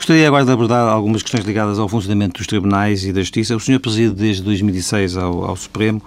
Gostaria 0.08 0.26
agora 0.26 0.46
de 0.46 0.52
abordar 0.52 0.88
algumas 0.88 1.22
questões 1.22 1.44
ligadas 1.44 1.78
ao 1.78 1.90
funcionamento 1.90 2.38
dos 2.38 2.48
tribunais 2.48 3.04
e 3.04 3.12
da 3.12 3.20
justiça. 3.20 3.54
O 3.58 3.60
senhor 3.60 3.82
preside 3.82 4.14
desde 4.16 4.42
2006 4.42 5.18
ao, 5.18 5.44
ao 5.44 5.56
Supremo. 5.58 6.02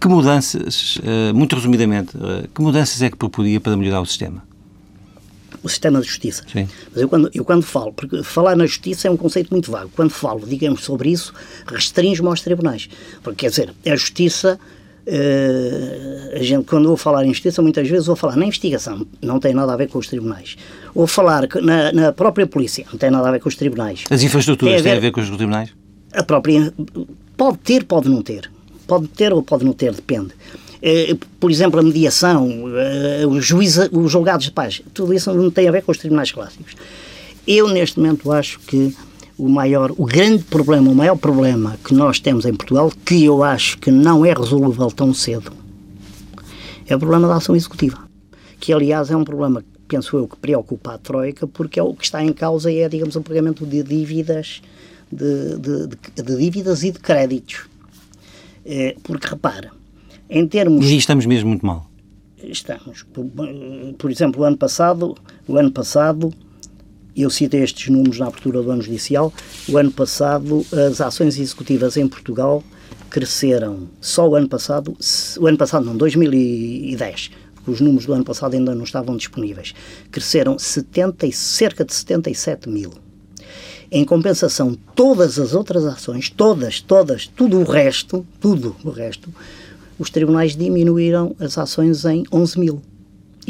Que 0.00 0.08
mudanças, 0.08 0.98
eh, 1.00 1.32
muito 1.32 1.54
resumidamente, 1.54 2.10
eh, 2.16 2.48
que 2.52 2.60
mudanças 2.60 3.00
é 3.00 3.08
que 3.08 3.16
proporia 3.16 3.60
para 3.60 3.76
melhorar 3.76 4.00
o 4.00 4.06
sistema? 4.06 4.42
O 5.62 5.68
sistema 5.68 6.00
de 6.00 6.08
justiça. 6.08 6.44
Sim. 6.52 6.66
Mas 6.90 7.02
eu 7.02 7.08
quando, 7.08 7.30
eu 7.32 7.44
quando 7.44 7.62
falo, 7.62 7.92
porque 7.92 8.20
falar 8.24 8.56
na 8.56 8.66
justiça 8.66 9.06
é 9.06 9.10
um 9.12 9.16
conceito 9.16 9.50
muito 9.52 9.70
vago. 9.70 9.92
Quando 9.94 10.10
falo, 10.10 10.44
digamos, 10.44 10.82
sobre 10.82 11.10
isso, 11.10 11.32
restringo-me 11.68 12.30
aos 12.30 12.40
tribunais. 12.40 12.88
Porque, 13.22 13.46
quer 13.46 13.50
dizer, 13.50 13.72
a 13.86 13.94
justiça 13.94 14.58
Uh, 15.10 16.36
a 16.36 16.42
gente, 16.42 16.64
quando 16.66 16.84
eu 16.84 16.90
vou 16.90 16.96
falar 16.96 17.24
em 17.24 17.30
justiça, 17.30 17.60
muitas 17.60 17.88
vezes 17.88 18.06
vou 18.06 18.14
falar 18.14 18.36
na 18.36 18.46
investigação, 18.46 19.04
não 19.20 19.40
tem 19.40 19.52
nada 19.52 19.72
a 19.72 19.76
ver 19.76 19.88
com 19.88 19.98
os 19.98 20.06
tribunais. 20.06 20.56
Ou 20.94 21.04
falar 21.04 21.48
na, 21.60 21.92
na 21.92 22.12
própria 22.12 22.46
polícia, 22.46 22.86
não 22.92 22.96
tem 22.96 23.10
nada 23.10 23.28
a 23.28 23.32
ver 23.32 23.40
com 23.40 23.48
os 23.48 23.56
tribunais. 23.56 24.04
As 24.08 24.22
infraestruturas 24.22 24.74
têm 24.74 24.80
a 24.80 24.82
ver, 24.84 24.90
têm 24.90 24.98
a 24.98 25.00
ver 25.00 25.10
com 25.10 25.20
os 25.20 25.28
tribunais? 25.28 25.70
A 26.12 26.22
própria. 26.22 26.72
Pode 27.36 27.58
ter, 27.58 27.84
pode 27.84 28.08
não 28.08 28.22
ter. 28.22 28.48
Pode 28.86 29.08
ter 29.08 29.32
ou 29.32 29.42
pode 29.42 29.64
não 29.64 29.72
ter, 29.72 29.92
depende. 29.92 30.30
Uh, 30.80 31.16
por 31.40 31.50
exemplo, 31.50 31.80
a 31.80 31.82
mediação, 31.82 32.46
uh, 32.46 33.28
os, 33.28 33.44
juíza, 33.44 33.90
os 33.92 34.12
julgados 34.12 34.46
de 34.46 34.52
paz, 34.52 34.80
tudo 34.94 35.12
isso 35.12 35.34
não 35.34 35.50
tem 35.50 35.68
a 35.68 35.72
ver 35.72 35.82
com 35.82 35.90
os 35.90 35.98
tribunais 35.98 36.30
clássicos. 36.30 36.76
Eu, 37.46 37.68
neste 37.68 37.98
momento, 37.98 38.30
acho 38.30 38.60
que 38.60 38.94
o 39.40 39.48
maior, 39.48 39.90
o 39.96 40.04
grande 40.04 40.44
problema, 40.44 40.90
o 40.90 40.94
maior 40.94 41.16
problema 41.16 41.78
que 41.82 41.94
nós 41.94 42.20
temos 42.20 42.44
em 42.44 42.54
Portugal, 42.54 42.92
que 43.06 43.24
eu 43.24 43.42
acho 43.42 43.78
que 43.78 43.90
não 43.90 44.24
é 44.24 44.34
resolvível 44.34 44.90
tão 44.90 45.14
cedo, 45.14 45.50
é 46.86 46.94
o 46.94 46.98
problema 46.98 47.26
da 47.26 47.36
ação 47.36 47.56
executiva. 47.56 47.98
Que, 48.58 48.70
aliás, 48.70 49.10
é 49.10 49.16
um 49.16 49.24
problema, 49.24 49.64
penso 49.88 50.18
eu, 50.18 50.28
que 50.28 50.36
preocupa 50.36 50.94
a 50.94 50.98
Troika, 50.98 51.46
porque 51.46 51.80
é 51.80 51.82
o 51.82 51.94
que 51.94 52.04
está 52.04 52.22
em 52.22 52.32
causa 52.34 52.70
é, 52.70 52.86
digamos, 52.86 53.16
o 53.16 53.22
pagamento 53.22 53.64
de 53.64 53.82
dívidas, 53.82 54.60
de, 55.10 55.56
de, 55.56 55.86
de, 55.86 56.22
de 56.22 56.36
dívidas 56.36 56.82
e 56.82 56.90
de 56.90 56.98
créditos. 56.98 57.62
É, 58.66 58.94
porque, 59.02 59.26
repara, 59.26 59.70
em 60.28 60.46
termos... 60.46 60.84
E 60.84 60.90
aí 60.90 60.98
estamos 60.98 61.24
mesmo 61.24 61.48
muito 61.48 61.64
mal. 61.64 61.88
Estamos. 62.42 63.04
Por, 63.04 63.24
por 63.96 64.10
exemplo, 64.10 64.42
o 64.42 64.44
ano 64.44 64.58
passado, 64.58 65.16
o 65.48 65.56
ano 65.56 65.70
passado 65.70 66.30
eu 67.22 67.30
citei 67.30 67.62
estes 67.62 67.88
números 67.88 68.18
na 68.18 68.26
abertura 68.26 68.62
do 68.62 68.70
ano 68.70 68.82
judicial. 68.82 69.32
O 69.68 69.76
ano 69.76 69.90
passado, 69.90 70.64
as 70.72 71.00
ações 71.00 71.38
executivas 71.38 71.96
em 71.96 72.06
Portugal 72.06 72.62
cresceram, 73.08 73.88
só 74.00 74.28
o 74.28 74.36
ano 74.36 74.48
passado, 74.48 74.96
o 75.38 75.46
ano 75.46 75.58
passado 75.58 75.84
não, 75.84 75.96
2010, 75.96 77.30
porque 77.54 77.70
os 77.70 77.80
números 77.80 78.06
do 78.06 78.12
ano 78.12 78.24
passado 78.24 78.54
ainda 78.54 78.74
não 78.74 78.84
estavam 78.84 79.16
disponíveis, 79.16 79.74
cresceram 80.10 80.58
70, 80.58 81.30
cerca 81.32 81.84
de 81.84 81.92
77 81.92 82.68
mil. 82.68 82.92
Em 83.90 84.04
compensação, 84.04 84.78
todas 84.94 85.38
as 85.38 85.52
outras 85.52 85.84
ações, 85.84 86.30
todas, 86.30 86.80
todas, 86.80 87.26
tudo 87.26 87.58
o 87.58 87.64
resto, 87.64 88.24
tudo 88.40 88.76
o 88.84 88.90
resto, 88.90 89.28
os 89.98 90.08
tribunais 90.08 90.54
diminuíram 90.54 91.34
as 91.40 91.58
ações 91.58 92.04
em 92.04 92.24
11 92.32 92.60
mil. 92.60 92.82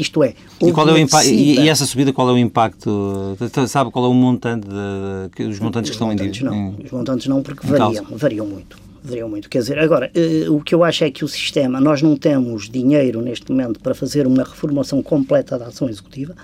Isto 0.01 0.23
é, 0.23 0.33
e, 0.59 0.71
qual 0.71 0.89
é 0.89 0.93
o 0.93 0.97
impacto, 0.97 1.29
e, 1.29 1.59
e, 1.59 1.69
essa 1.69 1.85
subida, 1.85 2.11
qual 2.11 2.27
é 2.27 2.33
o 2.33 2.37
impacto? 2.37 3.37
Sabe 3.67 3.91
qual 3.91 4.05
é 4.05 4.07
o 4.07 4.13
montante, 4.15 4.67
de, 4.67 5.43
os 5.43 5.59
montantes 5.59 5.91
que 5.91 5.95
estão 5.95 6.07
montantes 6.07 6.41
em 6.41 6.43
Não, 6.43 6.75
os 6.83 6.89
montantes 6.89 7.27
não, 7.27 7.43
porque 7.43 7.67
variam, 7.67 8.05
variam 8.09 8.47
muito. 8.47 8.77
Variam 9.03 9.29
muito. 9.29 9.47
Quer 9.47 9.59
dizer, 9.59 9.77
agora, 9.77 10.11
uh, 10.15 10.55
o 10.55 10.59
que 10.59 10.73
eu 10.73 10.83
acho 10.83 11.03
é 11.03 11.11
que 11.11 11.23
o 11.23 11.27
sistema, 11.27 11.79
nós 11.79 12.01
não 12.01 12.17
temos 12.17 12.67
dinheiro 12.67 13.21
neste 13.21 13.51
momento 13.51 13.79
para 13.79 13.93
fazer 13.93 14.25
uma 14.25 14.43
reformação 14.43 15.03
completa 15.03 15.59
da 15.59 15.67
ação 15.67 15.87
executiva. 15.87 16.35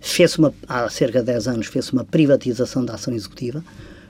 Fez 0.00 0.38
uma, 0.38 0.54
há 0.66 0.88
cerca 0.88 1.20
de 1.20 1.26
10 1.26 1.48
anos, 1.48 1.66
fez 1.66 1.90
uma 1.90 2.04
privatização 2.04 2.82
da 2.82 2.94
ação 2.94 3.12
executiva. 3.12 3.62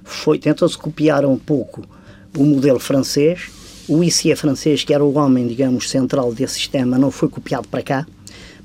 Foi, 0.04 0.38
tentou-se 0.38 0.78
copiar 0.78 1.24
um 1.24 1.36
pouco 1.36 1.82
o 2.38 2.44
modelo 2.44 2.78
francês. 2.78 3.50
O 3.88 4.04
ICE 4.04 4.36
francês, 4.36 4.84
que 4.84 4.94
era 4.94 5.04
o 5.04 5.14
homem, 5.18 5.48
digamos, 5.48 5.90
central 5.90 6.32
desse 6.32 6.54
sistema, 6.54 6.96
não 6.96 7.10
foi 7.10 7.28
copiado 7.28 7.66
para 7.66 7.82
cá 7.82 8.06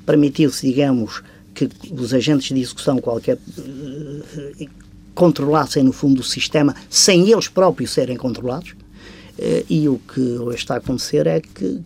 permitiu-se, 0.08 0.66
digamos, 0.66 1.22
que 1.54 1.68
os 1.92 2.14
agentes 2.14 2.48
de 2.48 2.62
execução 2.62 2.98
qualquer 2.98 3.36
uh, 3.36 4.68
controlassem, 5.14 5.82
no 5.82 5.92
fundo, 5.92 6.20
o 6.20 6.24
sistema 6.24 6.74
sem 6.88 7.30
eles 7.30 7.46
próprios 7.46 7.90
serem 7.90 8.16
controlados. 8.16 8.70
Uh, 8.70 9.64
e 9.68 9.86
o 9.86 9.98
que 9.98 10.20
hoje 10.38 10.56
está 10.56 10.76
a 10.76 10.78
acontecer 10.78 11.26
é 11.26 11.40
que 11.40 11.82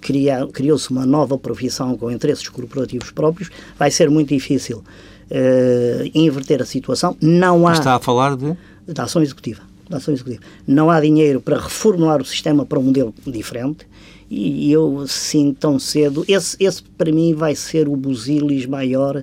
criou-se 0.53 0.89
uma 0.93 1.05
nova 1.05 1.37
profissão 1.37 1.97
com 1.97 2.13
interesses 2.13 2.49
corporativos 2.49 3.11
próprios. 3.11 3.51
Vai 3.77 3.91
ser 3.91 4.09
muito 4.09 4.29
difícil 4.29 4.79
uh, 4.79 6.11
inverter 6.15 6.63
a 6.63 6.65
situação. 6.65 7.17
Não 7.21 7.67
há. 7.67 7.73
Está 7.73 7.97
a 7.97 8.01
falar 8.01 8.37
de? 8.37 8.57
Da 8.87 9.03
ação 9.03 9.21
executiva. 9.21 9.63
Da 9.91 9.97
ação 9.97 10.15
executiva. 10.15 10.43
Não 10.65 10.91
há 10.91 11.01
dinheiro 11.01 11.41
para 11.41 11.59
reformular 11.59 12.23
o 12.23 12.25
sistema 12.25 12.65
para 12.65 12.79
um 12.79 12.85
modelo 12.85 13.13
diferente 13.27 13.85
e 14.35 14.73
eu, 14.73 15.07
sim, 15.07 15.53
tão 15.53 15.79
cedo, 15.79 16.25
esse, 16.27 16.57
esse 16.59 16.83
para 16.83 17.13
mim 17.13 17.35
vai 17.35 17.55
ser 17.55 17.87
o 17.87 17.95
busilis 17.95 18.65
maior 18.65 19.23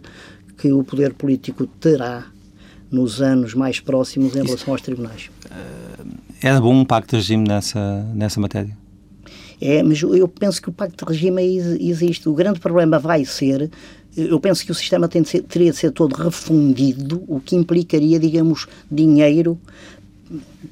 que 0.56 0.72
o 0.72 0.84
poder 0.84 1.14
político 1.14 1.66
terá 1.66 2.28
nos 2.92 3.20
anos 3.20 3.56
mais 3.56 3.80
próximos 3.80 4.36
em 4.36 4.44
relação 4.44 4.72
aos 4.72 4.82
tribunais. 4.82 5.32
Era 6.42 6.62
bom 6.62 6.76
um 6.76 6.86
pacto 6.86 7.16
de 7.16 7.22
regime 7.24 7.48
nessa, 7.48 8.04
nessa 8.14 8.40
matéria? 8.40 8.78
É, 9.60 9.82
mas 9.82 10.00
eu 10.02 10.28
penso 10.28 10.62
que 10.62 10.70
o 10.70 10.72
pacto 10.72 11.06
de 11.06 11.12
regime 11.12 11.58
existe. 11.80 12.30
O 12.30 12.34
grande 12.34 12.60
problema 12.60 13.00
vai 13.00 13.26
ser, 13.26 13.70
eu 14.16 14.40
penso 14.40 14.64
que 14.64 14.72
o 14.72 14.76
sistema 14.76 15.08
tem 15.08 15.24
de 15.24 15.30
ser, 15.30 15.42
teria 15.42 15.72
de 15.72 15.78
ser 15.78 15.92
todo 15.92 16.14
refundido, 16.14 17.24
o 17.28 17.40
que 17.40 17.56
implicaria, 17.56 18.20
digamos, 18.20 18.68
dinheiro 18.92 19.60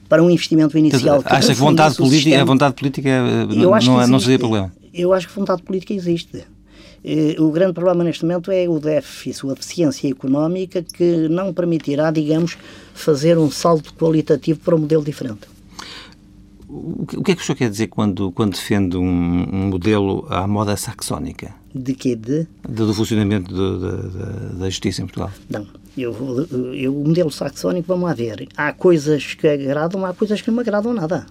para 0.07 0.23
um 0.23 0.29
investimento 0.29 0.77
inicial. 0.77 1.21
Que 1.21 1.33
acha 1.33 1.53
que 1.53 1.59
vontade 1.59 1.95
política, 1.95 2.41
a 2.41 2.45
vontade 2.45 2.75
política 2.75 3.09
não, 3.47 3.79
não, 3.79 4.01
é, 4.01 4.07
não 4.07 4.19
seria 4.19 4.39
problema? 4.39 4.71
Eu 4.93 5.13
acho 5.13 5.27
que 5.27 5.35
vontade 5.35 5.61
política 5.61 5.93
existe. 5.93 6.45
Eh, 7.03 7.35
o 7.39 7.51
grande 7.51 7.73
problema 7.73 8.03
neste 8.03 8.23
momento 8.25 8.51
é 8.51 8.67
o 8.67 8.79
déficit, 8.79 9.49
a 9.49 9.53
deficiência 9.53 10.09
económica 10.09 10.81
que 10.81 11.27
não 11.29 11.53
permitirá, 11.53 12.11
digamos, 12.11 12.57
fazer 12.93 13.37
um 13.37 13.49
salto 13.51 13.93
qualitativo 13.93 14.59
para 14.59 14.75
um 14.75 14.79
modelo 14.79 15.03
diferente. 15.03 15.47
O 16.67 17.23
que 17.23 17.31
é 17.31 17.35
que 17.35 17.41
o 17.41 17.45
senhor 17.45 17.55
quer 17.55 17.69
dizer 17.69 17.87
quando, 17.87 18.29
quando 18.33 18.53
defende 18.53 18.97
um, 18.97 19.03
um 19.03 19.67
modelo 19.69 20.27
à 20.29 20.45
moda 20.45 20.75
saxónica? 20.75 21.55
De 21.73 21.93
quê? 21.93 22.13
De? 22.15 22.45
Do 22.67 22.93
funcionamento 22.93 23.53
de, 23.53 24.51
de, 24.51 24.59
da 24.59 24.69
justiça 24.69 25.01
em 25.01 25.05
Portugal. 25.05 25.31
Não. 25.49 25.65
Eu, 25.97 26.47
eu, 26.73 26.95
o 26.95 27.07
modelo 27.07 27.31
saxónico, 27.31 27.87
vamos 27.87 28.05
lá 28.07 28.13
ver. 28.13 28.47
Há 28.55 28.71
coisas 28.71 29.33
que 29.33 29.47
agradam, 29.47 30.05
há 30.05 30.13
coisas 30.13 30.41
que 30.41 30.47
não 30.49 30.55
me 30.55 30.61
agradam 30.61 30.93
nada. 30.93 31.25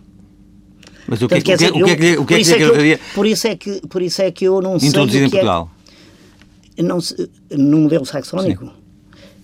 Mas 1.07 1.23
o 1.23 1.29
que, 1.29 1.37
Portanto, 1.37 1.63
é, 1.63 1.71
que, 1.71 1.83
o 1.83 1.85
que, 1.85 1.91
é 1.91 1.97
que, 1.97 2.19
o 2.19 2.27
que 2.27 2.35
é 2.35 2.43
que, 2.43 2.53
agradaria? 2.53 3.01
Por 3.15 3.27
isso 3.27 3.47
é 3.47 3.57
que, 3.57 3.81
por 3.87 4.03
isso 4.03 4.23
é 4.23 4.31
que 4.31 4.45
eu 4.45 4.61
não 4.61 4.79
sei. 4.79 4.89
Introduzido 4.89 5.25
em 5.25 5.29
é 5.29 5.31
Portugal? 5.31 5.71
É, 6.77 6.83
não, 6.83 6.99
no 7.51 7.79
modelo 7.79 8.05
saxónico? 8.05 8.65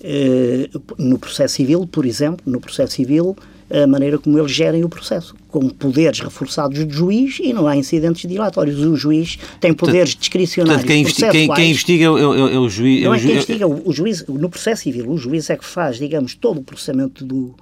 Uh, 0.00 0.82
no 0.98 1.16
processo 1.16 1.54
civil, 1.54 1.86
por 1.86 2.04
exemplo, 2.04 2.42
no 2.44 2.60
processo 2.60 2.94
civil, 2.94 3.36
a 3.72 3.86
maneira 3.86 4.18
como 4.18 4.38
eles 4.38 4.52
gerem 4.52 4.84
o 4.84 4.88
processo, 4.88 5.34
com 5.48 5.66
poderes 5.70 6.20
reforçados 6.20 6.84
do 6.84 6.92
juiz 6.92 7.38
e 7.40 7.54
não 7.54 7.66
há 7.66 7.74
incidentes 7.74 8.28
dilatórios. 8.28 8.78
O 8.78 8.96
juiz 8.96 9.38
tem 9.58 9.72
poderes 9.72 10.14
discricionários. 10.14 10.82
Portanto, 10.82 10.88
quem, 10.88 11.00
investi 11.00 11.30
quem, 11.30 11.54
quem 11.54 11.70
investiga 11.70 12.04
é 12.04 12.10
o, 12.10 12.48
é 12.48 12.58
o 12.58 12.68
juiz. 12.68 13.02
Não 13.02 13.14
é, 13.14 13.16
é 13.16 13.20
quem 13.20 13.32
investiga, 13.32 13.66
o, 13.66 13.88
o 13.88 13.92
juiz, 13.92 14.26
no 14.26 14.50
processo 14.50 14.82
civil, 14.82 15.10
o 15.10 15.16
juiz 15.16 15.48
é 15.48 15.56
que 15.56 15.64
faz, 15.64 15.96
digamos, 15.96 16.34
todo 16.34 16.60
o 16.60 16.62
processamento 16.62 17.24
do. 17.24 17.54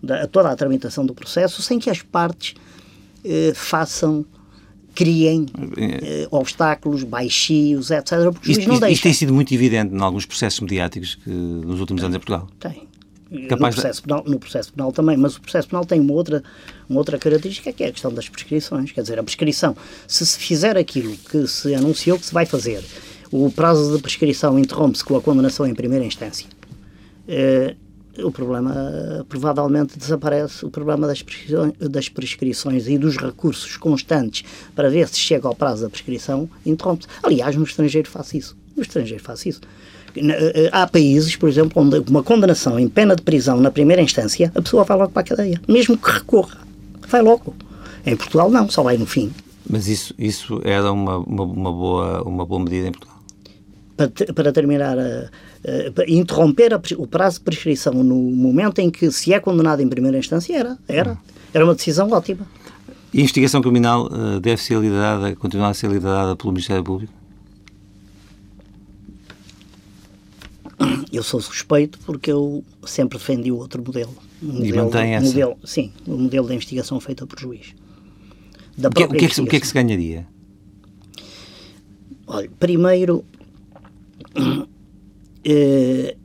Da, 0.00 0.28
toda 0.28 0.48
a 0.48 0.54
tramitação 0.54 1.04
do 1.04 1.12
processo 1.12 1.60
sem 1.60 1.76
que 1.80 1.90
as 1.90 2.02
partes 2.02 2.54
eh, 3.24 3.50
façam 3.52 4.24
criem 4.94 5.46
eh, 5.76 6.28
obstáculos, 6.30 7.02
baixios, 7.02 7.90
etc. 7.90 8.30
Porque 8.32 8.52
o 8.52 8.54
juiz 8.54 8.58
isto, 8.58 8.68
não 8.68 8.74
isto, 8.74 8.80
deixa. 8.80 8.94
Isto 8.94 9.02
tem 9.02 9.12
sido 9.12 9.34
muito 9.34 9.52
evidente 9.52 9.92
em 9.92 10.00
alguns 10.00 10.24
processos 10.24 10.60
mediáticos 10.60 11.16
que, 11.16 11.30
nos 11.30 11.80
últimos 11.80 12.04
anos 12.04 12.14
em 12.14 12.20
Portugal. 12.20 12.48
Tem 12.60 12.88
no 13.30 13.56
processo, 13.58 14.02
penal, 14.02 14.24
no 14.26 14.38
processo 14.38 14.72
penal 14.72 14.92
também, 14.92 15.16
mas 15.16 15.36
o 15.36 15.40
processo 15.40 15.68
penal 15.68 15.84
tem 15.84 16.00
uma 16.00 16.12
outra, 16.12 16.42
uma 16.88 16.98
outra 16.98 17.18
característica 17.18 17.72
que 17.72 17.84
é 17.84 17.88
a 17.88 17.92
questão 17.92 18.12
das 18.12 18.28
prescrições. 18.28 18.90
Quer 18.90 19.02
dizer, 19.02 19.18
a 19.18 19.22
prescrição, 19.22 19.76
se 20.06 20.24
se 20.24 20.38
fizer 20.38 20.76
aquilo 20.76 21.16
que 21.16 21.46
se 21.46 21.74
anunciou 21.74 22.18
que 22.18 22.26
se 22.26 22.32
vai 22.32 22.46
fazer, 22.46 22.82
o 23.30 23.50
prazo 23.50 23.94
de 23.94 24.02
prescrição 24.02 24.58
interrompe-se 24.58 25.04
com 25.04 25.16
a 25.16 25.20
condenação 25.20 25.66
em 25.66 25.74
primeira 25.74 26.04
instância. 26.04 26.46
Eh, 27.26 27.76
o 28.22 28.32
problema 28.32 29.24
provavelmente 29.28 29.98
desaparece, 29.98 30.64
o 30.64 30.70
problema 30.70 31.06
das 31.06 31.22
prescrições, 31.22 31.72
das 31.78 32.08
prescrições 32.08 32.88
e 32.88 32.98
dos 32.98 33.16
recursos 33.16 33.76
constantes 33.76 34.44
para 34.74 34.90
ver 34.90 35.08
se 35.08 35.18
chega 35.18 35.46
ao 35.46 35.54
prazo 35.54 35.82
da 35.82 35.90
prescrição 35.90 36.48
interrompe-se. 36.64 37.08
Aliás, 37.22 37.54
no 37.54 37.64
estrangeiro 37.64 38.08
faz 38.08 38.34
isso. 38.34 38.56
No 38.76 38.82
estrangeiro 38.82 39.22
faz 39.22 39.44
isso. 39.46 39.60
Eh, 40.16 40.70
há 40.72 40.86
países, 40.86 41.36
por 41.36 41.48
exemplo, 41.48 41.82
onde 41.82 41.98
uma 42.10 42.22
condenação 42.22 42.78
em 42.78 42.88
pena 42.88 43.14
de 43.14 43.22
prisão 43.22 43.60
na 43.60 43.70
primeira 43.70 44.02
instância, 44.02 44.50
a 44.54 44.62
pessoa 44.62 44.84
vai 44.84 44.96
logo 44.96 45.12
para 45.12 45.22
a 45.22 45.24
cadeia, 45.24 45.60
mesmo 45.68 45.96
que 45.96 46.10
recorra. 46.10 46.58
Vai 47.08 47.22
logo. 47.22 47.54
Em 48.06 48.16
Portugal, 48.16 48.50
não, 48.50 48.68
só 48.68 48.82
vai 48.82 48.96
no 48.96 49.06
fim. 49.06 49.32
Mas 49.68 49.86
isso, 49.86 50.14
isso 50.18 50.60
era 50.64 50.90
uma, 50.92 51.18
uma, 51.18 51.44
uma 51.44 51.72
boa, 51.72 52.22
uma 52.22 52.46
boa 52.46 52.60
medida 52.60 52.88
em 52.88 52.92
Portugal? 52.92 53.18
Para, 53.96 54.10
para 54.32 54.52
terminar, 54.52 54.96
uh, 54.96 55.00
uh, 55.00 56.04
interromper 56.06 56.72
a, 56.72 56.80
o 56.96 57.06
prazo 57.06 57.38
de 57.38 57.44
prescrição 57.44 57.92
no 57.92 58.14
momento 58.14 58.78
em 58.78 58.90
que 58.90 59.10
se 59.10 59.34
é 59.34 59.40
condenado 59.40 59.82
em 59.82 59.88
primeira 59.88 60.16
instância 60.16 60.56
era. 60.56 60.78
Era, 60.86 61.18
era 61.52 61.64
uma 61.64 61.74
decisão 61.74 62.10
ótima. 62.10 62.46
E 63.12 63.18
a 63.18 63.20
investigação 63.20 63.60
criminal 63.62 64.08
deve 64.38 64.62
ser 64.62 64.78
liderada, 64.78 65.34
continuar 65.34 65.70
a 65.70 65.74
ser 65.74 65.90
liderada 65.90 66.36
pelo 66.36 66.52
Ministério 66.52 66.84
Público? 66.84 67.17
Eu 71.12 71.22
sou 71.22 71.40
suspeito 71.40 71.98
porque 72.00 72.30
eu 72.30 72.64
sempre 72.84 73.18
defendi 73.18 73.50
o 73.50 73.56
outro 73.56 73.82
modelo. 73.84 74.14
Modelo, 74.40 74.64
e 74.64 74.72
mantém 74.72 75.14
essa? 75.14 75.26
Modelo, 75.26 75.56
sim, 75.64 75.92
o 76.06 76.16
modelo 76.16 76.46
da 76.48 76.54
investigação 76.54 77.00
feita 77.00 77.26
por 77.26 77.38
juiz. 77.38 77.74
Da 78.76 78.88
o, 78.88 78.92
que, 78.92 79.04
o, 79.04 79.08
que 79.08 79.24
é 79.24 79.28
que, 79.28 79.40
o 79.40 79.46
que 79.46 79.56
é 79.56 79.60
que 79.60 79.66
se 79.66 79.74
ganharia? 79.74 80.26
Olha, 82.26 82.50
primeiro, 82.58 83.24
eh, 85.44 86.16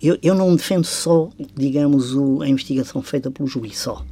eu, 0.00 0.18
eu 0.22 0.34
não 0.34 0.56
defendo 0.56 0.84
só, 0.84 1.28
digamos, 1.54 2.14
o, 2.14 2.42
a 2.42 2.48
investigação 2.48 3.02
feita 3.02 3.30
pelo 3.30 3.48
juiz 3.48 3.78
só 3.78 4.04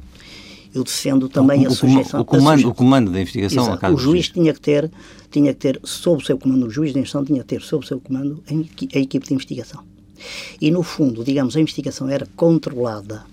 eu 0.73 0.83
defendo 0.83 1.27
também 1.27 1.65
o, 1.65 1.67
a 1.67 1.71
sujeição. 1.71 2.21
O 2.21 2.25
comando, 2.25 2.69
o 2.69 2.73
comando 2.73 3.11
da 3.11 3.19
investigação 3.19 3.63
Exato, 3.63 3.93
O 3.93 3.97
juiz 3.97 4.29
tinha 4.29 4.53
que 4.53 4.61
ter, 4.61 4.89
tinha 5.31 5.53
que 5.53 5.59
ter 5.59 5.79
sob 5.83 6.21
o 6.21 6.25
seu 6.25 6.37
comando, 6.37 6.67
o 6.67 6.69
juiz 6.69 6.93
de 6.93 6.99
instrução 6.99 7.25
tinha 7.25 7.39
que 7.39 7.47
ter 7.47 7.61
sob 7.61 7.83
o 7.83 7.87
seu 7.87 7.99
comando 7.99 8.43
a, 8.47 8.97
a 8.97 8.99
equipe 8.99 9.27
de 9.27 9.33
investigação. 9.33 9.83
E 10.59 10.69
no 10.69 10.83
fundo, 10.83 11.23
digamos, 11.23 11.55
a 11.55 11.59
investigação 11.59 12.07
era 12.09 12.27
controlada, 12.35 13.23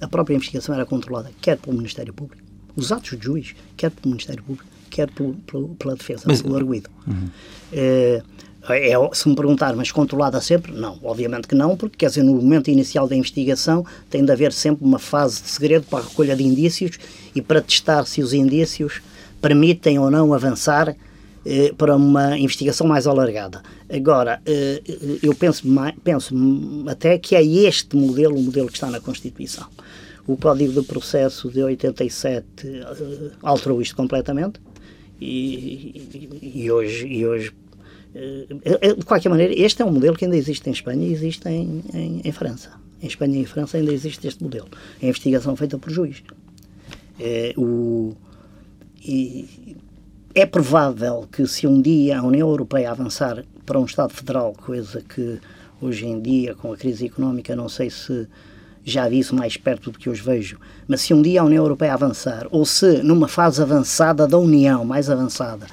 a 0.00 0.08
própria 0.08 0.34
investigação 0.34 0.74
era 0.74 0.86
controlada 0.86 1.30
quer 1.40 1.58
pelo 1.58 1.76
Ministério 1.76 2.12
Público, 2.12 2.42
os 2.76 2.92
atos 2.92 3.18
do 3.18 3.22
juiz, 3.22 3.54
quer 3.76 3.90
pelo 3.90 4.10
Ministério 4.10 4.42
Público, 4.42 4.68
quer 4.88 5.10
pelo, 5.10 5.34
pelo, 5.34 5.68
pela 5.76 5.96
defesa, 5.96 6.24
Mas, 6.26 6.42
pelo 6.42 6.56
arguído. 6.56 6.88
Uhum. 7.06 7.28
É, 7.72 8.22
é, 8.68 8.94
se 9.14 9.28
me 9.28 9.34
perguntar, 9.34 9.74
mas 9.74 9.90
controlada 9.90 10.40
sempre? 10.40 10.72
Não, 10.72 10.98
obviamente 11.02 11.48
que 11.48 11.54
não, 11.54 11.76
porque 11.76 11.96
quer 11.96 12.08
dizer, 12.08 12.22
no 12.22 12.34
momento 12.34 12.70
inicial 12.70 13.08
da 13.08 13.16
investigação 13.16 13.84
tem 14.10 14.24
de 14.24 14.30
haver 14.30 14.52
sempre 14.52 14.84
uma 14.84 14.98
fase 14.98 15.42
de 15.42 15.48
segredo 15.48 15.86
para 15.88 16.00
a 16.00 16.02
recolha 16.02 16.36
de 16.36 16.44
indícios 16.44 16.98
e 17.34 17.40
para 17.40 17.62
testar 17.62 18.04
se 18.04 18.22
os 18.22 18.34
indícios 18.34 19.00
permitem 19.40 19.98
ou 19.98 20.10
não 20.10 20.34
avançar 20.34 20.94
eh, 21.44 21.72
para 21.76 21.96
uma 21.96 22.38
investigação 22.38 22.86
mais 22.86 23.06
alargada. 23.06 23.62
Agora, 23.88 24.40
eh, 24.46 24.82
eu 25.22 25.34
penso, 25.34 25.64
penso 26.02 26.34
até 26.86 27.18
que 27.18 27.34
é 27.34 27.44
este 27.44 27.96
modelo 27.96 28.36
o 28.36 28.42
modelo 28.42 28.68
que 28.68 28.74
está 28.74 28.90
na 28.90 29.00
Constituição. 29.00 29.66
O 30.26 30.36
Código 30.36 30.80
de 30.80 30.86
Processo 30.86 31.50
de 31.50 31.62
87 31.62 32.46
eh, 32.64 33.30
alterou 33.42 33.80
isto 33.80 33.96
completamente 33.96 34.60
e, 35.20 36.40
e, 36.54 36.70
hoje, 36.70 37.06
e 37.06 37.26
hoje 37.26 37.52
eh, 38.14 38.46
eh, 38.64 38.94
de 38.94 39.04
qualquer 39.04 39.28
maneira, 39.28 39.54
este 39.56 39.82
é 39.82 39.84
um 39.84 39.92
modelo 39.92 40.16
que 40.16 40.24
ainda 40.24 40.36
existe 40.36 40.68
em 40.68 40.72
Espanha 40.72 41.06
e 41.06 41.12
existe 41.12 41.48
em, 41.48 41.82
em, 41.94 42.20
em 42.24 42.32
França. 42.32 42.72
Em 43.02 43.06
Espanha 43.06 43.38
e 43.38 43.42
em 43.42 43.46
França 43.46 43.76
ainda 43.76 43.92
existe 43.92 44.26
este 44.26 44.42
modelo. 44.42 44.68
A 45.02 45.06
investigação 45.06 45.56
feita 45.56 45.78
por 45.78 45.90
juiz. 45.90 46.22
É, 47.18 47.52
o, 47.56 48.14
e 49.02 49.76
é 50.34 50.46
provável 50.46 51.26
que 51.30 51.46
se 51.46 51.66
um 51.66 51.80
dia 51.80 52.18
a 52.18 52.22
União 52.22 52.48
Europeia 52.48 52.90
avançar 52.90 53.44
para 53.66 53.78
um 53.78 53.84
Estado 53.84 54.12
federal, 54.12 54.52
coisa 54.52 55.02
que 55.02 55.40
hoje 55.80 56.06
em 56.06 56.20
dia, 56.20 56.54
com 56.54 56.72
a 56.72 56.76
crise 56.76 57.06
económica, 57.06 57.56
não 57.56 57.68
sei 57.68 57.90
se 57.90 58.28
já 58.84 59.08
vi 59.08 59.18
isso 59.18 59.34
mais 59.34 59.56
perto 59.56 59.90
do 59.90 59.98
que 59.98 60.08
hoje 60.08 60.22
vejo, 60.22 60.58
mas 60.86 61.00
se 61.00 61.12
um 61.12 61.20
dia 61.20 61.40
a 61.40 61.44
União 61.44 61.62
Europeia 61.64 61.94
avançar, 61.94 62.46
ou 62.50 62.64
se 62.64 63.02
numa 63.02 63.28
fase 63.28 63.60
avançada 63.60 64.26
da 64.26 64.38
União, 64.38 64.84
mais 64.84 65.10
avançada, 65.10 65.66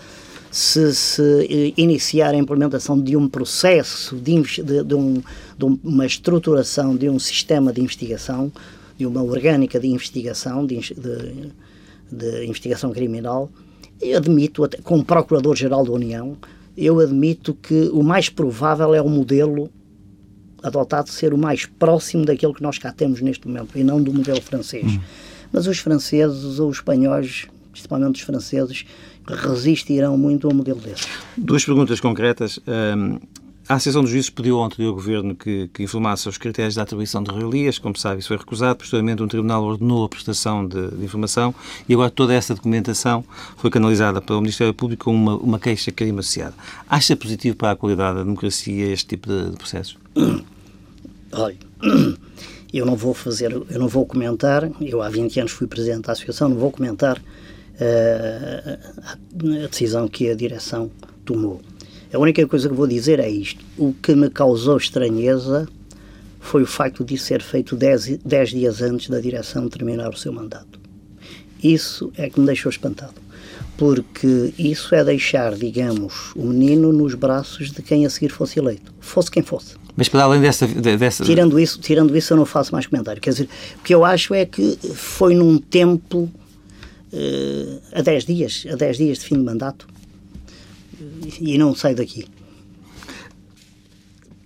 se, 0.52 0.94
se 0.94 1.22
eh, 1.22 1.74
iniciar 1.78 2.34
a 2.34 2.38
implementação 2.38 3.00
de 3.00 3.16
um 3.16 3.30
processo, 3.30 4.16
de, 4.16 4.42
de, 4.42 4.84
de, 4.84 4.96
um, 4.96 5.22
de, 5.58 5.66
uma 5.84 6.06
estruturação 6.06 6.96
de 6.96 7.10
um 7.10 7.20
sistema 7.20 7.72
de 7.72 7.82
investigação, 7.82 8.52
de 8.98 9.06
uma 9.06 9.22
orgânica 9.22 9.80
de 9.80 9.88
investigação, 9.88 10.66
de, 10.66 10.80
de 12.12 12.46
investigação 12.46 12.92
criminal, 12.92 13.50
eu 14.02 14.18
admito, 14.18 14.68
como 14.84 15.04
Procurador-Geral 15.04 15.86
da 15.86 15.92
União, 15.92 16.38
eu 16.78 17.00
admito 17.00 17.54
que 17.56 17.90
o 17.94 18.04
mais 18.04 18.30
provável 18.30 18.94
é 18.94 19.02
o 19.02 19.10
modelo 19.10 19.70
adotado 20.62 21.10
ser 21.10 21.34
o 21.34 21.38
mais 21.38 21.66
próximo 21.66 22.26
daquele 22.26 22.54
que 22.54 22.62
nós 22.62 22.78
cá 22.78 22.92
temos 22.92 23.22
neste 23.22 23.48
momento 23.48 23.78
e 23.78 23.84
não 23.84 24.02
do 24.02 24.14
modelo 24.14 24.42
francês. 24.42 24.86
Hum. 24.86 25.00
Mas 25.52 25.66
os 25.66 25.80
franceses 25.80 26.60
ou 26.60 26.70
os 26.70 26.78
espanhóis, 26.78 27.48
principalmente 27.72 28.16
os 28.16 28.22
franceses, 28.22 28.86
resistirão 29.28 30.18
muito 30.18 30.48
a 30.48 30.52
um 30.52 30.54
modelo 30.54 30.80
desse. 30.80 31.08
Duas 31.38 31.64
perguntas 31.64 32.00
concretas. 32.00 32.60
Um, 32.68 33.20
a 33.70 33.76
Associação 33.76 34.02
dos 34.02 34.12
Juízes 34.12 34.30
pediu 34.30 34.60
ao 34.60 34.66
anterior 34.66 34.94
governo 34.94 35.36
que, 35.36 35.68
que, 35.74 35.84
informasse 35.84 36.30
os 36.30 36.38
critérios 36.38 36.76
da 36.76 36.84
atribuição 36.84 37.22
de 37.22 37.32
realias, 37.32 37.78
como 37.78 37.98
sabe, 37.98 38.20
isso 38.20 38.30
foi 38.30 38.38
recusado. 38.38 38.78
Posteriormente, 38.78 39.22
um 39.22 39.28
tribunal 39.28 39.64
ordenou 39.64 40.06
a 40.06 40.10
prestação 40.10 40.66
de, 40.66 40.90
de, 40.92 41.04
informação 41.04 41.54
e 41.88 41.94
agora 41.94 42.10
toda 42.10 42.34
essa 42.34 42.56
documentação 42.56 43.26
foi 43.58 43.70
canalizada 43.70 44.22
para 44.22 44.38
o 44.38 44.42
Ministério 44.42 44.74
Público 44.74 45.06
com 45.06 45.14
uma, 45.14 45.36
uma 45.36 45.60
queixa 45.60 45.92
crime 45.92 46.20
associada. 46.20 46.54
Acha 46.90 47.16
positivo 47.16 47.58
para 47.58 47.72
a 47.72 47.76
qualidade 47.76 48.18
da 48.18 48.24
democracia 48.24 48.92
este 48.92 49.08
tipo 49.08 49.28
de, 49.28 49.52
de 49.52 49.58
processos? 49.58 49.98
Olha, 51.34 51.58
eu 52.74 52.86
não 52.86 52.96
vou 52.96 53.14
fazer, 53.14 53.52
eu 53.52 53.80
não 53.80 53.90
vou 53.90 54.06
comentar, 54.06 54.70
eu 54.80 55.02
há 55.02 55.10
20 55.10 55.42
anos 55.42 55.52
fui 55.52 55.68
presidente 55.68 56.06
da 56.06 56.14
Associação, 56.14 56.48
não 56.48 56.58
vou 56.58 56.72
comentar 56.72 57.22
a 57.80 59.68
decisão 59.68 60.08
que 60.08 60.30
a 60.30 60.36
direção 60.36 60.90
tomou. 61.24 61.62
A 62.14 62.18
única 62.18 62.46
coisa 62.48 62.70
que 62.70 62.76
vou 62.76 62.88
dizer 62.88 63.20
é 63.20 63.30
isto. 63.30 63.64
O 63.78 63.94
que 63.94 64.16
me 64.16 64.30
causou 64.30 64.78
estranheza 64.78 65.68
foi 66.40 66.64
o 66.64 66.68
facto 66.68 67.04
de 67.04 67.18
ser 67.18 67.42
feito 67.42 67.76
10 67.76 68.50
dias 68.50 68.82
antes 68.82 69.10
da 69.10 69.20
direção 69.20 69.68
terminar 69.68 70.10
o 70.10 70.18
seu 70.18 70.32
mandato. 70.32 70.80
Isso 71.62 72.12
é 72.16 72.30
que 72.30 72.40
me 72.40 72.46
deixou 72.46 72.70
espantado. 72.70 73.16
Porque 73.78 74.54
isso 74.58 74.96
é 74.96 75.04
deixar, 75.04 75.54
digamos, 75.56 76.32
o 76.36 76.46
menino 76.46 76.94
nos 76.94 77.14
braços 77.14 77.72
de 77.72 77.82
quem 77.82 78.06
a 78.06 78.10
seguir 78.10 78.30
fosse 78.30 78.58
eleito. 78.58 78.94
Fosse 79.00 79.30
quem 79.30 79.44
fosse. 79.44 79.76
Mas 79.96 80.08
para 80.08 80.24
além 80.24 80.40
dessa, 80.40 80.66
dessa... 80.66 81.24
Tirando, 81.24 81.60
isso, 81.60 81.80
tirando 81.80 82.16
isso, 82.16 82.34
eu 82.34 82.38
não 82.38 82.46
faço 82.46 82.72
mais 82.72 82.88
comentário. 82.88 83.22
Quer 83.22 83.32
dizer, 83.32 83.50
o 83.80 83.84
que 83.84 83.94
eu 83.94 84.06
acho 84.06 84.34
é 84.34 84.46
que 84.46 84.78
foi 84.94 85.36
num 85.36 85.58
tempo 85.58 86.30
uh, 87.12 87.82
a 87.92 88.02
10 88.02 88.26
dias, 88.26 88.66
a 88.72 88.76
10 88.76 88.98
dias 88.98 89.18
de 89.20 89.26
fim 89.26 89.36
de 89.36 89.44
mandato 89.44 89.88
e 91.40 91.58
não 91.58 91.76
sai 91.76 91.96
daqui. 91.96 92.26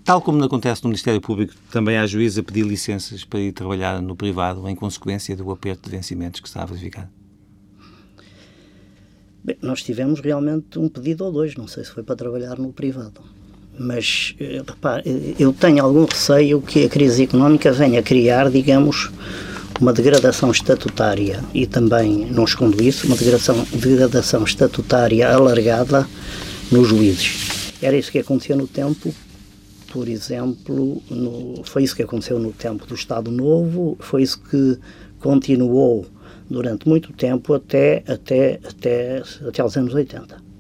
Tal 0.04 0.20
como 0.22 0.44
acontece 0.44 0.84
no 0.84 0.90
Ministério 0.90 1.22
Público, 1.22 1.54
também 1.72 1.98
há 1.98 2.06
juízes 2.06 2.40
a 2.40 2.44
pedir 2.44 2.64
licenças 2.64 3.24
para 3.24 3.40
ir 3.40 3.52
trabalhar 3.52 4.02
no 4.02 4.16
privado 4.16 4.68
em 4.68 4.76
consequência 4.76 5.36
do 5.36 5.50
aperto 5.52 5.90
de 5.90 5.96
vencimentos 5.96 6.42
que 6.42 6.48
está 6.48 6.64
a 6.64 6.66
verificar? 6.66 7.10
Bem, 9.44 9.58
nós 9.62 9.82
tivemos 9.82 10.20
realmente 10.20 10.78
um 10.78 10.90
pedido 10.90 11.26
ou 11.26 11.32
dois, 11.32 11.56
não 11.56 11.68
sei 11.68 11.84
se 11.84 11.92
foi 11.92 12.04
para 12.04 12.16
trabalhar 12.16 12.58
no 12.58 12.74
privado. 12.74 13.22
Mas, 13.80 14.36
eh, 14.40 14.62
repare, 14.68 15.04
eh, 15.06 15.36
eu 15.40 15.54
tenho 15.54 15.84
algum 15.84 16.06
receio 16.06 16.62
que 16.62 16.86
a 16.86 16.90
crise 16.90 17.24
económica 17.24 17.72
venha 17.72 18.04
criar, 18.04 18.52
digamos, 18.52 19.10
uma 19.80 19.94
degradação 19.94 20.52
estatutária 20.52 21.44
e 21.54 21.66
também, 21.66 22.26
não 22.32 22.44
escondo 22.44 22.82
isso, 22.84 23.08
uma 23.08 23.16
degradação, 23.16 23.66
degradação 23.74 24.44
estatutária 24.44 25.28
alargada 25.28 26.08
nos 26.72 26.88
juízes. 26.88 27.74
Era 27.82 27.98
isso 27.98 28.12
que 28.12 28.20
aconteceu 28.20 28.56
no 28.56 28.68
tempo, 28.68 29.14
por 29.92 30.08
exemplo, 30.08 31.02
no, 31.10 31.64
foi 31.64 31.84
isso 31.84 31.96
que 31.96 32.04
aconteceu 32.04 32.40
no 32.40 32.52
tempo 32.52 32.86
do 32.86 32.96
Estado 32.96 33.32
Novo, 33.32 33.98
foi 34.00 34.24
isso 34.24 34.40
que 34.42 34.78
continuou 35.20 36.06
durante 36.50 36.88
muito 36.88 37.14
tempo 37.14 37.54
até, 37.54 38.04
até, 38.08 38.60
até, 38.68 39.24
até 39.48 39.62
aos 39.62 39.78
anos 39.78 39.94
80. 39.94 40.52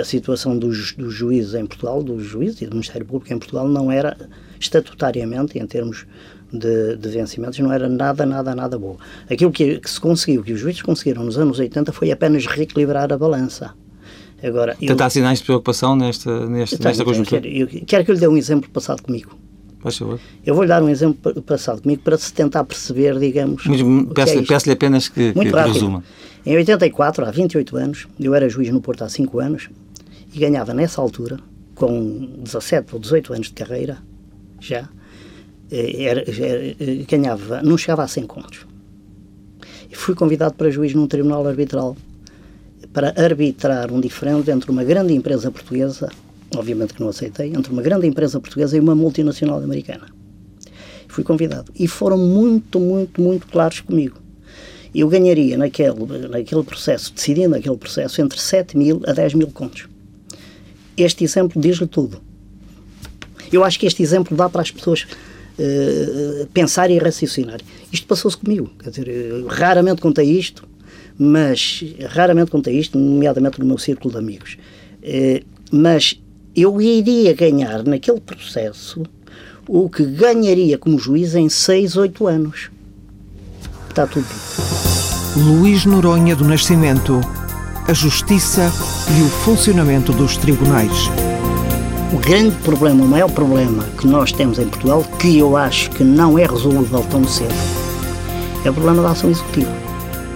A 0.00 0.04
situação 0.04 0.58
dos, 0.58 0.92
dos 0.92 1.14
juízes 1.14 1.54
em 1.54 1.64
Portugal, 1.64 2.02
dos 2.02 2.24
juízes 2.24 2.60
e 2.60 2.66
do 2.66 2.72
Ministério 2.72 3.06
Público 3.06 3.32
em 3.32 3.38
Portugal 3.38 3.68
não 3.68 3.90
era 3.90 4.16
estatutariamente, 4.60 5.58
em 5.58 5.66
termos 5.66 6.06
de, 6.52 6.96
de, 6.96 7.08
vencimentos, 7.08 7.58
não 7.58 7.72
era 7.72 7.88
nada, 7.88 8.26
nada, 8.26 8.54
nada 8.54 8.78
boa. 8.78 8.96
Aquilo 9.30 9.50
que, 9.50 9.78
que, 9.78 9.90
se 9.90 10.00
conseguiu, 10.00 10.42
que 10.42 10.52
os 10.52 10.60
juízes 10.60 10.82
conseguiram 10.82 11.24
nos 11.24 11.38
anos 11.38 11.58
80, 11.58 11.92
foi 11.92 12.10
apenas 12.10 12.46
reequilibrar 12.46 13.12
a 13.12 13.16
balança. 13.16 13.74
Agora, 14.42 14.74
Portanto, 14.76 15.00
há 15.02 15.10
sinais 15.10 15.38
de 15.38 15.44
preocupação 15.44 15.94
nesta, 15.94 16.46
nesta, 16.46 16.76
tenho, 16.76 16.88
nesta 16.88 17.04
conjuntura? 17.04 17.40
Quero, 17.40 17.86
quero 17.86 18.04
que 18.04 18.10
eu 18.10 18.14
lhe 18.14 18.20
dê 18.20 18.28
um 18.28 18.36
exemplo 18.36 18.68
passado 18.70 19.00
comigo. 19.02 19.38
Eu 20.46 20.54
vou-lhe 20.54 20.68
dar 20.68 20.82
um 20.82 20.88
exemplo 20.88 21.42
passado 21.42 21.82
comigo 21.82 22.02
para 22.02 22.16
se 22.16 22.32
tentar 22.32 22.62
perceber, 22.64 23.18
digamos. 23.18 23.64
Peço-lhe 24.14 24.42
é 24.42 24.46
peço 24.46 24.70
apenas 24.70 25.08
que, 25.08 25.32
Muito 25.34 25.52
que 25.52 25.60
resuma. 25.60 26.04
Em 26.46 26.56
84, 26.56 27.24
há 27.24 27.30
28 27.30 27.76
anos, 27.76 28.08
eu 28.18 28.34
era 28.34 28.48
juiz 28.48 28.70
no 28.70 28.80
Porto 28.80 29.02
há 29.02 29.08
5 29.08 29.40
anos 29.40 29.70
e 30.32 30.38
ganhava 30.38 30.72
nessa 30.72 31.00
altura, 31.00 31.38
com 31.74 32.28
17 32.38 32.94
ou 32.94 33.00
18 33.00 33.32
anos 33.32 33.46
de 33.48 33.52
carreira, 33.52 33.98
já, 34.60 34.88
era, 35.72 36.20
era, 36.20 36.76
eh, 36.78 37.04
ganhava, 37.08 37.62
não 37.62 37.78
chegava 37.78 38.02
a 38.02 38.08
100 38.08 38.26
contos. 38.26 38.66
Fui 39.94 40.14
convidado 40.14 40.54
para 40.54 40.70
juiz 40.70 40.94
num 40.94 41.06
tribunal 41.06 41.46
arbitral 41.46 41.96
para 42.92 43.14
arbitrar 43.16 43.92
um 43.92 44.00
diferente 44.00 44.50
entre 44.50 44.70
uma 44.70 44.84
grande 44.84 45.14
empresa 45.14 45.50
portuguesa, 45.50 46.10
obviamente 46.56 46.92
que 46.92 47.00
não 47.00 47.08
aceitei, 47.08 47.48
entre 47.54 47.72
uma 47.72 47.82
grande 47.82 48.06
empresa 48.06 48.40
portuguesa 48.40 48.76
e 48.76 48.80
uma 48.80 48.94
multinacional 48.94 49.62
americana. 49.62 50.06
Fui 51.08 51.22
convidado. 51.22 51.72
E 51.78 51.86
foram 51.86 52.18
muito, 52.18 52.80
muito, 52.80 53.20
muito 53.20 53.46
claros 53.46 53.80
comigo. 53.80 54.18
Eu 54.94 55.08
ganharia 55.08 55.56
naquele, 55.56 56.28
naquele 56.28 56.62
processo, 56.62 57.12
decidindo 57.14 57.50
naquele 57.50 57.76
processo, 57.76 58.20
entre 58.20 58.38
7 58.38 58.76
mil 58.76 59.00
a 59.06 59.12
10 59.12 59.34
mil 59.34 59.48
contos. 59.48 59.88
Este 60.96 61.24
exemplo 61.24 61.60
diz-lhe 61.60 61.86
tudo. 61.86 62.20
Eu 63.52 63.62
acho 63.62 63.78
que 63.78 63.86
este 63.86 64.02
exemplo 64.02 64.36
dá 64.36 64.48
para 64.48 64.62
as 64.62 64.70
pessoas 64.70 65.06
uh, 65.58 66.46
pensarem 66.48 66.96
e 66.96 66.98
raciocinarem. 66.98 67.64
Isto 67.92 68.06
passou-se 68.06 68.36
comigo. 68.36 68.70
Quer 68.82 68.90
dizer, 68.90 69.44
raramente 69.48 70.00
contei 70.00 70.30
isto, 70.30 70.68
mas 71.18 71.84
raramente 72.08 72.50
contei 72.50 72.78
isto, 72.78 72.98
nomeadamente 72.98 73.60
no 73.60 73.66
meu 73.66 73.78
círculo 73.78 74.12
de 74.12 74.18
amigos. 74.18 74.56
Uh, 75.02 75.44
mas 75.70 76.20
eu 76.54 76.80
iria 76.80 77.34
ganhar 77.34 77.82
naquele 77.84 78.20
processo 78.20 79.02
o 79.66 79.88
que 79.88 80.04
ganharia 80.04 80.76
como 80.76 80.98
juiz 80.98 81.34
em 81.34 81.48
6, 81.48 81.96
8 81.96 82.26
anos. 82.26 82.70
Está 83.88 84.06
tudo 84.06 84.26
Luís 85.36 85.86
Noronha 85.86 86.36
do 86.36 86.44
Nascimento. 86.44 87.18
A 87.88 87.94
justiça 87.94 88.70
e 89.18 89.22
o 89.22 89.28
funcionamento 89.28 90.12
dos 90.12 90.36
tribunais. 90.36 91.31
O 92.12 92.18
grande 92.18 92.54
problema, 92.56 93.02
o 93.02 93.08
maior 93.08 93.30
problema 93.30 93.84
que 93.98 94.06
nós 94.06 94.32
temos 94.32 94.58
em 94.58 94.66
Portugal, 94.66 95.02
que 95.18 95.38
eu 95.38 95.56
acho 95.56 95.88
que 95.92 96.04
não 96.04 96.38
é 96.38 96.42
resolvível 96.44 97.02
tão 97.10 97.26
cedo, 97.26 97.54
é 98.66 98.68
o 98.68 98.74
problema 98.74 99.02
da 99.02 99.12
ação 99.12 99.30
executiva. 99.30 99.72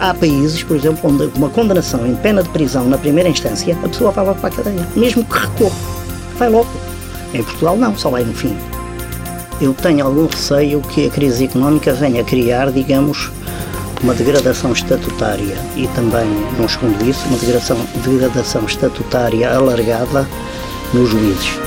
Há 0.01 0.15
países, 0.15 0.62
por 0.62 0.75
exemplo, 0.75 1.11
onde 1.11 1.25
uma 1.37 1.51
condenação 1.51 2.07
em 2.07 2.17
pena 2.17 2.43
de 2.43 2.49
prisão 2.49 2.89
na 2.89 2.97
primeira 2.97 3.29
instância, 3.29 3.77
a 3.85 3.89
pessoa 3.89 4.11
vai 4.11 4.25
logo 4.25 4.41
para 4.41 4.49
a 4.49 4.53
cadeia, 4.57 4.89
mesmo 4.97 5.23
que 5.23 5.39
recorra. 5.39 5.77
Vai 6.39 6.49
logo. 6.49 6.69
Em 7.35 7.43
Portugal, 7.43 7.77
não, 7.77 7.95
só 7.95 8.09
vai 8.09 8.25
no 8.25 8.33
fim. 8.33 8.57
Eu 9.61 9.75
tenho 9.75 10.07
algum 10.07 10.27
receio 10.27 10.81
que 10.81 11.07
a 11.07 11.11
crise 11.11 11.45
económica 11.45 11.93
venha 11.93 12.25
criar, 12.25 12.73
digamos, 12.73 13.31
uma 14.03 14.15
degradação 14.15 14.73
estatutária 14.73 15.59
e 15.77 15.87
também, 15.89 16.27
não 16.57 16.65
escondo 16.65 17.05
isso, 17.05 17.27
uma 17.29 17.37
degradação, 17.37 17.77
degradação 18.03 18.65
estatutária 18.65 19.55
alargada 19.55 20.27
nos 20.92 21.11
juízes. 21.11 21.66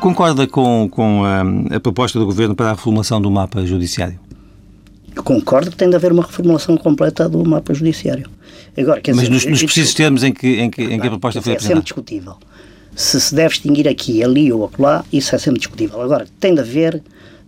Concorda 0.00 0.48
com, 0.48 0.88
com 0.90 1.24
a, 1.24 1.76
a, 1.76 1.80
proposta 1.80 2.18
do 2.18 2.26
Governo 2.26 2.56
para 2.56 2.66
a 2.66 2.70
reformulação 2.70 3.22
do 3.22 3.30
mapa 3.30 3.64
judiciário? 3.64 4.18
Eu 5.14 5.22
concordo 5.22 5.70
que 5.70 5.76
tem 5.76 5.88
de 5.88 5.94
haver 5.94 6.10
uma 6.10 6.24
reformulação 6.24 6.76
completa 6.76 7.28
do 7.28 7.44
mapa 7.44 7.72
judiciário. 7.72 8.28
Agora, 8.76 9.00
Mas 9.06 9.16
dizer, 9.16 9.30
nos, 9.30 9.44
nos 9.44 9.62
precisos 9.62 9.94
termos 9.94 10.24
em 10.24 10.32
que, 10.32 10.60
em 10.60 10.68
que, 10.68 10.82
em 10.82 10.98
que 10.98 11.06
a 11.06 11.10
proposta 11.10 11.40
foi 11.40 11.52
apresentada? 11.52 11.74
É 11.74 11.82
sempre 11.82 11.84
discutível. 11.84 12.34
Se 12.96 13.20
se 13.20 13.32
deve 13.32 13.54
extinguir 13.54 13.86
aqui, 13.86 14.24
ali 14.24 14.52
ou 14.52 14.64
acolá, 14.64 15.04
isso 15.12 15.36
é 15.36 15.38
sempre 15.38 15.60
discutível. 15.60 16.02
Agora, 16.02 16.26
tem 16.40 16.52
de 16.52 16.60
haver, 16.60 17.00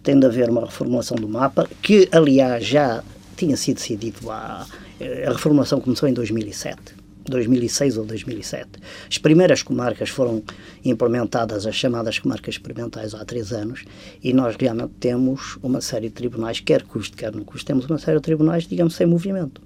tem 0.02 0.18
de 0.18 0.24
haver 0.24 0.48
uma 0.48 0.60
reformulação 0.60 1.16
do 1.16 1.28
mapa, 1.28 1.68
que 1.82 2.08
aliás 2.12 2.64
já 2.64 3.02
tinha 3.36 3.56
sido 3.56 3.76
decidido 3.76 4.30
há... 4.30 4.64
A 5.00 5.32
reformulação 5.32 5.80
começou 5.80 6.08
em 6.08 6.12
2007 6.12 7.04
2006 7.26 7.96
ou 7.96 8.04
2007. 8.04 8.68
As 9.08 9.18
primeiras 9.18 9.62
comarcas 9.62 10.10
foram 10.10 10.42
implementadas, 10.84 11.66
as 11.66 11.74
chamadas 11.74 12.18
comarcas 12.18 12.56
experimentais, 12.56 13.14
há 13.14 13.24
três 13.24 13.52
anos, 13.52 13.84
e 14.22 14.32
nós 14.32 14.56
realmente 14.56 14.92
temos 15.00 15.58
uma 15.62 15.80
série 15.80 16.08
de 16.08 16.14
tribunais, 16.14 16.60
quer 16.60 16.82
custe, 16.82 17.16
quer 17.16 17.34
não 17.34 17.44
custe, 17.44 17.64
temos 17.64 17.86
uma 17.86 17.98
série 17.98 18.18
de 18.18 18.22
tribunais, 18.22 18.66
digamos, 18.66 18.94
sem 18.94 19.06
movimento 19.06 19.60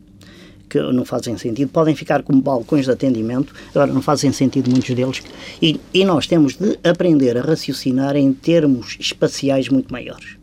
que 0.68 0.78
não 0.92 1.04
fazem 1.04 1.36
sentido, 1.38 1.70
podem 1.70 1.96
ficar 1.96 2.22
como 2.22 2.42
balcões 2.42 2.84
de 2.84 2.90
atendimento, 2.90 3.54
agora 3.70 3.90
não 3.90 4.02
fazem 4.02 4.30
sentido 4.32 4.70
muitos 4.70 4.94
deles, 4.94 5.22
e, 5.62 5.80
e 5.94 6.04
nós 6.04 6.26
temos 6.26 6.56
de 6.56 6.78
aprender 6.84 7.38
a 7.38 7.40
raciocinar 7.40 8.16
em 8.16 8.32
termos 8.34 8.96
espaciais 9.00 9.70
muito 9.70 9.90
maiores. 9.90 10.36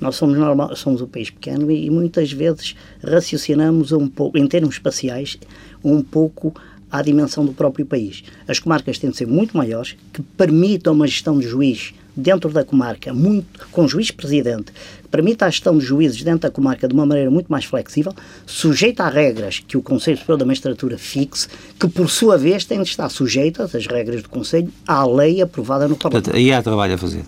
Nós 0.00 0.16
somos, 0.16 0.38
normal, 0.38 0.74
somos 0.76 1.00
um 1.02 1.06
país 1.06 1.30
pequeno 1.30 1.70
e, 1.70 1.86
e 1.86 1.90
muitas 1.90 2.32
vezes 2.32 2.74
raciocinamos 3.02 3.92
um 3.92 4.08
pouco, 4.08 4.38
em 4.38 4.46
termos 4.46 4.76
espaciais, 4.76 5.38
um 5.84 6.02
pouco 6.02 6.54
à 6.90 7.02
dimensão 7.02 7.44
do 7.44 7.52
próprio 7.52 7.86
país. 7.86 8.24
As 8.48 8.58
comarcas 8.58 8.98
têm 8.98 9.10
de 9.10 9.16
ser 9.16 9.26
muito 9.26 9.56
maiores, 9.56 9.96
que 10.12 10.22
permitam 10.22 10.92
uma 10.92 11.06
gestão 11.06 11.38
de 11.38 11.46
juiz 11.46 11.94
dentro 12.16 12.50
da 12.50 12.64
comarca, 12.64 13.14
muito, 13.14 13.66
com 13.70 13.86
juiz-presidente, 13.86 14.72
que 15.02 15.08
permita 15.08 15.46
a 15.46 15.50
gestão 15.50 15.78
de 15.78 15.84
juízes 15.84 16.22
dentro 16.22 16.40
da 16.40 16.50
comarca 16.50 16.88
de 16.88 16.94
uma 16.94 17.06
maneira 17.06 17.30
muito 17.30 17.50
mais 17.50 17.64
flexível, 17.64 18.12
sujeita 18.44 19.04
a 19.04 19.08
regras 19.08 19.60
que 19.60 19.76
o 19.76 19.82
Conselho 19.82 20.18
Superior 20.18 20.38
da 20.38 20.44
Magistratura 20.44 20.98
fixe, 20.98 21.48
que 21.78 21.88
por 21.88 22.10
sua 22.10 22.36
vez 22.36 22.64
têm 22.64 22.82
de 22.82 22.88
estar 22.88 23.08
sujeitas, 23.08 23.74
as 23.74 23.86
regras 23.86 24.22
do 24.22 24.28
Conselho, 24.28 24.72
à 24.86 25.06
lei 25.06 25.40
aprovada 25.40 25.86
no 25.86 25.96
Parlamento. 25.96 26.24
Portanto, 26.24 26.36
aí 26.36 26.52
há 26.52 26.62
trabalho 26.62 26.94
a 26.94 26.98
fazer. 26.98 27.24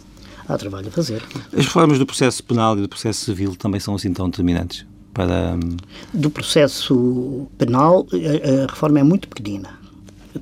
Há 0.53 0.59
trabalho 0.59 0.89
a 0.89 0.91
fazer. 0.91 1.23
As 1.53 1.65
reformas 1.65 1.99
do 1.99 2.07
processo 2.07 2.43
penal 2.45 2.77
e 2.79 2.83
do 2.83 2.89
processo 2.89 3.25
civil 3.25 3.57
também 3.57 3.81
são 3.81 3.95
assim 3.95 4.13
tão 4.13 4.29
determinantes? 4.29 4.85
para... 5.13 5.59
Do 6.13 6.31
processo 6.31 7.47
penal, 7.59 8.07
a, 8.13 8.65
a 8.65 8.67
reforma 8.67 9.01
é 9.01 9.03
muito 9.03 9.29
pequenina. 9.29 9.81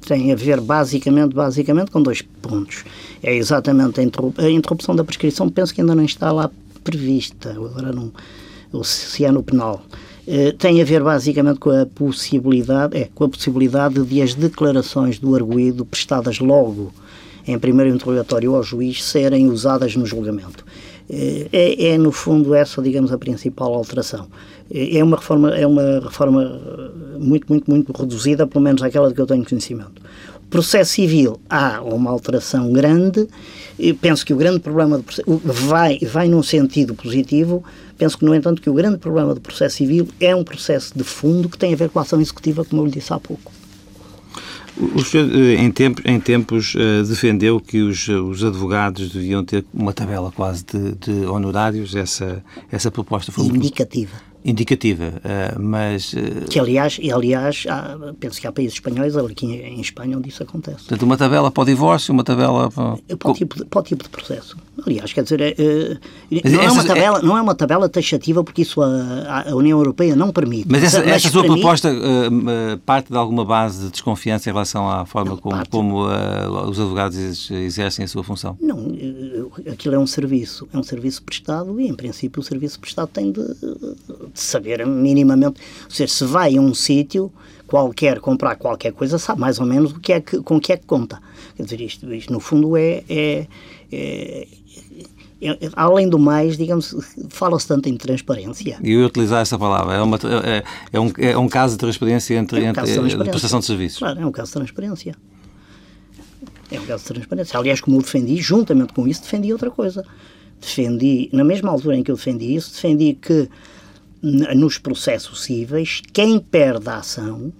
Tem 0.06 0.32
a 0.32 0.36
ver 0.36 0.60
basicamente, 0.60 1.34
basicamente 1.34 1.90
com 1.90 2.00
dois 2.00 2.22
pontos. 2.22 2.84
É 3.22 3.34
exatamente 3.34 4.00
a, 4.00 4.02
interrup 4.02 4.38
a 4.38 4.48
interrupção 4.48 4.94
da 4.94 5.02
prescrição, 5.02 5.48
penso 5.48 5.74
que 5.74 5.80
ainda 5.80 5.94
não 5.94 6.04
está 6.04 6.30
lá 6.30 6.48
prevista, 6.84 7.50
agora 7.50 7.92
não, 7.92 8.12
se 8.84 9.24
é 9.24 9.32
no 9.32 9.42
penal. 9.42 9.82
Uh, 10.26 10.52
tem 10.56 10.80
a 10.80 10.84
ver 10.84 11.02
basicamente 11.02 11.58
com 11.58 11.70
a 11.70 11.84
possibilidade, 11.84 12.96
é, 12.96 13.08
com 13.12 13.24
a 13.24 13.28
possibilidade 13.28 14.00
de 14.04 14.22
as 14.22 14.34
declarações 14.34 15.18
do 15.18 15.34
arguído 15.34 15.84
prestadas 15.84 16.38
logo 16.38 16.92
em 17.46 17.58
primeiro 17.58 17.94
interrogatório 17.94 18.54
ao 18.54 18.62
juiz 18.62 19.02
serem 19.02 19.48
usadas 19.48 19.94
no 19.96 20.06
julgamento. 20.06 20.64
Eh, 21.12 21.48
é, 21.52 21.86
é, 21.88 21.98
no 21.98 22.12
fundo 22.12 22.54
essa, 22.54 22.80
digamos, 22.80 23.10
a 23.10 23.18
principal 23.18 23.74
alteração. 23.74 24.28
Eh, 24.72 24.98
é 24.98 25.02
uma 25.02 25.16
reforma, 25.16 25.50
é 25.50 25.66
uma 25.66 26.00
reforma 26.00 26.42
eh, 26.44 27.18
muito, 27.18 27.46
muito, 27.48 27.68
muito 27.68 27.92
reduzida, 27.92 28.46
pelo 28.46 28.62
menos 28.62 28.80
aquela 28.80 29.08
de 29.08 29.14
que 29.14 29.20
eu 29.20 29.26
tenho 29.26 29.44
conhecimento. 29.44 30.00
Processo 30.48 30.92
civil, 30.92 31.40
há 31.48 31.80
uma 31.82 32.10
alteração 32.10 32.72
grande. 32.72 33.26
Eu 33.78 33.94
penso 33.96 34.24
que 34.24 34.32
o 34.32 34.36
grande 34.36 34.60
problema 34.60 34.98
do 34.98 35.02
processo, 35.02 35.40
vai, 35.44 35.98
vai 35.98 36.28
num 36.28 36.42
sentido 36.42 36.94
positivo. 36.94 37.64
Penso 37.98 38.16
que, 38.16 38.24
no 38.24 38.34
entanto, 38.34 38.62
que 38.62 38.70
o 38.70 38.74
grande 38.74 38.98
problema 38.98 39.34
do 39.34 39.40
processo 39.40 39.76
civil 39.76 40.08
é 40.20 40.34
um 40.34 40.44
processo 40.44 40.96
de 40.96 41.04
fundo 41.04 41.48
que 41.48 41.58
tem 41.58 41.72
a 41.72 41.76
ver 41.76 41.88
com 41.88 41.98
a 41.98 42.02
ação 42.02 42.20
executiva, 42.20 42.64
como 42.64 42.82
eu 42.82 42.86
lhe 42.86 42.92
disse 42.92 43.12
há 43.12 43.18
pouco. 43.18 43.59
O 44.94 45.04
senhor, 45.04 45.30
eh, 45.34 45.54
em 45.56 45.70
tempos, 45.70 46.04
em 46.06 46.18
tempos 46.18 46.74
eh, 46.76 47.02
defendeu 47.02 47.60
que 47.60 47.82
os, 47.82 48.08
os 48.08 48.42
advogados 48.42 49.10
deviam 49.10 49.44
ter 49.44 49.64
uma 49.74 49.92
tabela 49.92 50.32
quase 50.34 50.64
de, 50.64 50.94
de 50.94 51.26
honorários. 51.26 51.94
Essa, 51.94 52.42
essa 52.70 52.90
proposta 52.90 53.30
foi 53.30 53.44
indicativa 53.44 54.29
indicativa, 54.44 55.12
eh, 55.22 55.54
mas... 55.58 56.14
Eh, 56.14 56.46
que, 56.48 56.58
aliás, 56.58 56.98
e, 57.00 57.12
aliás 57.12 57.64
há, 57.68 57.96
penso 58.18 58.40
que 58.40 58.46
há 58.46 58.52
países 58.52 58.74
espanhóis, 58.74 59.16
aqui 59.16 59.46
em 59.46 59.80
Espanha, 59.80 60.16
onde 60.16 60.28
isso 60.28 60.42
acontece. 60.42 60.78
Portanto, 60.78 61.02
uma 61.02 61.16
tabela 61.16 61.50
para 61.50 61.62
o 61.62 61.66
divórcio, 61.66 62.12
uma 62.12 62.24
tabela 62.24 62.70
para... 62.70 62.98
Eh, 63.08 63.16
para 63.16 63.30
o 63.30 63.34
tipo 63.34 63.56
de, 63.56 63.64
para 63.66 63.80
o 63.80 63.82
tipo 63.82 64.02
de 64.04 64.08
processo. 64.08 64.56
Aliás, 64.86 65.12
quer 65.12 65.22
dizer, 65.22 65.40
é, 65.42 65.54
não, 66.48 66.62
é 66.62 66.70
uma 66.70 66.84
tabela, 66.84 67.18
é... 67.18 67.22
não 67.22 67.36
é 67.36 67.42
uma 67.42 67.54
tabela 67.54 67.88
taxativa, 67.88 68.42
porque 68.42 68.62
isso 68.62 68.80
a, 68.80 69.50
a 69.50 69.54
União 69.54 69.78
Europeia 69.78 70.16
não 70.16 70.32
permite. 70.32 70.66
Mas 70.70 70.84
essa, 70.84 71.00
mas 71.00 71.08
essa 71.08 71.28
sua 71.28 71.44
proposta 71.44 71.92
uh, 71.92 72.78
parte 72.78 73.10
de 73.10 73.16
alguma 73.16 73.44
base 73.44 73.84
de 73.84 73.90
desconfiança 73.90 74.48
em 74.48 74.52
relação 74.52 74.88
à 74.88 75.04
forma 75.04 75.32
não, 75.32 75.36
como, 75.36 75.68
como 75.68 76.06
uh, 76.06 76.68
os 76.68 76.80
advogados 76.80 77.50
exercem 77.50 78.06
a 78.06 78.08
sua 78.08 78.24
função? 78.24 78.56
Não, 78.58 78.86
aquilo 79.70 79.94
é 79.94 79.98
um 79.98 80.06
serviço, 80.06 80.66
é 80.72 80.78
um 80.78 80.82
serviço 80.82 81.22
prestado 81.22 81.78
e, 81.78 81.86
em 81.86 81.94
princípio, 81.94 82.40
o 82.40 82.42
serviço 82.42 82.80
prestado 82.80 83.08
tem 83.08 83.32
de 83.32 83.42
de 84.32 84.40
saber 84.40 84.86
minimamente. 84.86 85.60
Ou 85.84 85.90
seja, 85.90 86.12
se 86.12 86.24
vai 86.24 86.56
a 86.56 86.60
um 86.60 86.74
sítio 86.74 87.32
qualquer 87.66 88.18
comprar 88.18 88.56
qualquer 88.56 88.92
coisa, 88.92 89.18
sabe 89.18 89.40
mais 89.40 89.60
ou 89.60 89.66
menos 89.66 89.92
o 89.92 90.00
que 90.00 90.12
é 90.12 90.20
que, 90.20 90.42
com 90.42 90.56
o 90.56 90.60
que 90.60 90.72
é 90.72 90.76
que 90.76 90.86
conta. 90.86 91.20
Quer 91.56 91.62
dizer, 91.62 91.80
isto, 91.80 92.12
isto 92.12 92.32
no 92.32 92.40
fundo 92.40 92.76
é, 92.76 93.04
é, 93.08 93.46
é 93.92 94.46
além 95.74 96.08
do 96.08 96.18
mais, 96.18 96.56
digamos, 96.56 96.94
fala-se 97.30 97.66
tanto 97.66 97.88
em 97.88 97.96
transparência. 97.96 98.78
E 98.82 98.92
eu 98.92 99.06
utilizar 99.06 99.40
essa 99.40 99.58
palavra, 99.58 99.94
é, 99.94 100.02
uma, 100.02 100.16
é, 100.16 100.64
é, 100.92 101.00
um, 101.00 101.12
é 101.16 101.38
um 101.38 101.48
caso 101.48 101.74
de 101.74 101.78
transparência 101.78 102.34
entre, 102.34 102.60
é 102.60 102.64
um 102.64 102.70
entre 102.70 102.82
de, 102.82 102.92
transparência. 102.92 103.30
prestação 103.30 103.60
de 103.60 103.66
serviços. 103.66 103.98
Claro, 103.98 104.20
é 104.20 104.26
um 104.26 104.32
caso 104.32 104.48
de 104.48 104.54
transparência. 104.54 105.14
É 106.70 106.78
um 106.78 106.86
caso 106.86 107.02
de 107.04 107.12
transparência. 107.14 107.58
Aliás, 107.58 107.80
como 107.80 107.96
eu 107.96 108.02
defendi, 108.02 108.36
juntamente 108.36 108.92
com 108.92 109.08
isso, 109.08 109.22
defendi 109.22 109.52
outra 109.52 109.70
coisa. 109.70 110.04
Defendi, 110.60 111.30
na 111.32 111.42
mesma 111.42 111.70
altura 111.70 111.96
em 111.96 112.02
que 112.02 112.10
eu 112.10 112.16
defendi 112.16 112.54
isso, 112.54 112.72
defendi 112.74 113.14
que 113.14 113.48
nos 114.22 114.78
processos 114.78 115.42
cíveis, 115.42 116.02
quem 116.12 116.38
perde 116.38 116.88
a 116.88 116.96
ação, 116.98 117.52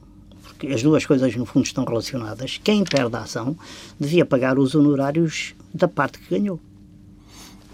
porque 0.43 0.67
as 0.69 0.83
duas 0.83 1.07
coisas 1.07 1.35
no 1.35 1.47
fundo 1.47 1.65
estão 1.65 1.85
relacionadas, 1.85 2.61
quem 2.63 2.85
perde 2.85 3.17
a 3.17 3.21
ação 3.21 3.57
devia 3.99 4.25
pagar 4.27 4.59
os 4.59 4.75
honorários 4.75 5.55
da 5.73 5.89
parte 5.89 6.19
que 6.19 6.39
ganhou. 6.39 6.61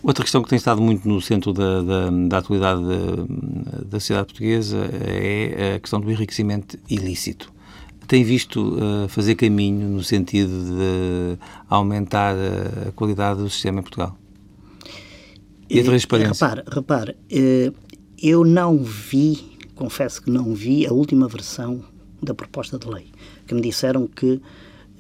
Outra 0.03 0.23
questão 0.23 0.41
que 0.41 0.49
tem 0.49 0.57
estado 0.57 0.81
muito 0.81 1.09
no 1.09 1.21
centro 1.21 1.53
da, 1.53 1.83
da, 1.83 2.11
da 2.29 2.39
atualidade 2.39 2.81
da, 2.81 3.83
da 3.83 3.99
sociedade 3.99 4.27
portuguesa 4.29 4.89
é 5.03 5.75
a 5.75 5.81
questão 5.81 6.01
do 6.01 6.09
enriquecimento 6.11 6.79
ilícito. 6.89 7.53
Tem 8.07 8.23
visto 8.23 8.77
uh, 8.77 9.09
fazer 9.09 9.35
caminho 9.35 9.89
no 9.89 10.05
sentido 10.05 10.53
de 10.53 11.37
aumentar 11.69 12.37
a 12.87 12.93
qualidade 12.93 13.41
do 13.41 13.51
sistema 13.51 13.81
em 13.81 13.83
Portugal? 13.83 14.17
E 15.69 15.81
a 15.81 15.83
transparência? 15.83 16.47
Repare, 16.47 16.63
repare, 16.73 17.17
uh, 17.33 17.75
eu 18.23 18.45
não 18.45 18.79
vi, 18.79 19.59
confesso 19.75 20.23
que 20.23 20.31
não 20.31 20.55
vi 20.55 20.87
a 20.87 20.93
última 20.93 21.29
versão 21.29 21.83
da 22.23 22.35
proposta 22.35 22.79
de 22.79 22.89
lei, 22.89 23.07
que 23.47 23.55
me 23.55 23.61
disseram 23.61 24.07
que 24.07 24.41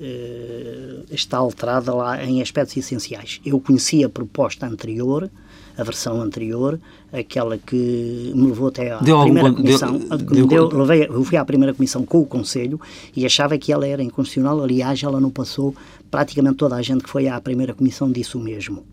uh, 0.01 1.05
está 1.11 1.39
alterada 1.39 1.95
lá 1.95 2.23
em 2.23 2.43
aspectos 2.43 2.77
essenciais. 2.77 3.41
Eu 3.45 3.59
conheci 3.61 4.05
a 4.05 4.09
proposta 4.09 4.67
anterior, 4.67 5.31
a 5.77 5.83
versão 5.83 6.21
anterior, 6.21 6.81
aquela 7.12 7.59
que 7.59 8.33
me 8.35 8.47
levou 8.47 8.69
até 8.69 8.93
à 8.93 8.99
deu 8.99 9.21
primeira 9.23 9.49
algum, 9.49 9.62
comissão. 9.62 9.99
Deu, 9.99 10.47
deu, 10.47 10.69
deu, 10.69 10.79
levei, 10.79 11.07
eu 11.07 11.25
fui 11.25 11.37
à 11.37 11.45
primeira 11.45 11.75
comissão 11.75 12.05
com 12.05 12.21
o 12.21 12.27
Conselho 12.27 12.81
e 13.14 13.27
achava 13.27 13.59
que 13.59 13.73
ela 13.73 13.87
era 13.87 14.03
inconstitucional. 14.03 14.62
Aliás, 14.62 15.03
ela 15.03 15.21
não 15.21 15.31
passou. 15.31 15.75
Praticamente 16.11 16.57
toda 16.57 16.77
a 16.77 16.83
gente 16.83 17.03
que 17.03 17.11
foi 17.11 17.29
à 17.29 17.39
primeira 17.41 17.75
comissão 17.75 18.11
disse 18.11 18.37
o 18.37 18.41
mesmo. 18.41 18.85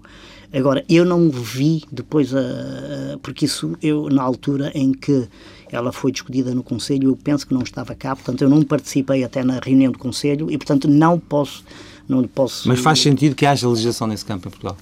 Agora, 0.53 0.85
eu 0.87 1.03
não 1.03 1.29
vi 1.29 1.83
depois, 1.91 2.33
a, 2.33 2.39
a, 2.39 3.17
porque 3.17 3.45
isso 3.45 3.75
eu, 3.81 4.07
na 4.09 4.21
altura 4.21 4.71
em 4.75 4.91
que 4.91 5.27
ela 5.71 5.91
foi 5.91 6.11
discutida 6.11 6.53
no 6.53 6.61
Conselho, 6.61 7.09
eu 7.09 7.15
penso 7.15 7.47
que 7.47 7.53
não 7.53 7.63
estava 7.63 7.95
cá, 7.95 8.15
portanto 8.15 8.43
eu 8.43 8.49
não 8.49 8.61
participei 8.61 9.23
até 9.23 9.43
na 9.43 9.59
reunião 9.59 9.91
do 9.91 9.97
Conselho 9.97 10.51
e, 10.51 10.57
portanto, 10.57 10.87
não 10.87 11.19
posso... 11.19 11.63
Não 12.07 12.21
posso 12.27 12.67
Mas 12.67 12.81
faz 12.81 12.99
sentido 12.99 13.33
que 13.33 13.45
haja 13.45 13.67
legislação 13.67 14.07
nesse 14.07 14.25
campo 14.25 14.47
em 14.47 14.51
Portugal? 14.51 14.77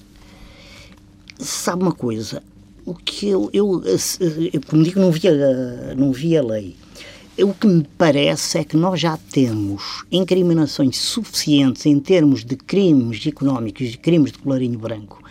Sabe 1.38 1.82
uma 1.82 1.92
coisa? 1.92 2.42
O 2.84 2.94
que 2.94 3.28
eu, 3.28 3.48
eu, 3.52 3.82
eu 4.52 4.60
como 4.66 4.82
digo, 4.82 4.98
não 4.98 5.12
vi, 5.12 5.28
a, 5.28 5.94
não 5.94 6.12
vi 6.12 6.36
a 6.36 6.42
lei. 6.42 6.76
O 7.38 7.54
que 7.54 7.66
me 7.66 7.86
parece 7.96 8.58
é 8.58 8.64
que 8.64 8.76
nós 8.76 9.00
já 9.00 9.16
temos 9.16 10.04
incriminações 10.10 10.98
suficientes 10.98 11.86
em 11.86 11.98
termos 11.98 12.44
de 12.44 12.56
crimes 12.56 13.26
económicos 13.26 13.88
e 13.88 13.96
crimes 13.96 14.32
de 14.32 14.38
colarinho 14.38 14.78
branco, 14.78 15.22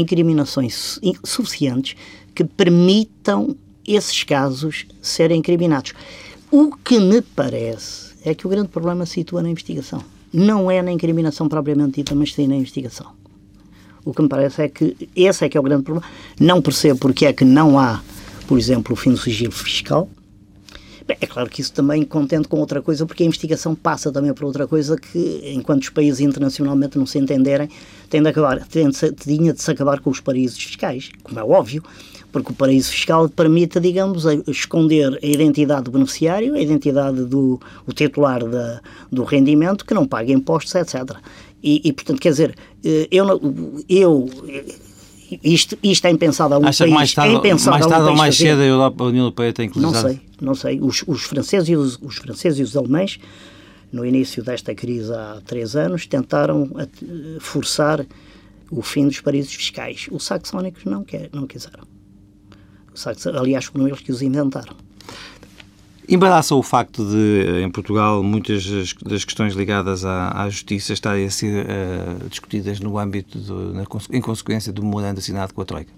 incriminações 0.00 1.00
suficientes 1.24 1.96
que 2.34 2.44
permitam 2.44 3.56
esses 3.86 4.22
casos 4.22 4.86
serem 5.02 5.38
incriminados. 5.38 5.92
O 6.50 6.74
que 6.76 6.98
me 6.98 7.20
parece 7.20 8.14
é 8.24 8.34
que 8.34 8.46
o 8.46 8.50
grande 8.50 8.68
problema 8.68 9.04
se 9.06 9.14
situa 9.14 9.42
na 9.42 9.50
investigação. 9.50 10.02
Não 10.32 10.70
é 10.70 10.82
na 10.82 10.92
incriminação 10.92 11.48
propriamente 11.48 11.96
dita, 11.96 12.14
mas 12.14 12.34
sim 12.34 12.46
na 12.46 12.56
investigação. 12.56 13.06
O 14.04 14.12
que 14.12 14.22
me 14.22 14.28
parece 14.28 14.62
é 14.62 14.68
que 14.68 14.96
esse 15.16 15.44
é 15.44 15.48
que 15.48 15.56
é 15.56 15.60
o 15.60 15.62
grande 15.62 15.82
problema. 15.82 16.06
Não 16.38 16.62
percebo 16.62 16.98
porque 17.00 17.26
é 17.26 17.32
que 17.32 17.44
não 17.44 17.78
há, 17.78 18.00
por 18.46 18.58
exemplo, 18.58 18.92
o 18.92 18.96
fim 18.96 19.10
do 19.10 19.18
sigilo 19.18 19.52
fiscal. 19.52 20.08
É 21.08 21.26
claro 21.26 21.48
que 21.48 21.60
isso 21.60 21.72
também 21.72 22.04
contente 22.04 22.48
com 22.48 22.58
outra 22.58 22.82
coisa, 22.82 23.06
porque 23.06 23.22
a 23.22 23.26
investigação 23.26 23.74
passa 23.74 24.12
também 24.12 24.32
por 24.34 24.44
outra 24.44 24.66
coisa 24.66 24.96
que, 24.96 25.52
enquanto 25.54 25.82
os 25.82 25.88
países 25.88 26.20
internacionalmente 26.20 26.98
não 26.98 27.06
se 27.06 27.18
entenderem, 27.18 27.68
tem 28.10 28.22
de, 28.22 28.28
acabar, 28.28 28.66
tem 28.66 28.90
de, 28.90 29.12
tinha 29.12 29.52
de 29.52 29.62
se 29.62 29.70
acabar 29.70 30.00
com 30.00 30.10
os 30.10 30.20
paraísos 30.20 30.62
fiscais, 30.62 31.10
como 31.22 31.38
é 31.38 31.42
óbvio 31.42 31.82
porque 32.30 32.52
o 32.52 32.54
paraíso 32.54 32.90
fiscal 32.90 33.28
permite, 33.28 33.80
digamos, 33.80 34.24
esconder 34.46 35.18
a 35.22 35.26
identidade 35.26 35.84
do 35.84 35.90
beneficiário, 35.90 36.54
a 36.54 36.60
identidade 36.60 37.24
do 37.24 37.58
o 37.86 37.92
titular 37.92 38.44
da, 38.46 38.80
do 39.10 39.24
rendimento, 39.24 39.84
que 39.84 39.94
não 39.94 40.06
paga 40.06 40.30
impostos, 40.30 40.74
etc. 40.74 41.16
E, 41.62 41.80
e 41.88 41.92
portanto, 41.92 42.20
quer 42.20 42.30
dizer, 42.30 42.54
eh, 42.84 43.08
eu, 43.10 43.26
eu 43.88 44.28
isto, 45.42 45.78
isto 45.82 46.06
é 46.06 46.10
impensado 46.10 46.54
a 46.54 46.58
um 46.58 46.66
Acha 46.66 46.84
país. 46.84 46.94
Mais 46.94 47.14
tarde, 47.14 47.34
é 47.34 47.54
mais 47.54 47.86
tarde 47.86 48.08
ou 48.08 48.16
mais 48.16 48.36
cedo 48.36 48.60
a, 48.60 48.64
Europa, 48.64 49.04
a 49.04 49.06
União 49.08 49.24
Europeia 49.24 49.52
tem 49.52 49.68
que 49.68 49.78
Não 49.78 49.92
sei, 49.92 50.20
não 50.40 50.54
sei. 50.54 50.80
Os, 50.80 51.04
os, 51.06 51.22
franceses 51.22 51.68
e 51.68 51.76
os, 51.76 51.98
os 52.00 52.16
franceses 52.16 52.58
e 52.58 52.62
os 52.62 52.76
alemães, 52.76 53.18
no 53.92 54.04
início 54.04 54.42
desta 54.42 54.74
crise 54.74 55.12
há 55.12 55.40
três 55.44 55.76
anos, 55.76 56.06
tentaram 56.06 56.70
forçar 57.40 58.04
o 58.70 58.82
fim 58.82 59.06
dos 59.06 59.20
paraísos 59.20 59.52
fiscais. 59.52 60.08
Os 60.10 60.24
saxónicos 60.24 60.84
não, 60.84 61.04
quer, 61.04 61.28
não 61.32 61.46
quiseram. 61.46 61.84
Aliás, 63.38 63.66
foram 63.66 63.86
eles 63.86 64.00
que 64.00 64.10
os 64.10 64.22
inventaram. 64.22 64.74
Embaraça 66.08 66.54
o 66.54 66.62
facto 66.62 67.04
de, 67.04 67.60
em 67.62 67.70
Portugal, 67.70 68.22
muitas 68.22 68.94
das 69.04 69.24
questões 69.26 69.54
ligadas 69.54 70.06
à, 70.06 70.42
à 70.42 70.48
justiça 70.48 70.94
estarem 70.94 71.26
a 71.26 71.30
ser 71.30 71.66
uh, 71.66 72.28
discutidas 72.30 72.80
no 72.80 72.98
âmbito, 72.98 73.38
de, 73.38 73.52
na, 73.52 73.84
em 74.10 74.20
consequência 74.22 74.72
do 74.72 74.82
memorando 74.82 75.20
assinado 75.20 75.52
com 75.52 75.60
a 75.60 75.64
Troika? 75.66 75.92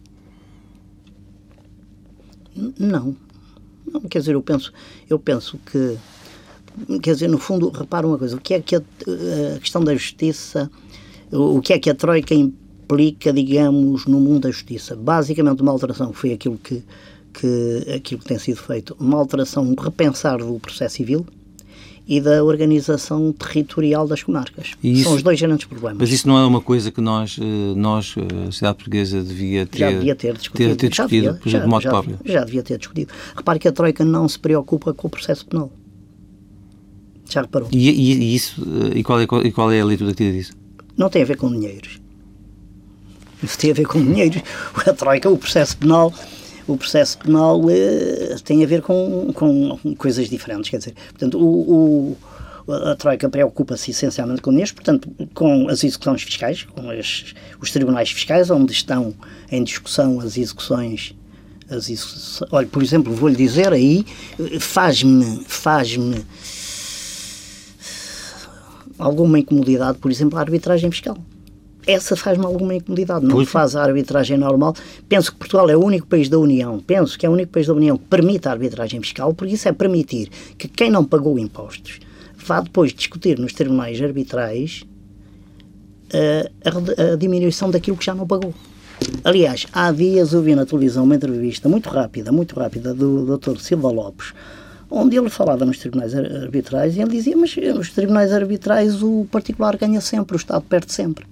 Não. 2.77 3.15
não. 3.87 4.01
Quer 4.03 4.19
dizer, 4.19 4.35
eu 4.35 4.43
penso, 4.43 4.73
eu 5.09 5.17
penso 5.17 5.61
que, 5.65 5.97
quer 7.01 7.15
dizer, 7.15 7.29
no 7.29 7.39
fundo, 7.39 7.71
repara 7.71 8.05
uma 8.05 8.19
coisa, 8.19 8.37
o 8.37 8.41
que 8.41 8.55
é 8.55 8.61
que 8.61 8.75
a, 8.75 8.81
a 9.55 9.61
questão 9.61 9.85
da 9.85 9.95
justiça, 9.95 10.69
o, 11.31 11.59
o 11.59 11.63
que 11.63 11.73
é 11.73 11.79
que 11.79 11.89
a 11.89 11.95
Troika 11.95 12.35
aplica, 12.91 13.33
digamos, 13.33 14.07
no 14.07 14.19
mundo 14.19 14.41
da 14.41 14.51
justiça. 14.51 14.97
Basicamente, 14.97 15.63
uma 15.63 15.71
alteração 15.71 16.13
foi 16.13 16.33
aquilo 16.33 16.59
que, 16.59 16.83
que, 17.33 17.87
aquilo 17.95 18.21
que 18.21 18.27
tem 18.27 18.39
sido 18.39 18.57
feito, 18.57 18.97
uma 18.99 19.17
alteração, 19.17 19.65
um 19.65 19.75
repensar 19.81 20.39
do 20.39 20.59
processo 20.59 20.97
civil 20.97 21.27
e 22.07 22.21
da 22.21 22.43
organização 22.43 23.33
territorial 23.33 24.07
das 24.07 24.23
comarcas. 24.23 24.73
Isso, 24.83 25.05
São 25.05 25.15
os 25.15 25.23
dois 25.23 25.41
grandes 25.41 25.65
problemas. 25.67 25.99
Mas 26.01 26.11
isso 26.11 26.27
não 26.27 26.37
é 26.39 26.45
uma 26.45 26.61
coisa 26.61 26.91
que 26.91 27.01
nós, 27.01 27.39
eh, 27.41 27.75
nós 27.77 28.15
eh, 28.17 28.21
a 28.21 28.45
sociedade 28.47 28.77
portuguesa, 28.79 29.23
devia 29.23 29.65
ter, 29.65 29.79
já 29.79 29.91
devia 29.93 30.17
ter 30.17 30.37
discutido, 30.37 30.71
ter, 30.71 30.77
ter 30.77 30.89
discutido 30.89 31.27
já 31.27 31.33
devia, 31.33 31.61
de 31.61 31.67
modo 31.69 31.83
já, 31.83 31.91
próprio? 31.91 32.19
Já 32.25 32.45
devia 32.45 32.63
ter 32.65 32.79
discutido. 32.79 33.13
Repare 33.37 33.61
que 33.61 33.69
a 33.69 33.73
Troika 33.73 34.05
não 34.05 34.29
se 34.29 34.39
preocupa 34.39 34.93
com 34.93 35.07
o 35.07 35.11
processo 35.11 35.47
penal. 35.47 35.71
Já 37.29 37.43
reparou? 37.43 37.69
E, 37.71 37.91
e, 37.91 38.13
e 38.13 38.35
isso, 38.35 38.61
eh, 38.61 38.99
e 38.99 39.05
qual, 39.05 39.21
é, 39.21 39.25
e 39.45 39.53
qual 39.53 39.71
é 39.71 39.81
a 39.81 39.85
leitura 39.85 40.11
que 40.11 40.17
tira 40.17 40.33
disso? 40.33 40.53
Não 40.97 41.09
tem 41.09 41.23
a 41.23 41.25
ver 41.25 41.37
com 41.37 41.49
dinheiros. 41.49 42.01
Isso 43.41 43.57
tem 43.57 43.71
a 43.71 43.75
ver 43.75 43.87
com 43.87 44.03
dinheiro. 44.03 44.43
A 44.85 44.93
Troika, 44.93 45.31
o 45.31 45.39
processo 45.39 45.77
penal, 45.77 46.13
o 46.73 46.77
processo 46.77 47.19
penal 47.19 47.61
eh, 47.69 48.37
tem 48.45 48.63
a 48.63 48.67
ver 48.67 48.83
com, 48.83 49.33
com 49.35 49.95
coisas 49.97 50.29
diferentes. 50.29 50.71
Quer 50.71 50.79
dizer, 50.79 50.95
portanto, 51.13 51.39
o, 51.39 52.17
o 52.17 52.17
a 52.73 52.95
Troika 52.95 53.29
preocupa-se 53.29 53.91
essencialmente 53.91 54.41
com 54.41 54.53
isto, 54.59 54.75
portanto, 54.75 55.11
com 55.35 55.69
as 55.69 55.83
execuções 55.83 56.23
fiscais, 56.23 56.63
com 56.63 56.91
as, 56.91 57.35
os 57.61 57.71
tribunais 57.73 58.11
fiscais, 58.11 58.51
onde 58.51 58.73
estão 58.73 59.15
em 59.51 59.65
discussão 59.65 60.21
as 60.21 60.37
execuções. 60.37 61.15
As. 61.69 62.43
Olha, 62.51 62.67
por 62.67 62.83
exemplo, 62.83 63.13
vou-lhe 63.13 63.37
dizer 63.37 63.73
aí, 63.73 64.05
faz-me 64.61 65.45
faz-me 65.47 66.25
alguma 68.99 69.39
incomodidade, 69.39 69.99
por 69.99 70.11
exemplo, 70.11 70.39
a 70.39 70.43
arbitragem 70.43 70.91
fiscal 70.91 71.17
essa 71.91 72.17
faz-me 72.17 72.45
alguma 72.45 72.75
incomodidade, 72.75 73.25
não 73.25 73.45
faz 73.45 73.77
a 73.77 73.83
arbitragem 73.83 74.37
normal. 74.37 74.75
Penso 75.09 75.33
que 75.33 75.39
Portugal 75.39 75.69
é 75.69 75.77
o 75.77 75.85
único 75.85 76.07
país 76.07 76.29
da 76.29 76.39
União, 76.39 76.79
penso 76.81 77.19
que 77.19 77.27
é 77.27 77.29
o 77.29 77.33
único 77.33 77.53
país 77.53 77.67
da 77.67 77.75
União 77.75 77.97
que 77.97 78.05
permite 78.05 78.49
a 78.49 78.53
arbitragem 78.53 79.01
fiscal, 79.01 79.35
porque 79.35 79.55
isso 79.55 79.69
é 79.69 79.73
permitir 79.73 80.29
que 80.57 80.69
quem 80.69 80.91
não 80.91 81.05
pagou 81.05 81.39
impostos 81.39 82.01
vá 82.45 82.61
depois 82.61 82.93
discutir 82.93 83.39
nos 83.39 83.53
tribunais 83.53 84.01
arbitrais 84.01 84.85
uh, 86.15 86.51
a, 86.65 87.13
a, 87.13 87.17
diminuição 87.17 87.71
daquilo 87.71 87.97
que 87.97 88.05
já 88.05 88.15
não 88.15 88.27
pagou. 88.27 88.55
Aliás, 89.25 89.67
há 89.73 89.91
dias 89.93 90.33
eu 90.33 90.43
vi 90.43 90.55
na 90.55 90.67
televisão 90.67 91.05
uma 91.05 91.15
entrevista 91.15 91.69
muito 91.69 91.89
rápida, 91.89 92.31
muito 92.31 92.55
rápida, 92.55 92.93
do 92.93 93.37
Dr. 93.37 93.59
Silva 93.59 93.91
Lopes, 93.91 94.33
onde 94.91 95.17
ele 95.17 95.31
falava 95.31 95.65
nos 95.65 95.79
tribunais 95.79 96.15
arbitrais 96.15 96.97
e 96.97 97.01
ele 97.01 97.11
dizia, 97.11 97.37
mas 97.37 97.55
nos 97.57 97.91
tribunais 97.91 98.33
arbitrais 98.33 99.03
o 99.03 99.27
particular 99.31 99.77
ganha 99.77 100.01
sempre, 100.01 100.37
o 100.37 100.39
Estado 100.39 100.65
perde 100.69 100.93
sempre. 100.93 101.25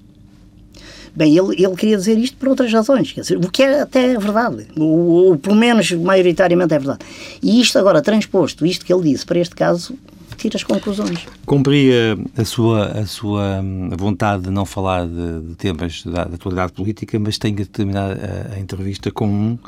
Bem, 1.14 1.36
ele, 1.36 1.62
ele 1.62 1.74
queria 1.76 1.96
dizer 1.96 2.18
isto 2.18 2.36
por 2.36 2.48
outras 2.48 2.72
razões, 2.72 3.08
dizer, 3.08 3.36
o 3.36 3.50
que 3.50 3.62
é 3.62 3.82
até 3.82 4.12
é 4.12 4.18
verdade, 4.18 4.66
o, 4.76 5.32
o, 5.32 5.38
pelo 5.38 5.56
menos 5.56 5.90
maioritariamente 5.92 6.74
é 6.74 6.78
verdade. 6.78 7.00
E 7.42 7.60
isto 7.60 7.78
agora 7.78 8.02
transposto, 8.02 8.64
isto 8.64 8.84
que 8.84 8.92
ele 8.92 9.10
disse 9.10 9.26
para 9.26 9.38
este 9.38 9.54
caso, 9.54 9.96
tira 10.36 10.56
as 10.56 10.62
conclusões. 10.62 11.26
Cumpria 11.44 12.16
a 12.36 12.44
sua, 12.44 12.86
a 12.86 13.06
sua 13.06 13.60
hum, 13.60 13.90
vontade 13.98 14.44
de 14.44 14.50
não 14.50 14.64
falar 14.64 15.06
de, 15.06 15.40
de 15.40 15.54
temas 15.56 16.02
da, 16.04 16.24
da, 16.24 16.34
atualidade 16.36 16.72
política, 16.72 17.18
mas 17.18 17.36
tenho 17.36 17.56
que 17.56 17.64
terminar 17.64 18.12
a, 18.12 18.54
a 18.54 18.58
entrevista 18.60 19.10
com 19.10 19.26
um 19.26 19.58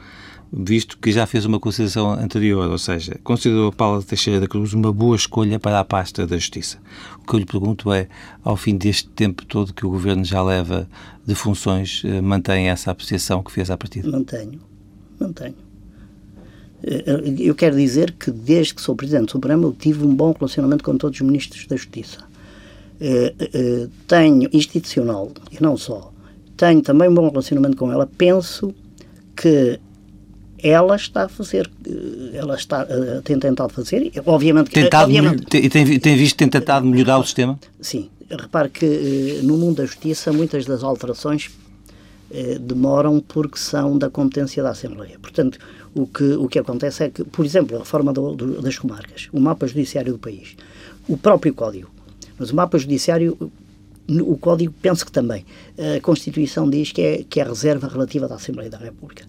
visto 0.53 0.99
que 0.99 1.13
já 1.13 1.27
fez 1.27 1.45
uma 1.45 1.61
consideração 1.61 2.13
anterior, 2.13 2.69
ou 2.69 2.79
seja, 2.79 3.19
considerou 3.23 3.71
Paula 3.71 4.03
Teixeira 4.03 4.41
da 4.41 4.49
Cruz 4.49 4.73
uma 4.73 4.93
boa 4.93 5.15
escolha 5.15 5.61
para 5.61 5.79
a 5.79 5.85
pasta 5.85 6.27
da 6.27 6.37
Justiça. 6.37 6.79
O 7.23 7.27
que 7.27 7.35
eu 7.35 7.39
lhe 7.39 7.47
pergunto 7.47 7.93
é, 7.93 8.09
ao 8.43 8.57
fim 8.57 8.77
deste 8.77 9.09
tempo 9.09 9.45
todo 9.47 9.73
que 9.73 9.87
o 9.87 9.91
Governo 9.91 10.25
já 10.25 10.43
leva 10.43 10.89
de 11.25 11.35
funções, 11.35 12.03
eh, 12.05 12.21
mantém 12.21 12.69
essa 12.69 12.91
apreciação 12.91 13.43
que 13.43 13.53
fez 13.53 13.71
à 13.71 13.77
partida? 13.77 14.11
Mantenho, 14.11 14.61
mantenho. 15.21 15.55
Eh, 16.83 17.05
eh, 17.07 17.35
eu 17.39 17.55
quero 17.55 17.77
dizer 17.77 18.13
que 18.13 18.33
desde 18.33 18.75
que 18.75 18.83
sou 18.83 18.97
Presidente 18.97 19.27
do 19.27 19.33
Supremo 19.33 19.69
eu 19.69 19.73
tive 19.73 20.05
um 20.05 20.13
bom 20.13 20.33
relacionamento 20.33 20.83
com 20.83 20.97
todos 20.97 21.21
os 21.21 21.27
Ministros 21.27 21.67
da 21.67 21.77
Justiça. 21.77 22.29
Tenho 24.07 24.51
institucional, 24.53 25.33
e 25.51 25.63
não 25.63 25.75
só, 25.75 26.13
tenho 26.55 26.83
também 26.83 27.09
um 27.09 27.15
bom 27.15 27.31
relacionamento 27.31 27.75
com 27.75 27.91
ela, 27.91 28.07
penso 28.07 28.75
que 29.35 29.81
ela 30.63 30.97
está 30.97 31.25
a 31.25 31.29
fazer, 31.29 31.71
ela 32.33 32.55
está, 32.55 32.85
uh, 32.85 33.23
tem 33.23 33.39
tentado 33.39 33.73
fazer, 33.73 34.13
obviamente... 34.27 34.71
Tentado, 34.71 35.05
obviamente, 35.05 35.45
tem, 35.47 35.99
tem 35.99 36.17
visto, 36.17 36.37
tem 36.37 36.49
tentado 36.49 36.87
melhorar 36.87 37.19
o 37.19 37.25
sistema? 37.25 37.59
Sim. 37.81 38.09
Repare 38.31 38.69
que 38.69 39.41
no 39.43 39.57
mundo 39.57 39.77
da 39.77 39.85
justiça 39.87 40.33
muitas 40.33 40.65
das 40.65 40.85
alterações 40.85 41.51
demoram 42.61 43.19
porque 43.21 43.59
são 43.59 43.99
da 43.99 44.09
competência 44.09 44.63
da 44.63 44.71
Assembleia. 44.71 45.19
Portanto, 45.21 45.59
o 45.93 46.07
que, 46.07 46.23
o 46.35 46.49
que 46.49 46.61
acontece 46.61 47.03
é 47.03 47.11
que, 47.11 47.25
por 47.25 47.45
exemplo, 47.45 47.77
a 47.77 47.81
reforma 47.81 48.13
do, 48.13 48.37
do, 48.37 48.63
das 48.63 48.79
comarcas, 48.79 49.29
o 49.33 49.41
mapa 49.41 49.67
judiciário 49.67 50.13
do 50.13 50.19
país, 50.21 50.55
o 51.09 51.17
próprio 51.17 51.53
Código, 51.53 51.91
mas 52.39 52.51
o 52.51 52.55
mapa 52.55 52.79
judiciário 52.79 53.37
o 54.19 54.37
Código 54.37 54.75
penso 54.83 55.07
que 55.07 55.13
também. 55.13 55.45
A 55.97 56.01
Constituição 56.01 56.69
diz 56.69 56.91
que 56.91 57.01
é, 57.01 57.25
que 57.29 57.39
é 57.39 57.45
a 57.45 57.47
reserva 57.47 57.87
relativa 57.87 58.27
da 58.27 58.35
Assembleia 58.35 58.69
da 58.69 58.79
República. 58.79 59.25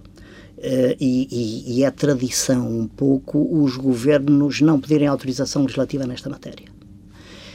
Uh, 0.62 0.94
e, 1.00 1.80
e, 1.80 1.84
é 1.84 1.90
tradição 1.90 2.70
um 2.70 2.88
pouco 2.88 3.50
os 3.52 3.76
governos 3.76 4.62
não 4.62 4.80
pedirem 4.80 5.08
autorização 5.08 5.64
legislativa 5.64 6.06
nesta 6.06 6.30
matéria. 6.30 6.68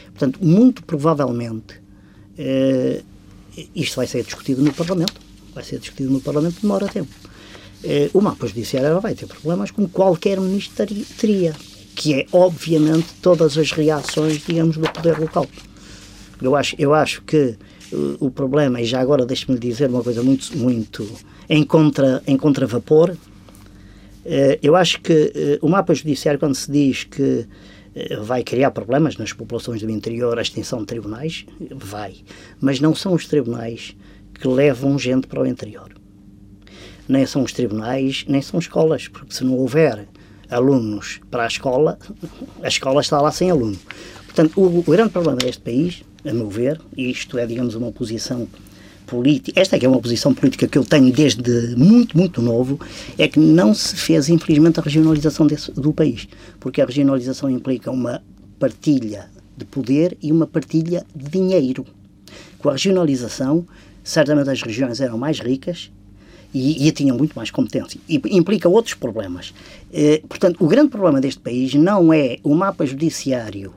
Portanto, 0.07 0.45
muito 0.45 0.83
provavelmente 0.83 1.75
uh, 2.37 3.03
isto 3.73 3.95
vai 3.95 4.07
ser 4.07 4.23
discutido 4.23 4.61
no 4.61 4.73
Parlamento, 4.73 5.21
vai 5.55 5.63
ser 5.63 5.79
discutido 5.79 6.11
no 6.11 6.19
Parlamento, 6.19 6.61
demora 6.61 6.89
tempo. 6.89 7.09
Uh, 7.81 8.17
o 8.17 8.19
mapa 8.19 8.45
judiciário 8.45 8.99
vai 8.99 9.15
ter 9.15 9.25
problemas 9.25 9.71
como 9.71 9.87
qualquer 9.87 10.37
ministro 10.41 10.85
teria, 11.17 11.55
que 11.95 12.13
é, 12.13 12.25
obviamente, 12.33 13.07
todas 13.21 13.57
as 13.57 13.71
reações, 13.71 14.45
digamos, 14.45 14.75
do 14.75 14.89
poder 14.91 15.17
local. 15.17 15.47
Eu 16.41 16.57
acho, 16.57 16.75
eu 16.77 16.93
acho 16.93 17.21
que 17.21 17.57
o 18.19 18.29
problema, 18.29 18.81
e 18.81 18.85
já 18.85 18.99
agora 18.99 19.25
deixe-me 19.25 19.57
dizer 19.57 19.89
uma 19.89 20.03
coisa 20.03 20.21
muito, 20.21 20.57
muito 20.57 21.07
em, 21.49 21.63
contra, 21.63 22.21
em 22.27 22.37
contravapor. 22.37 23.15
Eh, 24.25 24.59
eu 24.61 24.75
acho 24.75 25.01
que 25.01 25.31
eh, 25.33 25.59
o 25.61 25.69
mapa 25.69 25.93
judiciário, 25.93 26.39
quando 26.39 26.55
se 26.55 26.71
diz 26.71 27.03
que 27.03 27.47
vai 28.21 28.43
criar 28.43 28.69
problemas 28.71 29.17
nas 29.17 29.33
populações 29.33 29.81
do 29.81 29.89
interior 29.89 30.37
a 30.37 30.41
extinção 30.41 30.79
de 30.79 30.85
tribunais, 30.85 31.45
vai. 31.71 32.17
Mas 32.59 32.79
não 32.79 32.93
são 32.93 33.13
os 33.13 33.25
tribunais 33.25 33.95
que 34.33 34.47
levam 34.47 34.99
gente 34.99 35.27
para 35.27 35.41
o 35.41 35.47
interior. 35.47 35.95
Nem 37.07 37.25
são 37.25 37.43
os 37.43 37.51
tribunais, 37.51 38.25
nem 38.27 38.41
são 38.41 38.59
escolas, 38.59 39.07
porque 39.07 39.33
se 39.33 39.43
não 39.43 39.55
houver 39.55 40.07
alunos 40.49 41.19
para 41.31 41.43
a 41.43 41.47
escola, 41.47 41.97
a 42.61 42.67
escola 42.67 43.01
está 43.01 43.19
lá 43.19 43.31
sem 43.31 43.49
aluno. 43.49 43.77
Portanto, 44.25 44.59
o, 44.59 44.79
o 44.79 44.83
grande 44.83 45.09
problema 45.09 45.37
deste 45.37 45.61
país, 45.61 46.03
a 46.27 46.33
meu 46.33 46.49
ver, 46.49 46.79
e 46.95 47.09
isto 47.09 47.37
é, 47.37 47.45
digamos, 47.45 47.75
uma 47.75 47.91
posição 47.91 48.47
política, 49.05 49.59
esta 49.59 49.75
é 49.75 49.79
que 49.79 49.85
é 49.85 49.89
uma 49.89 50.01
posição 50.01 50.33
política 50.33 50.67
que 50.67 50.77
eu 50.77 50.83
tenho 50.83 51.11
desde 51.11 51.75
muito, 51.77 52.17
muito 52.17 52.41
novo, 52.41 52.79
é 53.17 53.27
que 53.27 53.39
não 53.39 53.73
se 53.73 53.95
fez, 53.95 54.27
infelizmente, 54.27 54.79
a 54.79 54.83
regionalização 54.83 55.47
desse, 55.47 55.71
do 55.71 55.93
país. 55.93 56.27
Porque 56.59 56.81
a 56.81 56.85
regionalização 56.85 57.49
implica 57.49 57.89
uma 57.89 58.21
partilha 58.59 59.29
de 59.55 59.65
poder 59.65 60.17
e 60.21 60.31
uma 60.31 60.45
partilha 60.45 61.05
de 61.15 61.29
dinheiro. 61.29 61.85
Com 62.59 62.69
a 62.69 62.73
regionalização, 62.73 63.65
certamente 64.03 64.49
as 64.49 64.61
regiões 64.61 64.99
eram 64.99 65.17
mais 65.17 65.39
ricas 65.39 65.89
e, 66.53 66.87
e 66.87 66.91
tinham 66.91 67.17
muito 67.17 67.33
mais 67.33 67.49
competência. 67.49 67.99
E 68.09 68.21
implica 68.31 68.67
outros 68.67 68.93
problemas. 68.93 69.53
Eh, 69.93 70.21
portanto, 70.27 70.57
o 70.59 70.67
grande 70.67 70.89
problema 70.89 71.21
deste 71.21 71.39
país 71.39 71.73
não 71.73 72.11
é 72.11 72.37
o 72.43 72.53
mapa 72.53 72.85
judiciário 72.85 73.73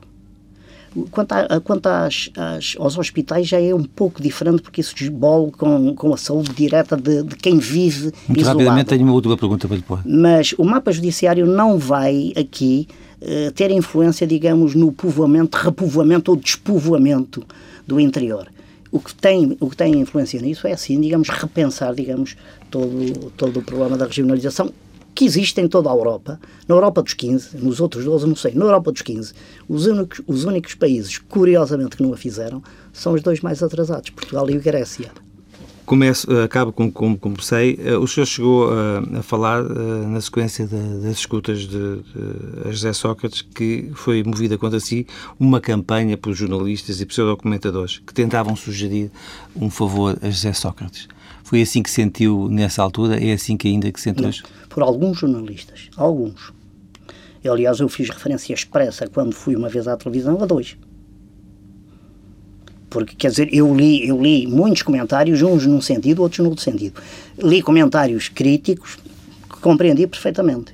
Quanto, 1.13 1.33
a, 1.33 1.61
quanto 1.61 1.87
às, 1.87 2.31
às, 2.37 2.75
aos 2.79 2.99
hospitais 2.99 3.47
já 3.47 3.61
é 3.61 3.73
um 3.73 3.85
pouco 3.85 4.21
diferente 4.21 4.61
porque 4.61 4.81
isso 4.81 4.95
desbola 4.95 5.51
com, 5.53 5.95
com 5.95 6.13
a 6.13 6.17
saúde 6.17 6.53
direta 6.53 6.97
de, 6.97 7.23
de 7.23 7.37
quem 7.37 7.59
vive 7.59 8.13
Muito 8.27 8.41
isolado. 8.41 8.59
rapidamente 8.59 8.87
tenho 8.89 9.05
uma 9.05 9.13
última 9.13 9.37
pergunta 9.37 9.69
para 9.69 9.77
lhe 9.77 9.83
pôr. 9.83 10.01
Mas 10.05 10.53
o 10.59 10.65
mapa 10.65 10.91
judiciário 10.91 11.47
não 11.47 11.79
vai 11.79 12.33
aqui 12.37 12.89
uh, 13.23 13.53
ter 13.53 13.71
influência, 13.71 14.27
digamos, 14.27 14.75
no 14.75 14.91
povoamento, 14.91 15.57
repovoamento 15.57 16.33
ou 16.33 16.37
despovoamento 16.37 17.45
do 17.87 18.01
interior. 18.01 18.49
O 18.91 18.99
que 18.99 19.15
tem, 19.15 19.57
o 19.61 19.71
que 19.71 19.77
tem 19.77 20.01
influência 20.01 20.41
nisso 20.41 20.67
é, 20.67 20.73
assim, 20.73 21.01
digamos, 21.01 21.29
repensar, 21.29 21.95
digamos, 21.95 22.37
todo, 22.69 23.31
todo 23.37 23.61
o 23.61 23.63
problema 23.63 23.97
da 23.97 24.07
regionalização 24.07 24.73
que 25.15 25.25
existe 25.25 25.61
em 25.61 25.69
toda 25.69 25.91
a 25.91 25.93
Europa, 25.93 26.41
na 26.69 26.75
Europa 26.75 27.03
dos 27.03 27.15
15, 27.15 27.57
nos 27.59 27.81
outros 27.81 28.05
12, 28.05 28.27
não 28.27 28.37
sei, 28.37 28.55
na 28.55 28.65
Europa 28.65 28.93
dos 28.93 29.03
15, 29.03 29.33
os 29.69 29.87
únicos, 29.87 30.23
os 30.27 30.45
únicos 30.45 30.75
países, 30.75 31.19
curiosamente, 31.19 31.97
que 31.97 32.03
não 32.03 32.13
a 32.13 32.17
fizeram 32.17 32.63
são 32.93 33.15
os 33.15 33.23
dois 33.23 33.41
mais 33.41 33.63
atrasados, 33.63 34.11
Portugal 34.11 34.49
e 34.51 34.59
Grécia. 34.59 35.11
Começo, 35.91 36.33
eh, 36.33 36.45
acabo 36.45 36.73
com 36.73 36.89
como 36.89 37.19
comecei. 37.19 37.77
Eh, 37.83 37.97
o 37.97 38.07
senhor 38.07 38.25
chegou 38.25 38.71
a, 38.71 39.03
eh, 39.13 39.19
a 39.19 39.23
falar 39.25 39.65
na 39.65 40.21
sequência 40.21 40.65
de, 40.65 40.77
das 41.01 41.19
escutas 41.19 41.63
de, 41.63 41.97
de 41.97 42.71
José 42.71 42.93
Sócrates 42.93 43.43
que 43.43 43.91
foi 43.95 44.23
movida 44.23 44.57
contra 44.57 44.79
si 44.79 45.05
uma 45.37 45.61
campanha 45.61 46.17
por 46.17 46.33
jornalistas 46.33 47.01
e 47.01 47.07
pseudocomentadores 47.07 48.01
que 48.07 48.15
tentavam 48.15 48.55
sugerir 48.55 49.11
um 49.57 49.69
favor 49.69 50.17
a 50.23 50.31
José 50.31 50.53
Sócrates. 50.53 51.09
Foi 51.43 51.61
assim 51.61 51.83
que 51.83 51.91
sentiu 51.91 52.47
nessa 52.49 52.81
altura? 52.81 53.19
É 53.19 53.33
assim 53.33 53.57
que 53.57 53.67
ainda 53.67 53.91
que 53.91 54.01
sente 54.01 54.25
hoje? 54.25 54.45
Por 54.71 54.85
alguns 54.85 55.19
jornalistas. 55.19 55.91
Alguns. 55.97 56.53
Eu, 57.43 57.53
aliás, 57.53 57.81
eu 57.81 57.89
fiz 57.89 58.09
referência 58.09 58.55
expressa 58.55 59.07
quando 59.09 59.35
fui 59.35 59.57
uma 59.57 59.69
vez 59.69 59.89
à 59.89 59.97
televisão 59.97 60.41
a 60.41 60.47
dois. 60.47 60.77
Porque, 62.89 63.17
quer 63.17 63.31
dizer, 63.31 63.49
eu 63.53 63.75
li, 63.75 64.09
eu 64.09 64.21
li 64.21 64.47
muitos 64.47 64.83
comentários, 64.83 65.43
uns 65.43 65.67
num 65.67 65.81
sentido, 65.81 66.23
outros 66.23 66.39
no 66.39 66.51
outro 66.51 66.63
sentido. 66.63 67.01
Li 67.39 67.61
comentários 67.63 68.29
críticos 68.29 68.97
que 69.49 69.61
compreendi 69.61 70.07
perfeitamente. 70.07 70.73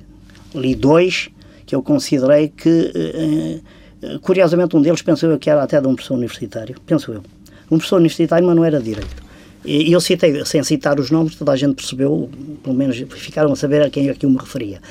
Li 0.53 0.75
dois 0.75 1.29
que 1.65 1.75
eu 1.75 1.81
considerei 1.81 2.49
que, 2.49 2.91
eh, 2.95 3.61
eh, 4.01 4.19
curiosamente, 4.21 4.75
um 4.75 4.81
deles 4.81 5.01
pensou 5.01 5.29
eu 5.29 5.39
que 5.39 5.49
era 5.49 5.63
até 5.63 5.81
de 5.81 5.87
um 5.87 5.95
professor 5.95 6.15
universitário, 6.15 6.75
penso 6.85 7.11
eu. 7.11 7.23
Um 7.65 7.77
professor 7.77 7.97
universitário, 7.97 8.45
mas 8.45 8.55
não 8.55 8.63
era 8.63 8.79
de 8.79 8.85
direito. 8.85 9.26
E 9.67 9.91
eu 9.91 9.99
citei, 9.99 10.45
sem 10.45 10.63
citar 10.63 10.99
os 10.99 11.11
nomes, 11.11 11.35
toda 11.35 11.51
a 11.51 11.55
gente 11.55 11.75
percebeu, 11.75 12.29
pelo 12.63 12.75
menos 12.75 12.97
ficaram 13.15 13.51
a 13.51 13.55
saber 13.55 13.81
a 13.81 13.89
quem 13.89 14.07
é 14.07 14.13
que 14.13 14.25
eu 14.25 14.29
me 14.29 14.37
referia. 14.37 14.81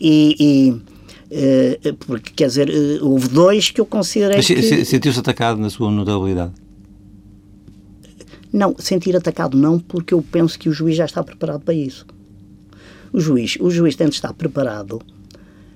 E, 0.00 0.36
e 0.40 0.70
uh, 0.70 1.94
porque, 2.06 2.32
quer 2.34 2.46
dizer, 2.46 2.70
uh, 2.70 3.06
houve 3.06 3.28
dois 3.28 3.70
que 3.70 3.80
eu 3.80 3.86
considerei 3.86 4.36
Mas 4.36 4.46
que... 4.46 4.84
sentiu-se 4.84 5.18
atacado 5.18 5.60
na 5.60 5.68
sua 5.68 5.90
notabilidade? 5.90 6.52
Não, 8.50 8.74
sentir 8.78 9.14
atacado 9.14 9.56
não, 9.56 9.78
porque 9.78 10.14
eu 10.14 10.22
penso 10.22 10.58
que 10.58 10.68
o 10.68 10.72
juiz 10.72 10.96
já 10.96 11.04
está 11.04 11.22
preparado 11.22 11.60
para 11.60 11.74
isso. 11.74 12.06
O 13.12 13.20
juiz, 13.20 13.58
o 13.60 13.70
juiz 13.70 13.94
tem 13.96 14.08
de 14.08 14.14
estar 14.14 14.32
preparado 14.32 15.00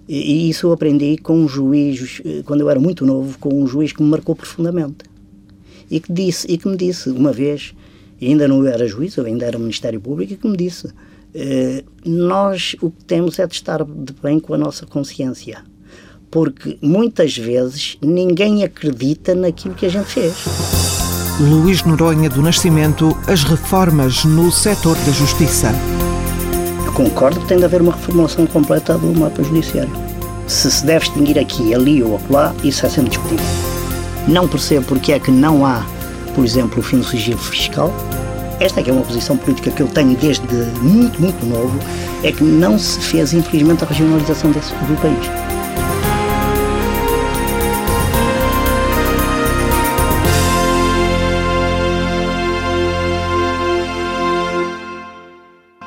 e 0.09 0.49
isso 0.49 0.69
eu 0.69 0.73
aprendi 0.73 1.17
com 1.19 1.37
um 1.37 1.49
juiz, 1.49 2.23
eh, 2.25 2.43
quando 2.45 2.61
eu 2.61 2.71
era 2.71 2.79
muito 2.79 3.05
novo, 3.05 3.37
com 3.39 3.53
um 3.53 3.67
juiz 3.67 3.93
que 3.93 4.01
me 4.01 4.09
marcou 4.09 4.37
profundamente. 4.37 5.05
E 5.91 5.99
que, 5.99 6.13
disse, 6.13 6.47
e 6.51 6.57
que 6.57 6.69
me 6.69 6.77
disse 6.77 7.11
uma 7.11 7.33
vez, 7.33 7.75
e 8.21 8.29
ainda 8.29 8.49
não 8.49 8.67
era 8.67 8.87
juiz, 8.87 9.17
eu 9.17 9.25
ainda 9.25 9.45
era 9.45 9.59
Ministério 9.59 10.01
Público, 10.01 10.37
que 10.37 10.49
me 10.49 10.57
disse: 10.57 10.89
eh, 11.35 11.85
Nós 12.05 12.77
o 12.81 12.91
que 12.91 13.05
temos 13.05 13.39
é 13.39 13.47
de 13.47 13.55
estar 13.55 13.85
de 13.85 14.13
bem 14.23 14.41
com 14.41 14.55
a 14.55 14.59
nossa 14.59 14.87
consciência, 14.87 15.59
porque 16.31 16.79
muitas 16.81 17.37
vezes 17.37 17.99
ninguém 18.03 18.65
acredita 18.65 19.35
naquilo 19.35 19.75
que 19.75 19.87
a 19.87 19.91
gente 19.91 20.07
fez. 20.07 20.35
Luís 21.39 21.83
Noronha 21.83 22.31
do 22.31 22.41
Nascimento, 22.41 23.15
as 23.29 23.45
reformas 23.45 24.25
no 24.25 24.51
setor 24.51 24.97
da 24.97 25.13
justiça. 25.13 25.69
Eu 26.87 26.93
concordo 26.95 27.41
que 27.41 27.49
tem 27.49 27.59
de 27.59 27.65
haver 27.65 27.83
uma 27.83 27.93
reformulação 27.93 28.47
completa 28.47 28.97
do 28.97 29.15
mapa 29.15 29.43
judiciário. 29.43 29.93
Se 30.47 30.71
se 30.71 30.87
deve 30.87 31.05
extinguir 31.05 31.39
aqui, 31.39 31.75
ali 31.75 32.03
ou 32.03 32.17
acolá, 32.17 32.55
isso 32.65 32.87
é 32.87 32.89
sempre 32.89 33.11
discutível. 33.11 33.45
Não 34.27 34.49
percebo 34.49 34.87
porque 34.87 35.13
é 35.13 35.21
que 35.21 35.31
não 35.31 35.67
há 35.67 35.85
por 36.37 36.45
exemplo, 36.45 36.81
o 36.81 37.03
sigilo 37.03 37.39
fiscal, 37.39 37.91
esta 38.61 38.81
é 38.81 38.83
que 38.83 38.91
é 38.91 38.93
uma 38.93 39.03
posição 39.03 39.39
política 39.39 39.71
que 39.71 39.83
eu 39.83 39.89
tenho 39.89 40.15
desde 40.19 40.47
muito, 40.83 41.19
muito 41.21 41.47
novo, 41.47 41.79
é 42.23 42.31
que 42.31 42.45
não 42.45 42.79
se 42.79 43.01
fez, 43.01 43.33
infelizmente, 43.33 43.83
a 43.83 43.87
regionalização 43.87 44.53
desse, 44.53 44.71
do 44.75 45.01
país. 45.01 45.66